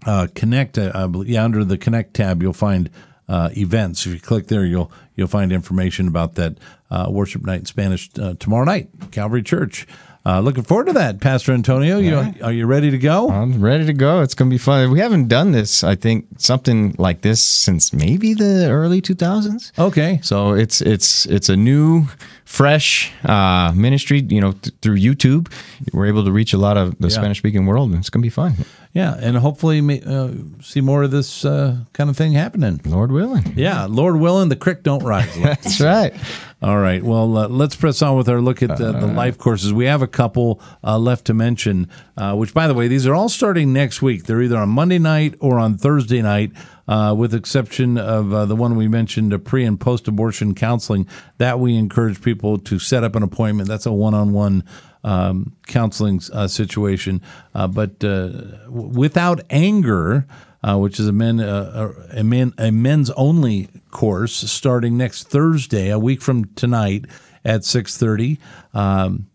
uh, 0.06 0.28
Connect. 0.34 0.78
Uh, 0.78 1.08
yeah, 1.24 1.44
under 1.44 1.64
the 1.64 1.78
Connect 1.78 2.14
tab, 2.14 2.42
you'll 2.42 2.52
find 2.52 2.90
uh, 3.28 3.50
events. 3.56 4.06
If 4.06 4.12
you 4.14 4.20
click 4.20 4.48
there, 4.48 4.64
you'll 4.64 4.92
you'll 5.14 5.26
find 5.28 5.52
information 5.52 6.06
about 6.06 6.34
that 6.34 6.58
uh, 6.90 7.08
worship 7.10 7.44
night 7.44 7.60
in 7.60 7.64
Spanish 7.66 8.08
tomorrow 8.38 8.64
night, 8.64 8.88
Calvary 9.10 9.42
Church. 9.42 9.86
Looking 10.42 10.64
forward 10.64 10.86
to 10.88 10.92
that, 10.94 11.20
Pastor 11.20 11.52
Antonio. 11.52 11.98
You, 11.98 12.34
are 12.42 12.52
you 12.52 12.66
ready 12.66 12.90
to 12.90 12.98
go? 12.98 13.30
I'm 13.30 13.60
ready 13.62 13.86
to 13.86 13.92
go. 13.92 14.22
It's 14.22 14.34
going 14.34 14.50
to 14.50 14.54
be 14.54 14.58
fun. 14.58 14.90
We 14.90 14.98
haven't 14.98 15.28
done 15.28 15.52
this, 15.52 15.84
I 15.84 15.94
think, 15.94 16.26
something 16.38 16.96
like 16.98 17.20
this 17.20 17.44
since 17.44 17.92
maybe 17.92 18.34
the 18.34 18.68
early 18.68 19.00
2000s. 19.00 19.78
Okay, 19.78 20.18
so 20.22 20.52
it's 20.52 20.80
it's 20.80 21.26
it's 21.26 21.48
a 21.48 21.56
new 21.56 22.06
fresh 22.44 23.12
uh, 23.24 23.72
ministry, 23.74 24.20
you 24.28 24.40
know, 24.40 24.52
th- 24.52 24.74
through 24.82 24.96
YouTube. 24.96 25.52
We're 25.92 26.06
able 26.06 26.24
to 26.24 26.32
reach 26.32 26.52
a 26.52 26.58
lot 26.58 26.76
of 26.76 26.98
the 26.98 27.08
yeah. 27.08 27.14
Spanish 27.14 27.38
speaking 27.38 27.66
world, 27.66 27.90
and 27.90 27.98
it's 27.98 28.10
going 28.10 28.22
to 28.22 28.26
be 28.26 28.30
fun. 28.30 28.54
Yeah, 28.96 29.14
and 29.20 29.36
hopefully 29.36 30.02
uh, 30.06 30.30
see 30.62 30.80
more 30.80 31.02
of 31.02 31.10
this 31.10 31.44
uh, 31.44 31.80
kind 31.92 32.08
of 32.08 32.16
thing 32.16 32.32
happening. 32.32 32.80
Lord 32.86 33.12
willing. 33.12 33.52
Yeah, 33.54 33.84
Lord 33.84 34.16
willing, 34.16 34.48
the 34.48 34.56
creek 34.56 34.82
don't 34.82 35.02
rise. 35.02 35.34
That's 35.42 35.82
right. 35.82 36.14
All 36.62 36.78
right. 36.78 37.02
Well, 37.02 37.36
uh, 37.36 37.48
let's 37.48 37.76
press 37.76 38.00
on 38.00 38.16
with 38.16 38.26
our 38.30 38.40
look 38.40 38.62
at 38.62 38.78
the, 38.78 38.92
the 38.92 39.06
life 39.06 39.36
courses. 39.36 39.70
We 39.70 39.84
have 39.84 40.00
a 40.00 40.06
couple 40.06 40.62
uh, 40.82 40.96
left 40.98 41.26
to 41.26 41.34
mention, 41.34 41.90
uh, 42.16 42.36
which, 42.36 42.54
by 42.54 42.66
the 42.66 42.72
way, 42.72 42.88
these 42.88 43.06
are 43.06 43.14
all 43.14 43.28
starting 43.28 43.74
next 43.74 44.00
week. 44.00 44.24
They're 44.24 44.40
either 44.40 44.56
on 44.56 44.70
Monday 44.70 44.98
night 44.98 45.34
or 45.40 45.58
on 45.58 45.76
Thursday 45.76 46.22
night 46.22 46.52
uh, 46.88 47.14
with 47.16 47.34
exception 47.34 47.98
of 47.98 48.32
uh, 48.32 48.46
the 48.46 48.56
one 48.56 48.76
we 48.76 48.88
mentioned, 48.88 49.34
a 49.34 49.38
pre 49.38 49.64
and 49.64 49.78
post 49.78 50.08
abortion 50.08 50.54
counseling. 50.54 51.06
That 51.36 51.60
we 51.60 51.76
encourage 51.76 52.22
people 52.22 52.58
to 52.60 52.78
set 52.78 53.04
up 53.04 53.14
an 53.16 53.22
appointment. 53.22 53.68
That's 53.68 53.84
a 53.84 53.92
one 53.92 54.14
on 54.14 54.32
one 54.32 54.64
counseling 55.66 56.20
uh, 56.32 56.48
situation. 56.48 57.22
Uh, 57.54 57.66
but 57.68 58.02
uh, 58.02 58.30
without 58.68 59.40
anger, 59.50 60.26
uh, 60.62 60.76
which 60.76 60.98
is 60.98 61.06
a 61.06 61.12
men 61.12 61.40
a, 61.40 62.24
men 62.24 62.52
a 62.58 62.70
men's 62.70 63.10
only 63.10 63.68
course 63.90 64.34
starting 64.34 64.96
next 64.96 65.28
Thursday, 65.28 65.90
a 65.90 65.98
week 65.98 66.20
from 66.20 66.46
tonight 66.54 67.06
at 67.44 67.64
six 67.64 67.96
thirty. 67.96 68.38
Um, 68.74 69.26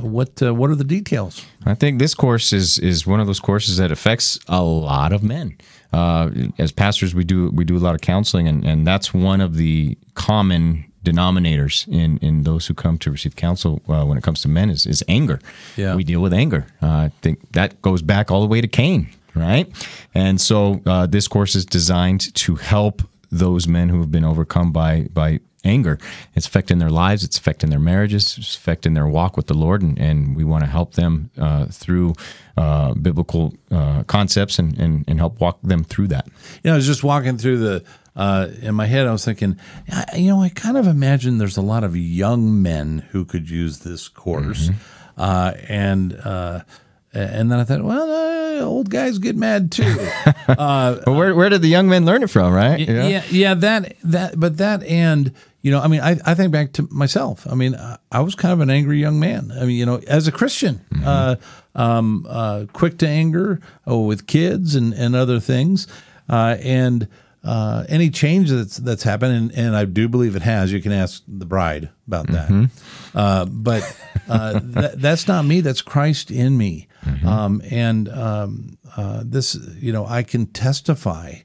what 0.00 0.42
uh, 0.42 0.52
what 0.52 0.70
are 0.70 0.74
the 0.74 0.84
details? 0.84 1.44
I 1.64 1.74
think 1.74 2.00
this 2.00 2.14
course 2.14 2.52
is 2.52 2.78
is 2.78 3.06
one 3.06 3.20
of 3.20 3.26
those 3.26 3.40
courses 3.40 3.76
that 3.76 3.92
affects 3.92 4.38
a 4.48 4.62
lot 4.62 5.12
of 5.12 5.22
men. 5.22 5.56
Uh, 5.92 6.30
as 6.58 6.72
pastors, 6.72 7.14
we 7.14 7.24
do 7.24 7.50
we 7.50 7.64
do 7.64 7.76
a 7.76 7.78
lot 7.78 7.94
of 7.94 8.00
counseling, 8.00 8.48
and, 8.48 8.64
and 8.64 8.86
that's 8.86 9.14
one 9.14 9.40
of 9.40 9.56
the 9.56 9.96
common 10.14 10.89
denominators 11.04 11.88
in 11.88 12.18
in 12.18 12.42
those 12.42 12.66
who 12.66 12.74
come 12.74 12.98
to 12.98 13.10
receive 13.10 13.36
counsel 13.36 13.80
uh, 13.88 14.04
when 14.04 14.18
it 14.18 14.24
comes 14.24 14.42
to 14.42 14.48
men 14.48 14.70
is, 14.70 14.86
is 14.86 15.04
anger. 15.08 15.38
Yeah. 15.76 15.94
We 15.96 16.04
deal 16.04 16.20
with 16.20 16.32
anger. 16.32 16.66
Uh, 16.82 16.86
I 16.86 17.12
think 17.22 17.52
that 17.52 17.80
goes 17.82 18.02
back 18.02 18.30
all 18.30 18.40
the 18.40 18.46
way 18.46 18.60
to 18.60 18.68
Cain, 18.68 19.08
right? 19.34 19.66
And 20.14 20.40
so 20.40 20.80
uh, 20.86 21.06
this 21.06 21.28
course 21.28 21.54
is 21.54 21.64
designed 21.64 22.34
to 22.34 22.56
help 22.56 23.02
those 23.30 23.68
men 23.68 23.88
who 23.88 24.00
have 24.00 24.10
been 24.10 24.24
overcome 24.24 24.72
by 24.72 25.08
by 25.12 25.40
anger. 25.64 25.98
It's 26.34 26.46
affecting 26.46 26.78
their 26.78 26.90
lives, 26.90 27.24
it's 27.24 27.38
affecting 27.38 27.70
their 27.70 27.80
marriages, 27.80 28.36
it's 28.38 28.56
affecting 28.56 28.94
their 28.94 29.06
walk 29.06 29.36
with 29.36 29.46
the 29.46 29.54
Lord, 29.54 29.82
and, 29.82 29.98
and 29.98 30.36
we 30.36 30.44
want 30.44 30.64
to 30.64 30.70
help 30.70 30.94
them 30.94 31.30
uh, 31.38 31.66
through 31.66 32.14
uh, 32.56 32.94
biblical 32.94 33.52
uh, 33.70 34.02
concepts 34.04 34.58
and, 34.58 34.78
and, 34.78 35.04
and 35.06 35.18
help 35.18 35.40
walk 35.40 35.58
them 35.62 35.84
through 35.84 36.08
that. 36.08 36.26
You 36.62 36.70
know, 36.70 36.72
I 36.72 36.76
was 36.76 36.86
just 36.86 37.04
walking 37.04 37.38
through 37.38 37.58
the 37.58 37.84
uh, 38.16 38.48
in 38.60 38.74
my 38.74 38.86
head, 38.86 39.06
I 39.06 39.12
was 39.12 39.24
thinking, 39.24 39.58
you 40.16 40.28
know, 40.28 40.42
I 40.42 40.48
kind 40.48 40.76
of 40.76 40.86
imagine 40.86 41.38
there's 41.38 41.56
a 41.56 41.62
lot 41.62 41.84
of 41.84 41.96
young 41.96 42.60
men 42.62 43.06
who 43.10 43.24
could 43.24 43.48
use 43.48 43.80
this 43.80 44.08
course, 44.08 44.68
mm-hmm. 44.68 44.96
Uh, 45.18 45.52
and 45.68 46.14
uh, 46.14 46.62
and 47.12 47.52
then 47.52 47.58
I 47.58 47.64
thought, 47.64 47.82
well, 47.82 48.10
uh, 48.10 48.64
old 48.64 48.88
guys 48.88 49.18
get 49.18 49.36
mad 49.36 49.70
too. 49.72 50.08
Uh, 50.48 50.98
where 51.06 51.32
where 51.34 51.48
did 51.48 51.62
the 51.62 51.68
young 51.68 51.88
men 51.88 52.04
learn 52.04 52.24
it 52.24 52.30
from, 52.30 52.52
right? 52.52 52.80
Yeah, 52.80 53.06
yeah, 53.06 53.24
yeah, 53.30 53.54
that 53.54 53.96
that, 54.02 54.40
but 54.40 54.56
that 54.56 54.82
and 54.82 55.32
you 55.62 55.70
know, 55.70 55.80
I 55.80 55.86
mean, 55.86 56.00
I, 56.00 56.18
I 56.24 56.34
think 56.34 56.50
back 56.50 56.72
to 56.74 56.88
myself. 56.90 57.46
I 57.48 57.54
mean, 57.54 57.76
I, 57.76 57.98
I 58.10 58.20
was 58.20 58.34
kind 58.34 58.52
of 58.52 58.60
an 58.60 58.70
angry 58.70 58.98
young 58.98 59.20
man. 59.20 59.52
I 59.52 59.60
mean, 59.60 59.76
you 59.76 59.86
know, 59.86 60.00
as 60.08 60.26
a 60.26 60.32
Christian, 60.32 60.84
mm-hmm. 60.92 61.06
uh, 61.06 61.36
um, 61.74 62.26
uh, 62.28 62.64
quick 62.72 62.98
to 62.98 63.08
anger 63.08 63.60
oh, 63.86 64.06
with 64.06 64.26
kids 64.26 64.74
and, 64.74 64.92
and 64.94 65.14
other 65.14 65.38
things. 65.38 65.86
Uh, 66.28 66.56
and 66.62 67.08
uh, 67.42 67.84
any 67.88 68.10
change 68.10 68.50
that's 68.50 68.76
that's 68.76 69.02
happened, 69.02 69.34
and, 69.34 69.66
and, 69.66 69.76
I 69.76 69.86
do 69.86 70.08
believe 70.08 70.36
it 70.36 70.42
has. 70.42 70.72
You 70.72 70.82
can 70.82 70.92
ask 70.92 71.22
the 71.26 71.46
bride 71.46 71.88
about 72.06 72.26
that. 72.28 72.50
Mm-hmm. 72.50 73.16
Uh, 73.16 73.46
but 73.46 73.96
uh, 74.28 74.60
th- 74.60 74.92
that's 74.96 75.26
not 75.26 75.46
me. 75.46 75.62
That's 75.62 75.80
Christ 75.80 76.30
in 76.30 76.58
me. 76.58 76.86
Mm-hmm. 77.02 77.26
Um, 77.26 77.62
and 77.70 78.08
um, 78.10 78.78
uh, 78.94 79.22
this, 79.24 79.54
you 79.78 79.90
know, 79.90 80.04
I 80.04 80.22
can 80.22 80.46
testify 80.46 81.36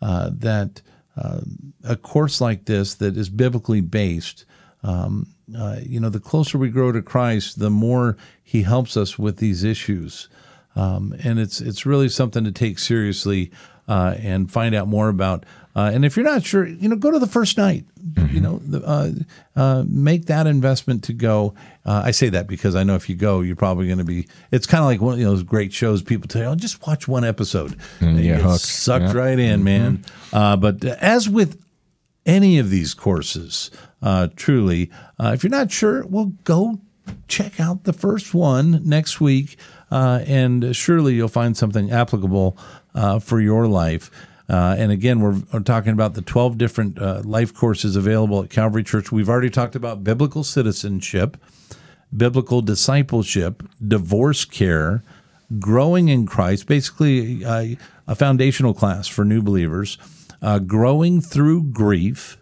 that 0.00 0.82
uh, 1.16 1.40
a 1.84 1.96
course 1.96 2.40
like 2.40 2.64
this 2.64 2.94
that 2.94 3.16
is 3.16 3.28
biblically 3.28 3.80
based, 3.80 4.44
um, 4.82 5.28
uh, 5.56 5.78
you 5.82 6.00
know, 6.00 6.08
the 6.08 6.20
closer 6.20 6.58
we 6.58 6.68
grow 6.68 6.90
to 6.92 7.02
Christ, 7.02 7.58
the 7.58 7.70
more 7.70 8.16
He 8.42 8.62
helps 8.62 8.96
us 8.96 9.18
with 9.18 9.36
these 9.36 9.62
issues, 9.62 10.28
um, 10.74 11.14
and 11.22 11.38
it's 11.38 11.60
it's 11.60 11.86
really 11.86 12.08
something 12.08 12.42
to 12.44 12.52
take 12.52 12.78
seriously 12.78 13.52
uh, 13.88 14.14
and 14.20 14.50
find 14.50 14.74
out 14.74 14.88
more 14.88 15.08
about. 15.08 15.44
Uh, 15.76 15.90
and 15.92 16.04
if 16.04 16.16
you're 16.16 16.24
not 16.24 16.44
sure, 16.44 16.64
you 16.66 16.88
know, 16.88 16.94
go 16.94 17.10
to 17.10 17.18
the 17.18 17.26
first 17.26 17.56
night. 17.58 17.84
You 18.30 18.40
know, 18.40 18.58
the, 18.64 18.80
uh, 18.86 19.10
uh, 19.56 19.84
make 19.88 20.26
that 20.26 20.46
investment 20.46 21.04
to 21.04 21.12
go. 21.14 21.54
Uh, 21.86 22.02
I 22.04 22.10
say 22.12 22.28
that 22.28 22.46
because 22.46 22.76
I 22.76 22.84
know 22.84 22.94
if 22.96 23.08
you 23.08 23.16
go, 23.16 23.40
you're 23.40 23.56
probably 23.56 23.86
going 23.86 23.98
to 23.98 24.04
be. 24.04 24.28
It's 24.52 24.66
kind 24.66 24.80
of 24.82 24.86
like 24.86 25.00
one 25.00 25.14
of 25.14 25.20
those 25.20 25.42
great 25.42 25.72
shows. 25.72 26.02
People 26.02 26.28
tell 26.28 26.42
you, 26.42 26.48
"Oh, 26.48 26.54
just 26.54 26.86
watch 26.86 27.08
one 27.08 27.24
episode." 27.24 27.76
And 28.00 28.18
you 28.18 28.24
you 28.24 28.30
get 28.32 28.36
get 28.36 28.42
hooked. 28.42 28.60
sucked 28.60 29.04
Yeah. 29.06 29.12
right 29.14 29.38
in, 29.38 29.64
man. 29.64 30.04
Uh, 30.32 30.56
but 30.56 30.84
as 30.84 31.28
with 31.30 31.58
any 32.26 32.58
of 32.58 32.70
these 32.70 32.92
courses, 32.94 33.70
uh, 34.02 34.28
truly, 34.36 34.90
uh, 35.18 35.32
if 35.34 35.42
you're 35.42 35.50
not 35.50 35.72
sure, 35.72 36.04
well, 36.06 36.32
go 36.44 36.80
check 37.26 37.58
out 37.58 37.84
the 37.84 37.92
first 37.94 38.34
one 38.34 38.80
next 38.84 39.20
week, 39.20 39.56
uh, 39.90 40.20
and 40.26 40.76
surely 40.76 41.14
you'll 41.14 41.28
find 41.28 41.56
something 41.56 41.90
applicable 41.90 42.56
uh, 42.94 43.18
for 43.18 43.40
your 43.40 43.66
life. 43.66 44.10
Uh, 44.48 44.76
and 44.78 44.92
again, 44.92 45.20
we're, 45.20 45.40
we're 45.52 45.60
talking 45.60 45.92
about 45.92 46.14
the 46.14 46.22
12 46.22 46.58
different 46.58 46.98
uh, 46.98 47.22
life 47.24 47.54
courses 47.54 47.96
available 47.96 48.42
at 48.42 48.50
Calvary 48.50 48.84
Church. 48.84 49.10
We've 49.10 49.28
already 49.28 49.50
talked 49.50 49.74
about 49.74 50.04
biblical 50.04 50.44
citizenship, 50.44 51.38
biblical 52.14 52.60
discipleship, 52.60 53.62
divorce 53.86 54.44
care, 54.44 55.02
growing 55.58 56.08
in 56.08 56.26
Christ, 56.26 56.66
basically 56.66 57.44
uh, 57.44 57.76
a 58.06 58.14
foundational 58.14 58.74
class 58.74 59.08
for 59.08 59.24
new 59.24 59.40
believers, 59.40 59.96
uh, 60.42 60.58
growing 60.58 61.20
through 61.20 61.62
grief, 61.64 62.36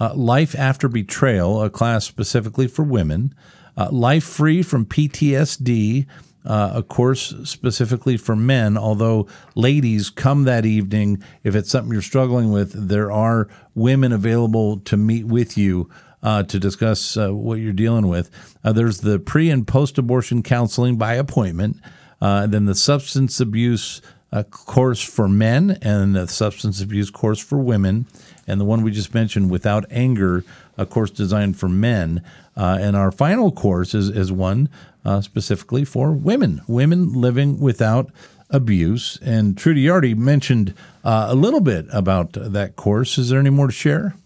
uh, 0.00 0.14
life 0.14 0.54
after 0.56 0.88
betrayal, 0.88 1.62
a 1.62 1.70
class 1.70 2.04
specifically 2.04 2.66
for 2.66 2.82
women, 2.82 3.34
uh, 3.76 3.88
life 3.90 4.24
free 4.24 4.62
from 4.62 4.84
PTSD, 4.84 6.06
uh, 6.46 6.72
a 6.74 6.82
course 6.82 7.34
specifically 7.44 8.16
for 8.16 8.36
men. 8.36 8.78
Although 8.78 9.26
ladies 9.54 10.10
come 10.10 10.44
that 10.44 10.64
evening, 10.64 11.22
if 11.42 11.54
it's 11.54 11.70
something 11.70 11.92
you're 11.92 12.02
struggling 12.02 12.52
with, 12.52 12.88
there 12.88 13.10
are 13.10 13.48
women 13.74 14.12
available 14.12 14.78
to 14.80 14.96
meet 14.96 15.26
with 15.26 15.58
you 15.58 15.90
uh, 16.22 16.42
to 16.44 16.58
discuss 16.58 17.16
uh, 17.16 17.32
what 17.32 17.58
you're 17.58 17.72
dealing 17.72 18.08
with. 18.08 18.30
Uh, 18.64 18.72
there's 18.72 18.98
the 18.98 19.18
pre 19.18 19.50
and 19.50 19.66
post 19.66 19.98
abortion 19.98 20.42
counseling 20.42 20.96
by 20.96 21.14
appointment, 21.14 21.76
uh, 22.20 22.46
then 22.46 22.64
the 22.64 22.74
substance 22.74 23.40
abuse 23.40 24.00
uh, 24.32 24.42
course 24.42 25.00
for 25.00 25.28
men, 25.28 25.78
and 25.82 26.16
the 26.16 26.26
substance 26.26 26.80
abuse 26.80 27.10
course 27.10 27.38
for 27.38 27.58
women, 27.58 28.06
and 28.46 28.60
the 28.60 28.64
one 28.64 28.82
we 28.82 28.90
just 28.90 29.14
mentioned, 29.14 29.50
Without 29.50 29.84
Anger, 29.90 30.44
a 30.76 30.84
course 30.84 31.10
designed 31.10 31.58
for 31.58 31.68
men. 31.68 32.22
Uh, 32.56 32.78
and 32.80 32.96
our 32.96 33.12
final 33.12 33.52
course 33.52 33.94
is, 33.94 34.08
is 34.08 34.32
one 34.32 34.68
uh, 35.06 35.20
specifically 35.20 35.84
for 35.84 36.10
women, 36.10 36.60
women 36.66 37.12
living 37.12 37.60
without 37.60 38.10
abuse. 38.50 39.18
And 39.22 39.56
Trudy, 39.56 39.88
already 39.88 40.14
mentioned 40.14 40.74
uh, 41.04 41.28
a 41.30 41.34
little 41.34 41.60
bit 41.60 41.86
about 41.92 42.32
that 42.32 42.74
course. 42.74 43.16
Is 43.16 43.28
there 43.30 43.38
any 43.38 43.50
more 43.50 43.68
to 43.68 43.72
share? 43.72 44.16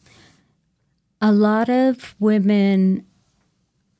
A 1.20 1.32
lot 1.32 1.68
of 1.68 2.14
women 2.18 3.06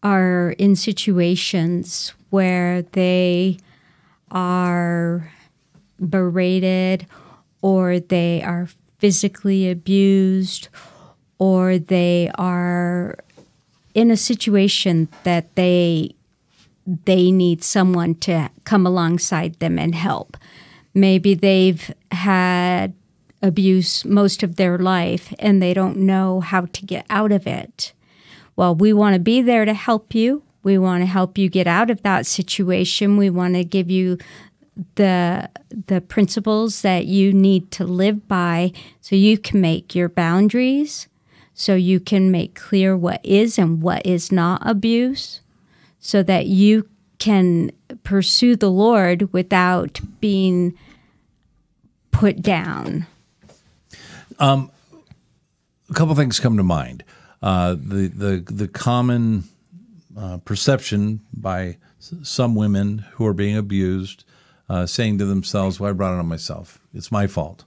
are 0.03 0.55
in 0.57 0.75
situations 0.75 2.15
where 2.31 2.81
they 2.81 3.59
are 4.31 5.31
berated 6.01 7.07
or 7.61 8.01
they 8.01 8.43
are 8.43 8.71
physically 8.99 9.71
abused 9.71 10.69
or 11.39 11.79
they 11.79 12.31
are 12.37 13.19
in 13.93 14.11
a 14.11 14.17
situation 14.17 15.09
that 15.25 15.55
they 15.57 16.15
they 16.87 17.31
need 17.31 17.63
someone 17.63 18.15
to 18.17 18.51
come 18.65 18.87
alongside 18.87 19.59
them 19.61 19.79
and 19.79 19.95
help. 19.95 20.37
Maybe 20.95 21.35
they've 21.35 21.93
had 22.11 22.95
abuse 23.43 24.05
most 24.05 24.43
of 24.43 24.57
their 24.57 24.77
life 24.79 25.33
and 25.39 25.63
they 25.63 25.73
don't 25.73 25.97
know 25.97 26.41
how 26.41 26.67
to 26.67 26.87
get 26.87 27.07
out 27.09 27.33
of 27.33 27.47
it. 27.47 27.93
Well, 28.57 28.75
we 28.75 28.93
want 28.93 29.15
to 29.15 29.21
be 29.21 29.41
there 29.41 29.65
to 29.65 29.75
help 29.75 30.15
you. 30.15 30.43
We 30.63 30.77
want 30.77 31.03
to 31.03 31.07
help 31.07 31.39
you 31.39 31.49
get 31.49 31.67
out 31.67 31.91
of 31.91 32.03
that 32.03 32.27
situation. 32.27 33.17
We 33.17 33.31
want 33.31 33.55
to 33.55 33.65
give 33.65 33.91
you 33.91 34.19
the 34.95 35.49
the 35.87 36.01
principles 36.01 36.83
that 36.83 37.07
you 37.07 37.33
need 37.33 37.71
to 37.73 37.85
live 37.85 38.27
by 38.29 38.73
so 39.01 39.17
you 39.17 39.39
can 39.39 39.61
make 39.61 39.95
your 39.95 40.09
boundaries, 40.09 41.09
so 41.55 41.75
you 41.75 42.01
can 42.01 42.31
make 42.31 42.55
clear 42.55 42.97
what 42.97 43.21
is 43.25 43.59
and 43.59 43.83
what 43.83 44.05
is 44.07 44.33
not 44.33 44.63
abuse, 44.65 45.41
so 46.01 46.23
that 46.23 46.47
you 46.47 46.89
can 47.19 47.71
pursue 48.03 48.57
the 48.57 48.71
Lord 48.71 49.33
without 49.33 50.01
being 50.21 50.75
put 52.11 52.43
down. 52.43 53.07
a 54.41 55.95
couple 55.95 56.15
things 56.15 56.41
come 56.41 56.57
to 56.57 56.63
mind. 56.63 57.05
Uh, 57.43 57.73
the 57.75 58.09
the 58.09 58.45
the 58.53 58.69
common 58.69 59.45
uh, 60.17 60.39
perception 60.39 61.21
by 61.33 61.77
s- 61.99 62.15
some 62.23 62.55
women 62.55 62.99
who 63.13 63.27
are 63.27 63.33
being 63.33 63.57
abused, 63.57 64.25
uh, 64.69 64.85
saying 64.87 65.19
to 65.19 65.25
themselves, 65.25 65.81
"Well, 65.81 65.91
I 65.91 65.93
brought 65.95 66.15
it 66.15 66.19
on 66.19 66.27
myself. 66.27 66.79
It's 66.95 67.11
my 67.11 67.27
fault." 67.27 67.65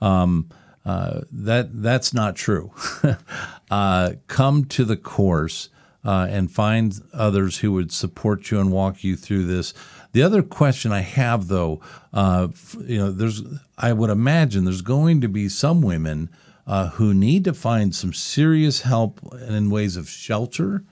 Um, 0.00 0.48
uh, 0.86 1.20
that 1.32 1.82
that's 1.82 2.14
not 2.14 2.34
true. 2.36 2.72
uh, 3.70 4.12
come 4.26 4.64
to 4.66 4.84
the 4.84 4.96
course 4.96 5.68
uh, 6.04 6.26
and 6.30 6.50
find 6.50 7.00
others 7.12 7.58
who 7.58 7.72
would 7.72 7.92
support 7.92 8.50
you 8.50 8.60
and 8.60 8.72
walk 8.72 9.04
you 9.04 9.16
through 9.16 9.44
this. 9.44 9.74
The 10.12 10.22
other 10.22 10.42
question 10.42 10.92
I 10.92 11.00
have, 11.00 11.48
though, 11.48 11.80
uh, 12.12 12.48
you 12.80 12.98
know, 12.98 13.10
there's 13.10 13.42
I 13.78 13.92
would 13.92 14.10
imagine 14.10 14.64
there's 14.64 14.82
going 14.82 15.20
to 15.20 15.28
be 15.28 15.48
some 15.48 15.82
women 15.82 16.30
uh, 16.66 16.88
who 16.90 17.14
need 17.14 17.44
to 17.44 17.54
find 17.54 17.94
some 17.94 18.12
serious 18.12 18.82
help 18.82 19.20
in 19.48 19.70
ways 19.70 19.96
of 19.96 20.08
shelter 20.08 20.84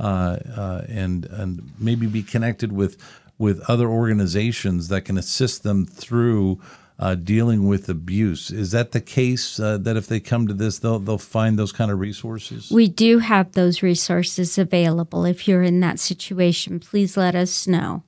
uh, 0.00 0.38
uh, 0.56 0.84
and 0.88 1.26
and 1.26 1.72
maybe 1.78 2.06
be 2.06 2.22
connected 2.22 2.72
with 2.72 2.96
with 3.38 3.60
other 3.68 3.88
organizations 3.88 4.88
that 4.88 5.02
can 5.02 5.18
assist 5.18 5.62
them 5.62 5.84
through 5.84 6.60
uh, 7.02 7.16
dealing 7.16 7.66
with 7.66 7.88
abuse. 7.88 8.52
Is 8.52 8.70
that 8.70 8.92
the 8.92 9.00
case? 9.00 9.58
Uh, 9.58 9.76
that 9.78 9.96
if 9.96 10.06
they 10.06 10.20
come 10.20 10.46
to 10.46 10.54
this, 10.54 10.78
they'll 10.78 11.00
they'll 11.00 11.18
find 11.18 11.58
those 11.58 11.72
kind 11.72 11.90
of 11.90 11.98
resources. 11.98 12.70
We 12.70 12.86
do 12.86 13.18
have 13.18 13.52
those 13.52 13.82
resources 13.82 14.56
available. 14.56 15.24
If 15.24 15.48
you're 15.48 15.64
in 15.64 15.80
that 15.80 15.98
situation, 15.98 16.78
please 16.78 17.16
let 17.16 17.34
us 17.34 17.66
know. 17.66 18.04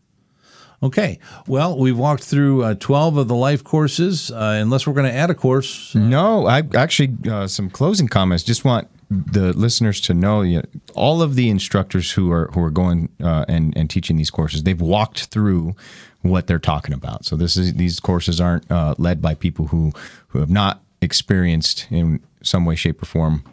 Okay. 0.81 1.19
Well, 1.49 1.77
we've 1.77 1.99
walked 1.99 2.23
through 2.23 2.63
uh, 2.63 2.75
twelve 2.75 3.17
of 3.17 3.27
the 3.27 3.35
life 3.35 3.65
courses. 3.65 4.31
Uh, 4.31 4.59
unless 4.63 4.87
we're 4.87 4.93
going 4.93 5.11
to 5.11 5.19
add 5.19 5.31
a 5.31 5.35
course, 5.35 5.93
No, 5.97 6.47
I 6.47 6.63
actually 6.75 7.17
uh, 7.29 7.49
some 7.49 7.71
closing 7.71 8.07
comments. 8.07 8.45
Just 8.45 8.65
want 8.65 8.87
the 9.15 9.53
listeners 9.53 10.01
to 10.03 10.15
know, 10.15 10.43
you 10.43 10.59
know, 10.59 10.65
all 10.95 11.23
of 11.23 11.35
the 11.35 11.49
instructors 11.49 12.13
who 12.13 12.33
are 12.33 12.51
who 12.55 12.63
are 12.63 12.71
going 12.71 13.09
uh, 13.23 13.45
and 13.49 13.77
and 13.77 13.89
teaching 13.89 14.17
these 14.17 14.31
courses, 14.31 14.63
they've 14.63 14.81
walked 14.81 15.27
through 15.27 15.75
what 16.23 16.47
they're 16.47 16.59
talking 16.59 16.95
about. 16.95 17.25
So 17.25 17.37
this 17.37 17.57
is 17.57 17.75
these 17.75 18.01
courses 18.01 18.41
aren't 18.41 18.71
uh, 18.71 18.95
led 18.99 19.21
by 19.21 19.35
people 19.35 19.67
who 19.67 19.93
who 20.29 20.41
have 20.41 20.51
not 20.51 20.81
experienced 21.01 21.87
in 21.91 22.21
some 22.43 22.65
way, 22.65 22.75
shape, 22.75 23.03
or 23.03 23.07
form 23.07 23.45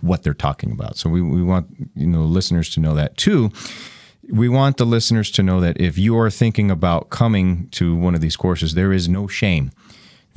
what 0.00 0.22
they're 0.22 0.34
talking 0.34 0.72
about. 0.72 0.96
So 0.96 1.10
we, 1.10 1.20
we 1.20 1.42
want 1.42 1.68
you 1.94 2.06
know 2.06 2.22
listeners 2.22 2.70
to 2.70 2.80
know 2.80 2.94
that 2.94 3.16
too. 3.16 3.50
We 4.28 4.48
want 4.48 4.76
the 4.76 4.86
listeners 4.86 5.30
to 5.32 5.42
know 5.42 5.60
that 5.60 5.80
if 5.80 5.98
you 5.98 6.18
are 6.18 6.30
thinking 6.30 6.70
about 6.70 7.10
coming 7.10 7.68
to 7.70 7.94
one 7.94 8.14
of 8.14 8.20
these 8.20 8.36
courses, 8.36 8.74
there 8.74 8.92
is 8.92 9.08
no 9.08 9.28
shame. 9.28 9.70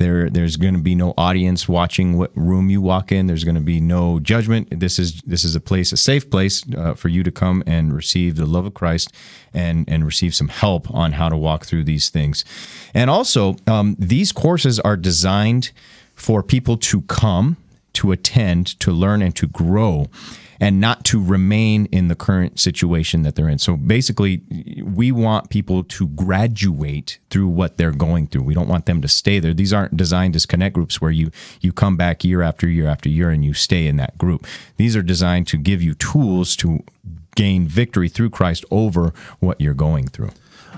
There, 0.00 0.30
there's 0.30 0.56
going 0.56 0.72
to 0.72 0.80
be 0.80 0.94
no 0.94 1.12
audience 1.18 1.68
watching 1.68 2.16
what 2.16 2.30
room 2.34 2.70
you 2.70 2.80
walk 2.80 3.12
in. 3.12 3.26
There's 3.26 3.44
going 3.44 3.56
to 3.56 3.60
be 3.60 3.82
no 3.82 4.18
judgment. 4.18 4.80
This 4.80 4.98
is 4.98 5.20
this 5.26 5.44
is 5.44 5.54
a 5.54 5.60
place, 5.60 5.92
a 5.92 5.98
safe 5.98 6.30
place 6.30 6.64
uh, 6.74 6.94
for 6.94 7.08
you 7.08 7.22
to 7.22 7.30
come 7.30 7.62
and 7.66 7.94
receive 7.94 8.36
the 8.36 8.46
love 8.46 8.64
of 8.64 8.72
Christ 8.72 9.12
and 9.52 9.86
and 9.90 10.06
receive 10.06 10.34
some 10.34 10.48
help 10.48 10.90
on 10.90 11.12
how 11.12 11.28
to 11.28 11.36
walk 11.36 11.66
through 11.66 11.84
these 11.84 12.08
things. 12.08 12.46
And 12.94 13.10
also, 13.10 13.56
um, 13.66 13.94
these 13.98 14.32
courses 14.32 14.80
are 14.80 14.96
designed 14.96 15.70
for 16.14 16.42
people 16.42 16.78
to 16.78 17.02
come, 17.02 17.58
to 17.94 18.12
attend, 18.12 18.78
to 18.80 18.92
learn, 18.92 19.22
and 19.22 19.34
to 19.36 19.46
grow 19.46 20.06
and 20.60 20.78
not 20.78 21.04
to 21.06 21.22
remain 21.24 21.86
in 21.86 22.08
the 22.08 22.14
current 22.14 22.60
situation 22.60 23.22
that 23.22 23.34
they're 23.34 23.48
in. 23.48 23.58
So 23.58 23.76
basically, 23.76 24.42
we 24.84 25.10
want 25.10 25.48
people 25.48 25.82
to 25.84 26.08
graduate 26.08 27.18
through 27.30 27.48
what 27.48 27.78
they're 27.78 27.92
going 27.92 28.26
through. 28.26 28.42
We 28.42 28.52
don't 28.52 28.68
want 28.68 28.84
them 28.84 29.00
to 29.00 29.08
stay 29.08 29.38
there. 29.38 29.54
These 29.54 29.72
aren't 29.72 29.96
designed 29.96 30.36
as 30.36 30.44
connect 30.44 30.74
groups 30.74 31.00
where 31.00 31.10
you 31.10 31.30
you 31.62 31.72
come 31.72 31.96
back 31.96 32.22
year 32.22 32.42
after 32.42 32.68
year 32.68 32.86
after 32.86 33.08
year 33.08 33.30
and 33.30 33.42
you 33.42 33.54
stay 33.54 33.86
in 33.86 33.96
that 33.96 34.18
group. 34.18 34.46
These 34.76 34.94
are 34.94 35.02
designed 35.02 35.46
to 35.48 35.56
give 35.56 35.82
you 35.82 35.94
tools 35.94 36.54
to 36.56 36.84
gain 37.34 37.66
victory 37.66 38.10
through 38.10 38.30
Christ 38.30 38.66
over 38.70 39.14
what 39.38 39.60
you're 39.60 39.72
going 39.72 40.08
through. 40.08 40.30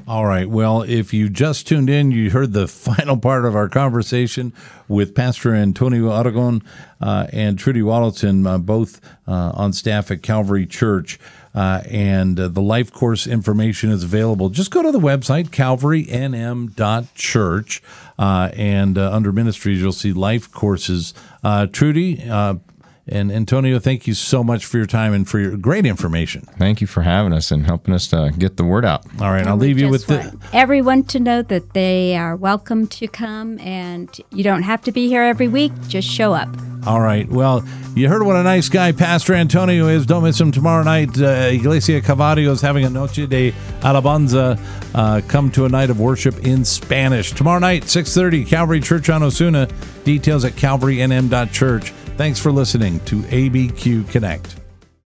All 0.09 0.27
right. 0.27 0.49
Well, 0.49 0.83
if 0.83 1.15
you 1.15 1.29
just 1.29 1.69
tuned 1.69 1.89
in, 1.89 2.11
you 2.11 2.31
heard 2.31 2.53
the 2.53 2.67
final 2.69 3.17
part 3.17 3.45
of 3.45 3.55
our 3.55 3.69
conversation 3.69 4.53
with 4.89 5.15
Pastor 5.15 5.55
Antonio 5.55 6.13
Aragon 6.13 6.63
uh, 7.01 7.29
and 7.33 7.57
Trudy 7.59 7.83
Waddleton, 7.83 8.47
uh, 8.47 8.59
both 8.59 9.01
uh, 9.27 9.53
on 9.55 9.73
staff 9.73 10.11
at 10.11 10.23
Calvary 10.23 10.67
Church. 10.67 11.19
Uh, 11.55 11.83
and 11.89 12.41
uh, 12.41 12.49
the 12.49 12.63
life 12.63 12.91
course 12.93 13.27
information 13.27 13.91
is 13.91 14.05
available. 14.05 14.49
Just 14.49 14.71
go 14.71 14.81
to 14.83 14.91
the 14.91 14.99
website, 14.99 15.51
calvarynm.church, 15.51 17.83
uh, 18.19 18.51
and 18.55 18.99
under 18.99 19.33
ministries, 19.33 19.81
you'll 19.81 19.93
see 19.93 20.15
life 20.15 20.51
courses. 20.51 21.13
Trudy, 21.73 22.17
and 23.09 23.33
Antonio, 23.33 23.79
thank 23.79 24.07
you 24.07 24.15
so 24.15 24.45
much 24.45 24.65
for 24.65 24.77
your 24.77 24.87
time 24.87 25.13
and 25.13 25.29
for 25.29 25.39
your 25.39 25.57
great 25.57 25.87
information. 25.87 26.43
Thank 26.59 26.81
you 26.81 26.87
for 26.87 27.03
having 27.03 27.33
us 27.33 27.51
and 27.51 27.67
helping 27.67 27.95
us 27.95 28.07
to 28.09 28.33
get 28.39 28.57
the 28.57 28.65
word 28.65 28.85
out. 28.85 29.05
All 29.21 29.31
right, 29.31 29.41
and 29.41 29.49
I'll 29.49 29.57
leave 29.57 29.79
you 29.79 29.89
with 29.89 30.07
the, 30.07 30.37
everyone 30.53 31.03
to 31.05 31.19
know 31.19 31.43
that 31.43 31.75
they 31.75 32.17
are 32.17 32.37
welcome 32.37 32.87
to 32.89 33.09
come, 33.09 33.59
and 33.59 34.09
you 34.31 34.45
don't 34.45 34.63
have 34.63 34.83
to 34.83 34.93
be 34.93 35.09
here 35.09 35.23
every 35.23 35.49
week. 35.49 35.73
Just 35.89 36.09
show 36.09 36.33
up. 36.33 36.49
All 36.87 37.01
right. 37.01 37.29
Well, 37.29 37.65
you 37.95 38.09
heard 38.09 38.25
what 38.25 38.35
a 38.35 38.43
nice 38.43 38.69
guy 38.69 38.91
Pastor 38.91 39.35
Antonio 39.35 39.87
is. 39.87 40.05
Don't 40.05 40.25
miss 40.25 40.41
him 40.41 40.51
tomorrow 40.51 40.83
night. 40.83 41.21
Uh, 41.21 41.51
Iglesia 41.53 42.01
Calvario 42.01 42.51
is 42.51 42.61
having 42.61 42.85
a 42.85 42.91
Noche 42.91 43.29
de 43.29 43.53
Alabanza. 43.83 44.59
Uh, 44.93 45.21
come 45.29 45.51
to 45.53 45.65
a 45.65 45.69
night 45.69 45.91
of 45.91 46.01
worship 46.01 46.45
in 46.45 46.65
Spanish 46.65 47.33
tomorrow 47.33 47.61
night, 47.61 47.89
six 47.89 48.15
thirty, 48.15 48.45
Calvary 48.45 48.81
Church 48.81 49.11
on 49.11 49.23
Osuna. 49.23 49.69
Details 50.05 50.45
at 50.45 50.53
calvarynm.church. 50.55 51.93
Thanks 52.17 52.39
for 52.39 52.53
listening 52.53 53.01
to 53.07 53.17
ABQ 53.23 54.11
Connect. 54.11 54.62